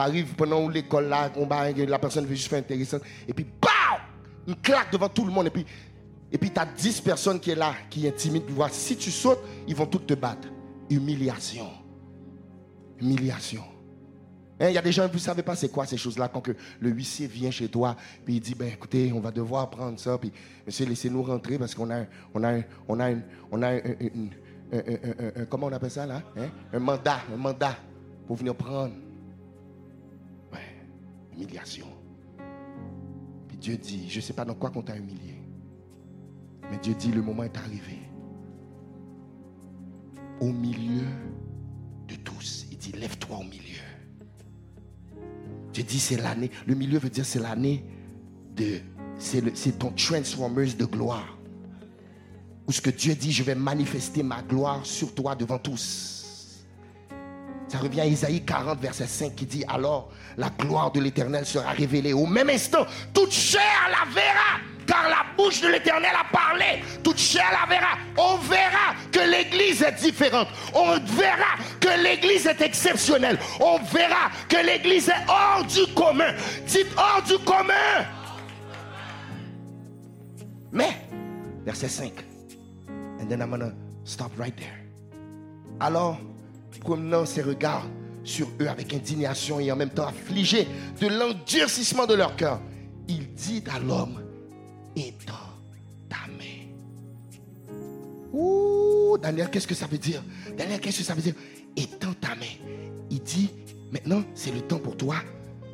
Tu 0.00 0.06
arrives 0.06 0.34
pendant 0.34 0.66
l'école 0.66 1.08
là, 1.08 1.30
la 1.76 1.98
personne 1.98 2.24
veut 2.24 2.34
juste 2.34 2.48
faire 2.48 2.58
intéressant, 2.58 2.98
et 3.28 3.34
puis, 3.34 3.44
BAM! 3.44 4.00
Une 4.48 4.56
claque 4.56 4.90
devant 4.90 5.10
tout 5.10 5.26
le 5.26 5.30
monde, 5.30 5.48
et 5.48 5.50
puis 5.50 5.66
et 6.32 6.38
puis 6.38 6.50
tu 6.50 6.60
as 6.60 6.64
10 6.64 7.00
personnes 7.00 7.40
qui 7.40 7.50
sont 7.50 7.58
là, 7.58 7.74
qui 7.90 8.06
intimident. 8.06 8.46
Voir. 8.50 8.70
Si 8.72 8.96
tu 8.96 9.10
sautes, 9.10 9.40
ils 9.66 9.74
vont 9.74 9.86
toutes 9.86 10.06
te 10.06 10.14
battre. 10.14 10.48
Humiliation. 10.88 11.68
Humiliation. 13.00 13.64
Hein, 14.60 14.68
il 14.68 14.74
y 14.74 14.78
a 14.78 14.82
des 14.82 14.92
gens, 14.92 15.06
vous 15.08 15.14
ne 15.14 15.18
savez 15.18 15.42
pas 15.42 15.56
c'est 15.56 15.70
quoi 15.70 15.86
ces 15.86 15.96
choses-là, 15.96 16.28
quand 16.28 16.40
que 16.40 16.52
le 16.80 16.90
huissier 16.90 17.26
vient 17.26 17.50
chez 17.50 17.68
toi, 17.68 17.96
puis 18.24 18.36
il 18.36 18.40
dit, 18.40 18.54
ben 18.54 18.68
écoutez, 18.68 19.12
on 19.12 19.20
va 19.20 19.30
devoir 19.30 19.68
prendre 19.70 19.98
ça, 19.98 20.16
puis 20.18 20.32
monsieur, 20.66 20.86
laissez-nous 20.86 21.22
rentrer 21.22 21.58
parce 21.58 21.74
qu'on 21.74 21.90
a, 21.90 22.04
on 22.32 22.44
a, 22.44 22.60
on 22.86 23.00
a, 23.00 23.10
on 23.50 23.62
a 23.62 23.72
un, 23.72 25.44
comment 25.48 25.66
on 25.66 25.72
appelle 25.72 25.90
ça 25.90 26.06
là 26.06 26.22
hein? 26.36 26.48
Un 26.72 26.78
mandat, 26.78 27.20
un 27.32 27.36
mandat 27.36 27.76
pour 28.26 28.36
venir 28.36 28.54
prendre. 28.54 28.94
Puis 33.48 33.56
Dieu 33.58 33.76
dit, 33.76 34.08
je 34.08 34.16
ne 34.16 34.20
sais 34.22 34.32
pas 34.32 34.44
dans 34.44 34.54
quoi 34.54 34.70
qu'on 34.70 34.82
t'a 34.82 34.96
humilié. 34.96 35.40
Mais 36.70 36.78
Dieu 36.78 36.94
dit, 36.94 37.10
le 37.10 37.22
moment 37.22 37.42
est 37.42 37.56
arrivé. 37.56 37.98
Au 40.40 40.52
milieu 40.52 41.06
de 42.08 42.14
tous. 42.16 42.66
Il 42.70 42.78
dit, 42.78 42.92
lève-toi 42.92 43.36
au 43.36 43.44
milieu. 43.44 43.80
Dieu 45.72 45.82
dit, 45.82 45.98
c'est 45.98 46.16
l'année. 46.16 46.50
Le 46.66 46.74
milieu 46.74 46.98
veut 46.98 47.10
dire, 47.10 47.24
c'est 47.26 47.40
l'année 47.40 47.84
de... 48.56 48.80
C'est 49.18 49.78
ton 49.78 49.90
Transformers 49.90 50.74
de 50.78 50.84
gloire. 50.86 51.36
où 52.66 52.72
ce 52.72 52.80
que 52.80 52.90
Dieu 52.90 53.14
dit, 53.14 53.32
je 53.32 53.42
vais 53.42 53.54
manifester 53.56 54.22
ma 54.22 54.42
gloire 54.42 54.86
sur 54.86 55.14
toi 55.14 55.34
devant 55.34 55.58
tous. 55.58 56.19
Ça 57.70 57.78
revient 57.78 58.00
à 58.00 58.06
Isaïe 58.06 58.44
40, 58.44 58.80
verset 58.80 59.06
5 59.06 59.36
qui 59.36 59.46
dit, 59.46 59.64
alors 59.68 60.10
la 60.36 60.50
gloire 60.50 60.90
de 60.90 60.98
l'Éternel 60.98 61.46
sera 61.46 61.70
révélée. 61.70 62.12
Au 62.12 62.26
même 62.26 62.50
instant, 62.50 62.84
toute 63.14 63.30
chair 63.30 63.62
la 63.88 64.12
verra 64.12 64.58
car 64.88 65.08
la 65.08 65.24
bouche 65.36 65.60
de 65.60 65.68
l'Éternel 65.68 66.10
a 66.18 66.24
parlé. 66.36 66.82
Toute 67.04 67.18
chair 67.18 67.44
la 67.52 67.72
verra. 67.72 67.96
On 68.18 68.38
verra 68.38 68.96
que 69.12 69.20
l'Église 69.20 69.82
est 69.82 70.02
différente. 70.02 70.48
On 70.74 70.98
verra 71.14 71.54
que 71.78 72.02
l'Église 72.02 72.48
est 72.48 72.60
exceptionnelle. 72.60 73.38
On 73.60 73.78
verra 73.84 74.32
que 74.48 74.56
l'Église 74.56 75.08
est 75.08 75.28
hors 75.28 75.64
du 75.64 75.94
commun. 75.94 76.34
Dites 76.66 76.88
hors 76.96 77.22
du 77.22 77.38
commun. 77.44 78.04
Mais, 80.72 80.96
verset 81.64 81.88
5. 81.88 82.12
And 83.20 83.28
then 83.28 83.40
I'm 83.40 83.50
gonna 83.50 83.72
stop 84.02 84.32
right 84.36 84.56
there. 84.56 84.80
Alors, 85.78 86.18
promenant 86.80 87.24
ses 87.24 87.42
regards 87.42 87.86
sur 88.24 88.48
eux 88.60 88.68
avec 88.68 88.92
indignation 88.92 89.60
et 89.60 89.70
en 89.70 89.76
même 89.76 89.90
temps 89.90 90.06
affligé 90.06 90.66
de 91.00 91.06
l'endurcissement 91.06 92.06
de 92.06 92.14
leur 92.14 92.36
cœur, 92.36 92.60
il 93.08 93.32
dit 93.34 93.62
à 93.74 93.78
l'homme 93.78 94.20
étends 94.96 95.32
ta 96.08 96.26
main. 96.38 96.68
Ouh, 98.32 99.16
Daniel, 99.18 99.50
qu'est-ce 99.50 99.66
que 99.66 99.74
ça 99.74 99.86
veut 99.86 99.98
dire? 99.98 100.22
Daniel, 100.56 100.80
qu'est-ce 100.80 100.98
que 100.98 101.04
ça 101.04 101.14
veut 101.14 101.22
dire? 101.22 101.34
Étends 101.76 102.14
ta 102.20 102.34
main. 102.34 102.74
Il 103.10 103.20
dit, 103.22 103.50
maintenant, 103.92 104.22
c'est 104.34 104.52
le 104.52 104.60
temps 104.60 104.78
pour 104.78 104.96
toi 104.96 105.16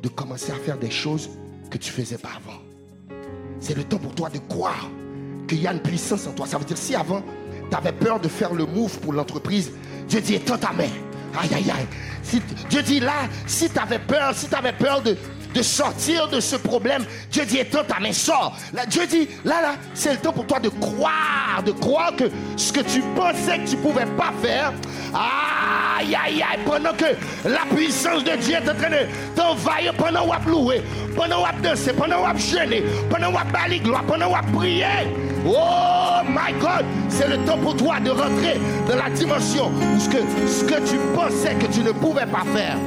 de 0.01 0.07
commencer 0.09 0.51
à 0.51 0.55
faire 0.55 0.77
des 0.77 0.91
choses 0.91 1.29
que 1.69 1.77
tu 1.77 1.91
faisais 1.91 2.17
pas 2.17 2.29
avant. 2.37 2.61
C'est 3.59 3.75
le 3.75 3.83
temps 3.83 3.97
pour 3.97 4.15
toi 4.15 4.29
de 4.29 4.39
croire 4.39 4.89
qu'il 5.47 5.61
y 5.61 5.67
a 5.67 5.73
une 5.73 5.81
puissance 5.81 6.27
en 6.27 6.33
toi. 6.33 6.45
Ça 6.45 6.57
veut 6.57 6.65
dire, 6.65 6.77
si 6.77 6.95
avant, 6.95 7.23
tu 7.69 7.75
avais 7.75 7.91
peur 7.91 8.19
de 8.19 8.27
faire 8.27 8.53
le 8.53 8.65
move 8.65 8.99
pour 8.99 9.13
l'entreprise, 9.13 9.71
Dieu 10.07 10.21
dit, 10.21 10.35
étends 10.35 10.57
ta 10.57 10.71
main. 10.71 10.89
Aïe, 11.39 11.49
aïe, 11.53 11.71
aïe. 11.71 12.41
Dieu 12.69 12.81
dit 12.81 12.99
là, 12.99 13.27
si 13.45 13.69
tu 13.69 13.79
avais 13.79 13.99
peur, 13.99 14.33
si 14.33 14.47
tu 14.47 14.55
avais 14.55 14.73
peur 14.73 15.01
de, 15.01 15.15
de 15.53 15.61
sortir 15.61 16.27
de 16.27 16.39
ce 16.39 16.55
problème. 16.55 17.05
Dieu 17.31 17.45
dit, 17.45 17.57
étends 17.57 17.83
ta 17.83 17.99
main, 17.99 18.13
sors. 18.13 18.55
Dieu 18.87 19.07
dit, 19.07 19.27
là, 19.43 19.61
là, 19.61 19.75
c'est 19.93 20.13
le 20.13 20.17
temps 20.17 20.33
pour 20.33 20.45
toi 20.45 20.59
de 20.59 20.69
croire, 20.69 21.63
de 21.65 21.71
croire 21.71 22.15
que 22.15 22.25
ce 22.55 22.71
que 22.71 22.81
tu 22.81 23.01
pensais 23.15 23.59
que 23.59 23.69
tu 23.69 23.75
ne 23.77 23.81
pouvais 23.81 24.05
pas 24.17 24.33
faire, 24.41 24.73
aïe, 25.97 26.15
aïe, 26.15 26.41
aïe, 26.41 26.59
pendant 26.65 26.93
que 26.93 27.05
la 27.47 27.65
puissance 27.75 28.23
de 28.23 28.35
Dieu 28.37 28.55
est 28.55 28.69
en 28.69 28.75
train 28.75 28.89
de 28.89 29.35
t'envahir, 29.35 29.93
pendant 29.93 30.21
qu'on 30.21 30.27
va 30.27 30.39
louer, 30.47 30.81
pendant 31.15 31.37
qu'on 31.37 31.43
va 31.43 31.69
danser, 31.69 31.93
pendant 31.93 32.17
qu'on 32.17 32.27
va 32.27 32.37
gêner, 32.37 32.83
pendant 33.09 33.27
qu'on 33.27 33.37
va 33.37 33.45
parler 33.45 33.79
gloire, 33.79 34.03
pendant 34.03 34.27
qu'on 34.27 34.35
va 34.35 34.59
prier. 34.59 34.85
Oh 35.45 36.23
my 36.27 36.53
God, 36.59 36.85
c'est 37.09 37.27
le 37.27 37.37
temps 37.45 37.57
pour 37.57 37.75
toi 37.75 37.99
de 37.99 38.09
rentrer 38.09 38.59
dans 38.87 38.95
la 38.95 39.09
dimension 39.09 39.69
où 39.69 39.99
ce 39.99 40.09
que, 40.09 40.17
ce 40.47 40.63
que 40.63 40.89
tu 40.89 40.97
pensais 41.15 41.55
que 41.55 41.71
tu 41.71 41.81
ne 41.81 41.91
pouvais 41.91 42.25
pas 42.25 42.43
faire. 42.53 42.77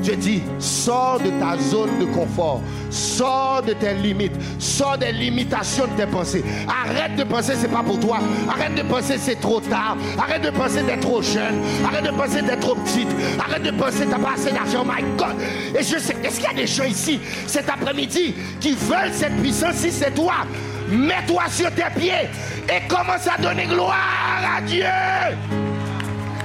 Dieu 0.00 0.16
dit, 0.16 0.42
sors 0.58 1.20
de 1.20 1.30
ta 1.38 1.58
zone 1.58 1.98
de 1.98 2.06
confort, 2.06 2.62
sors 2.90 3.62
de 3.62 3.74
tes 3.74 3.94
limites, 3.94 4.32
sors 4.58 4.96
des 4.96 5.12
limitations 5.12 5.86
de 5.86 6.02
tes 6.02 6.10
pensées. 6.10 6.44
Arrête 6.66 7.16
de 7.16 7.24
penser 7.24 7.52
c'est 7.56 7.68
pas 7.68 7.82
pour 7.82 8.00
toi. 8.00 8.18
Arrête 8.48 8.74
de 8.74 8.82
penser 8.82 9.18
c'est 9.18 9.40
trop 9.40 9.60
tard. 9.60 9.96
Arrête 10.18 10.42
de 10.42 10.50
penser 10.50 10.82
d'être 10.82 11.00
trop 11.00 11.22
jeune. 11.22 11.62
Arrête 11.86 12.04
de 12.04 12.10
penser 12.10 12.42
d'être 12.42 12.60
trop 12.60 12.74
petite. 12.74 13.08
Arrête 13.38 13.62
de 13.62 13.70
penser 13.70 14.06
t'as 14.10 14.18
pas 14.18 14.32
assez 14.34 14.50
d'argent. 14.50 14.84
My 14.84 15.02
God. 15.18 15.36
Et 15.78 15.82
je 15.82 15.98
sais, 15.98 16.16
est-ce 16.24 16.36
qu'il 16.36 16.44
y 16.44 16.52
a 16.52 16.54
des 16.54 16.66
gens 16.66 16.84
ici 16.84 17.20
cet 17.46 17.68
après-midi 17.68 18.34
qui 18.60 18.72
veulent 18.72 19.12
cette 19.12 19.36
puissance 19.36 19.76
si 19.76 19.90
c'est 19.90 20.14
toi? 20.14 20.46
Mets-toi 20.88 21.42
sur 21.50 21.70
tes 21.72 21.84
pieds 21.98 22.28
et 22.68 22.88
commence 22.88 23.26
à 23.26 23.40
donner 23.40 23.66
gloire 23.66 24.42
à 24.56 24.60
Dieu. 24.62 24.84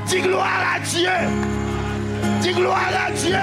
Dis 0.07 0.19
gloire 0.19 0.75
à 0.75 0.79
Dieu. 0.79 1.64
Dis 2.41 2.53
gloire 2.53 2.91
à 3.07 3.11
Dieu. 3.11 3.35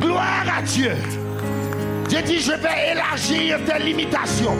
Gloire 0.00 0.44
à 0.58 0.62
Dieu. 0.62 0.92
Dieu 2.08 2.22
dit, 2.22 2.40
je 2.40 2.52
vais 2.52 2.92
élargir 2.92 3.58
tes 3.66 3.82
limitations. 3.82 4.56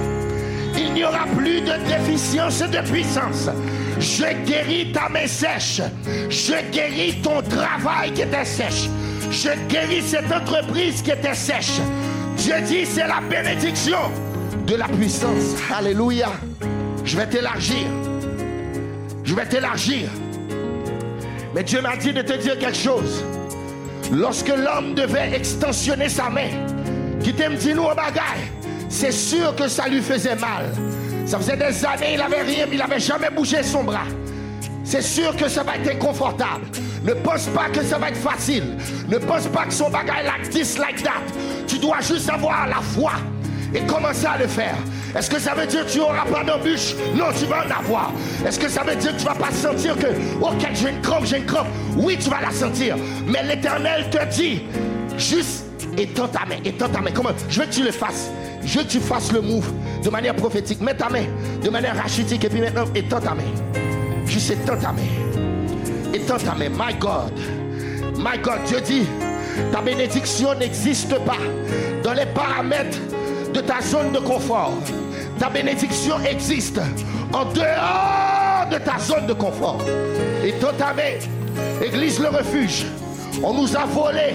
Il 0.77 0.93
n'y 0.93 1.05
aura 1.05 1.25
plus 1.37 1.61
de 1.61 1.73
déficience 1.89 2.61
de 2.61 2.81
puissance. 2.91 3.49
Je 3.99 4.45
guéris 4.45 4.93
ta 4.93 5.09
main 5.09 5.27
sèche. 5.27 5.81
Je 6.29 6.55
guéris 6.71 7.21
ton 7.23 7.43
travail 7.43 8.13
qui 8.13 8.23
était 8.23 8.45
sèche. 8.45 8.89
Je 9.31 9.51
guéris 9.69 10.03
cette 10.03 10.31
entreprise 10.31 11.03
qui 11.03 11.11
était 11.11 11.35
sèche. 11.35 11.81
Dieu 12.37 12.55
dit, 12.67 12.87
c'est 12.87 13.07
la 13.07 13.21
bénédiction 13.21 13.99
de 14.67 14.77
la 14.77 14.87
puissance. 14.87 15.57
Alléluia. 15.75 16.31
Je 17.05 17.17
vais 17.17 17.27
t'élargir. 17.27 17.87
Je 19.25 19.35
vais 19.35 19.47
t'élargir. 19.47 20.09
Mais 21.55 21.63
Dieu 21.63 21.81
m'a 21.81 21.97
dit 21.97 22.13
de 22.13 22.23
te 22.23 22.35
dire 22.35 22.59
quelque 22.59 22.77
chose. 22.77 23.25
Lorsque 24.13 24.49
l'homme 24.49 24.95
devait 24.95 25.35
extensionner 25.35 26.09
sa 26.09 26.31
main, 26.31 26.49
qui 27.23 27.35
t'aime 27.35 27.57
dit 27.57 27.75
nous 27.75 27.85
au 27.85 27.95
bagaille, 27.95 28.49
c'est 28.89 29.13
sûr 29.13 29.55
que 29.55 29.69
ça 29.69 29.89
lui 29.89 30.01
faisait 30.01 30.37
mal. 30.37 30.67
Ça 31.27 31.39
faisait 31.39 31.57
des 31.57 31.85
années, 31.85 32.15
il 32.15 32.19
n'avait 32.19 32.43
rien, 32.43 32.67
il 32.71 32.79
n'avait 32.79 33.01
jamais 33.01 33.31
bougé 33.31 33.63
son 33.63 33.85
bras. 33.85 34.07
C'est 34.85 35.03
sûr 35.03 35.37
que 35.37 35.49
ça 35.49 35.63
va 35.63 35.77
être 35.77 35.91
inconfortable. 35.95 36.65
Ne 37.05 37.13
pense 37.13 37.47
pas 37.49 37.69
que 37.69 37.83
ça 37.83 37.99
va 37.99 38.09
être 38.09 38.17
facile. 38.17 38.77
Ne 39.09 39.19
pense 39.19 39.47
pas 39.49 39.67
que 39.67 39.75
son 39.75 39.91
bagaille 39.91 40.25
like 40.25 40.79
like 40.79 41.03
that. 41.03 41.23
Tu 41.67 41.79
dois 41.79 42.01
juste 42.01 42.31
avoir 42.31 42.67
la 42.67 42.81
foi 42.81 43.13
et 43.75 43.81
commencer 43.81 44.27
à 44.27 44.39
le 44.39 44.47
faire? 44.47 44.77
Est-ce 45.17 45.31
que 45.31 45.39
ça 45.39 45.55
veut 45.55 45.67
dire 45.67 45.87
que 45.87 45.91
tu 45.91 45.99
n'auras 45.99 46.25
pas 46.25 46.45
d'embûche? 46.45 46.95
Non, 47.15 47.27
tu 47.39 47.47
vas 47.47 47.65
en 47.67 47.79
avoir. 47.79 48.13
Est-ce 48.47 48.59
que 48.59 48.69
ça 48.69 48.83
veut 48.83 48.97
dire 48.97 49.13
que 49.13 49.21
tu 49.21 49.25
ne 49.25 49.31
vas 49.31 49.35
pas 49.35 49.51
sentir 49.53 49.97
que, 49.97 50.07
ok, 50.41 50.69
j'ai 50.75 50.91
une 50.91 51.01
crampe, 51.01 51.25
j'ai 51.25 51.39
une 51.39 51.47
crampe? 51.47 51.67
Oui, 51.97 52.17
tu 52.21 52.31
vas 52.31 52.41
la 52.41 52.51
sentir. 52.51 52.97
Mais 53.27 53.43
l'Éternel 53.43 54.09
te 54.11 54.25
dit, 54.27 54.63
juste 55.17 55.65
étends 55.97 56.29
ta 56.29 56.45
main, 56.47 56.57
étends 56.65 56.89
ta 56.89 57.01
main. 57.01 57.11
Comment? 57.13 57.31
Je 57.49 57.61
veux 57.61 57.67
que 57.67 57.73
tu 57.73 57.83
le 57.83 57.91
fasses. 57.91 58.31
Je 58.65 58.79
veux 58.79 58.85
que 58.85 58.91
tu 58.91 59.01
fasses 59.01 59.33
le 59.33 59.41
move 59.41 59.71
de 60.03 60.11
manière 60.11 60.35
prophétique. 60.35 60.81
Mets 60.81 60.95
ta 60.95 61.09
main 61.09 61.25
de 61.63 61.71
manière 61.71 61.97
rachitique 61.97 62.45
et 62.45 62.49
puis 62.49 62.61
maintenant, 62.61 62.85
étends 62.95 63.21
ta 63.21 63.35
main. 63.35 63.43
Juste 64.27 64.51
étends 64.51 64.77
ta 64.77 64.93
main. 64.93 66.13
Étends 66.13 66.37
ta 66.37 66.55
main. 66.55 66.69
My 66.69 66.95
God. 66.99 67.33
My 68.19 68.39
God, 68.43 68.59
Dieu 68.67 68.81
dit, 68.81 69.07
ta 69.73 69.81
bénédiction 69.81 70.55
n'existe 70.55 71.19
pas 71.25 71.39
dans 72.03 72.13
les 72.13 72.27
paramètres 72.27 72.99
de 73.59 73.63
ta 73.63 73.81
zone 73.83 74.13
de 74.13 74.21
confort. 74.21 74.73
Ta 75.39 75.49
bénédiction 75.49 76.21
existe 76.21 76.81
en 77.33 77.45
dehors 77.47 78.69
de 78.71 78.79
ta 78.79 78.99
zone 79.01 79.27
de 79.27 79.33
confort. 79.33 79.81
Et 80.45 80.53
main, 80.53 81.85
Église 81.85 82.21
le 82.21 82.29
refuge, 82.29 82.87
on 83.43 83.55
nous 83.55 83.77
a 83.77 83.85
volé, 83.85 84.35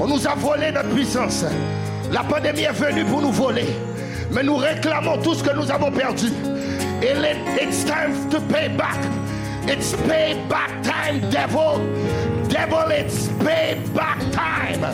on 0.00 0.08
nous 0.08 0.26
a 0.26 0.34
volé 0.34 0.72
notre 0.72 0.88
puissance. 0.88 1.44
La 2.10 2.24
pandémie 2.24 2.62
est 2.62 2.72
venue 2.72 3.04
pour 3.04 3.22
nous 3.22 3.30
voler, 3.30 3.68
mais 4.32 4.42
nous 4.42 4.56
réclamons 4.56 5.18
tout 5.18 5.34
ce 5.34 5.44
que 5.44 5.54
nous 5.54 5.70
avons 5.70 5.92
perdu. 5.92 6.26
Et 7.00 7.12
it's 7.62 7.84
time 7.84 8.12
to 8.28 8.40
pay 8.52 8.68
back. 8.68 8.98
It's 9.68 9.94
pay 10.08 10.34
back 10.48 10.82
time, 10.82 11.20
devil. 11.30 11.78
Devil, 12.48 12.90
it's 12.90 13.28
pay 13.44 13.76
back 13.94 14.18
time. 14.32 14.84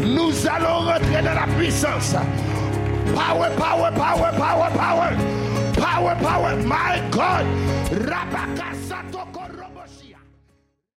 Nous 0.00 0.32
allons 0.48 0.86
rentrer 0.86 1.22
dans 1.22 1.34
la 1.34 1.46
puissance. 1.56 2.16
Power, 3.14 3.50
power, 3.56 3.90
power, 3.92 4.32
power, 4.32 4.70
power. 4.70 5.16
Power, 5.74 6.14
power. 6.16 6.56
My 6.62 7.08
God. 7.10 7.72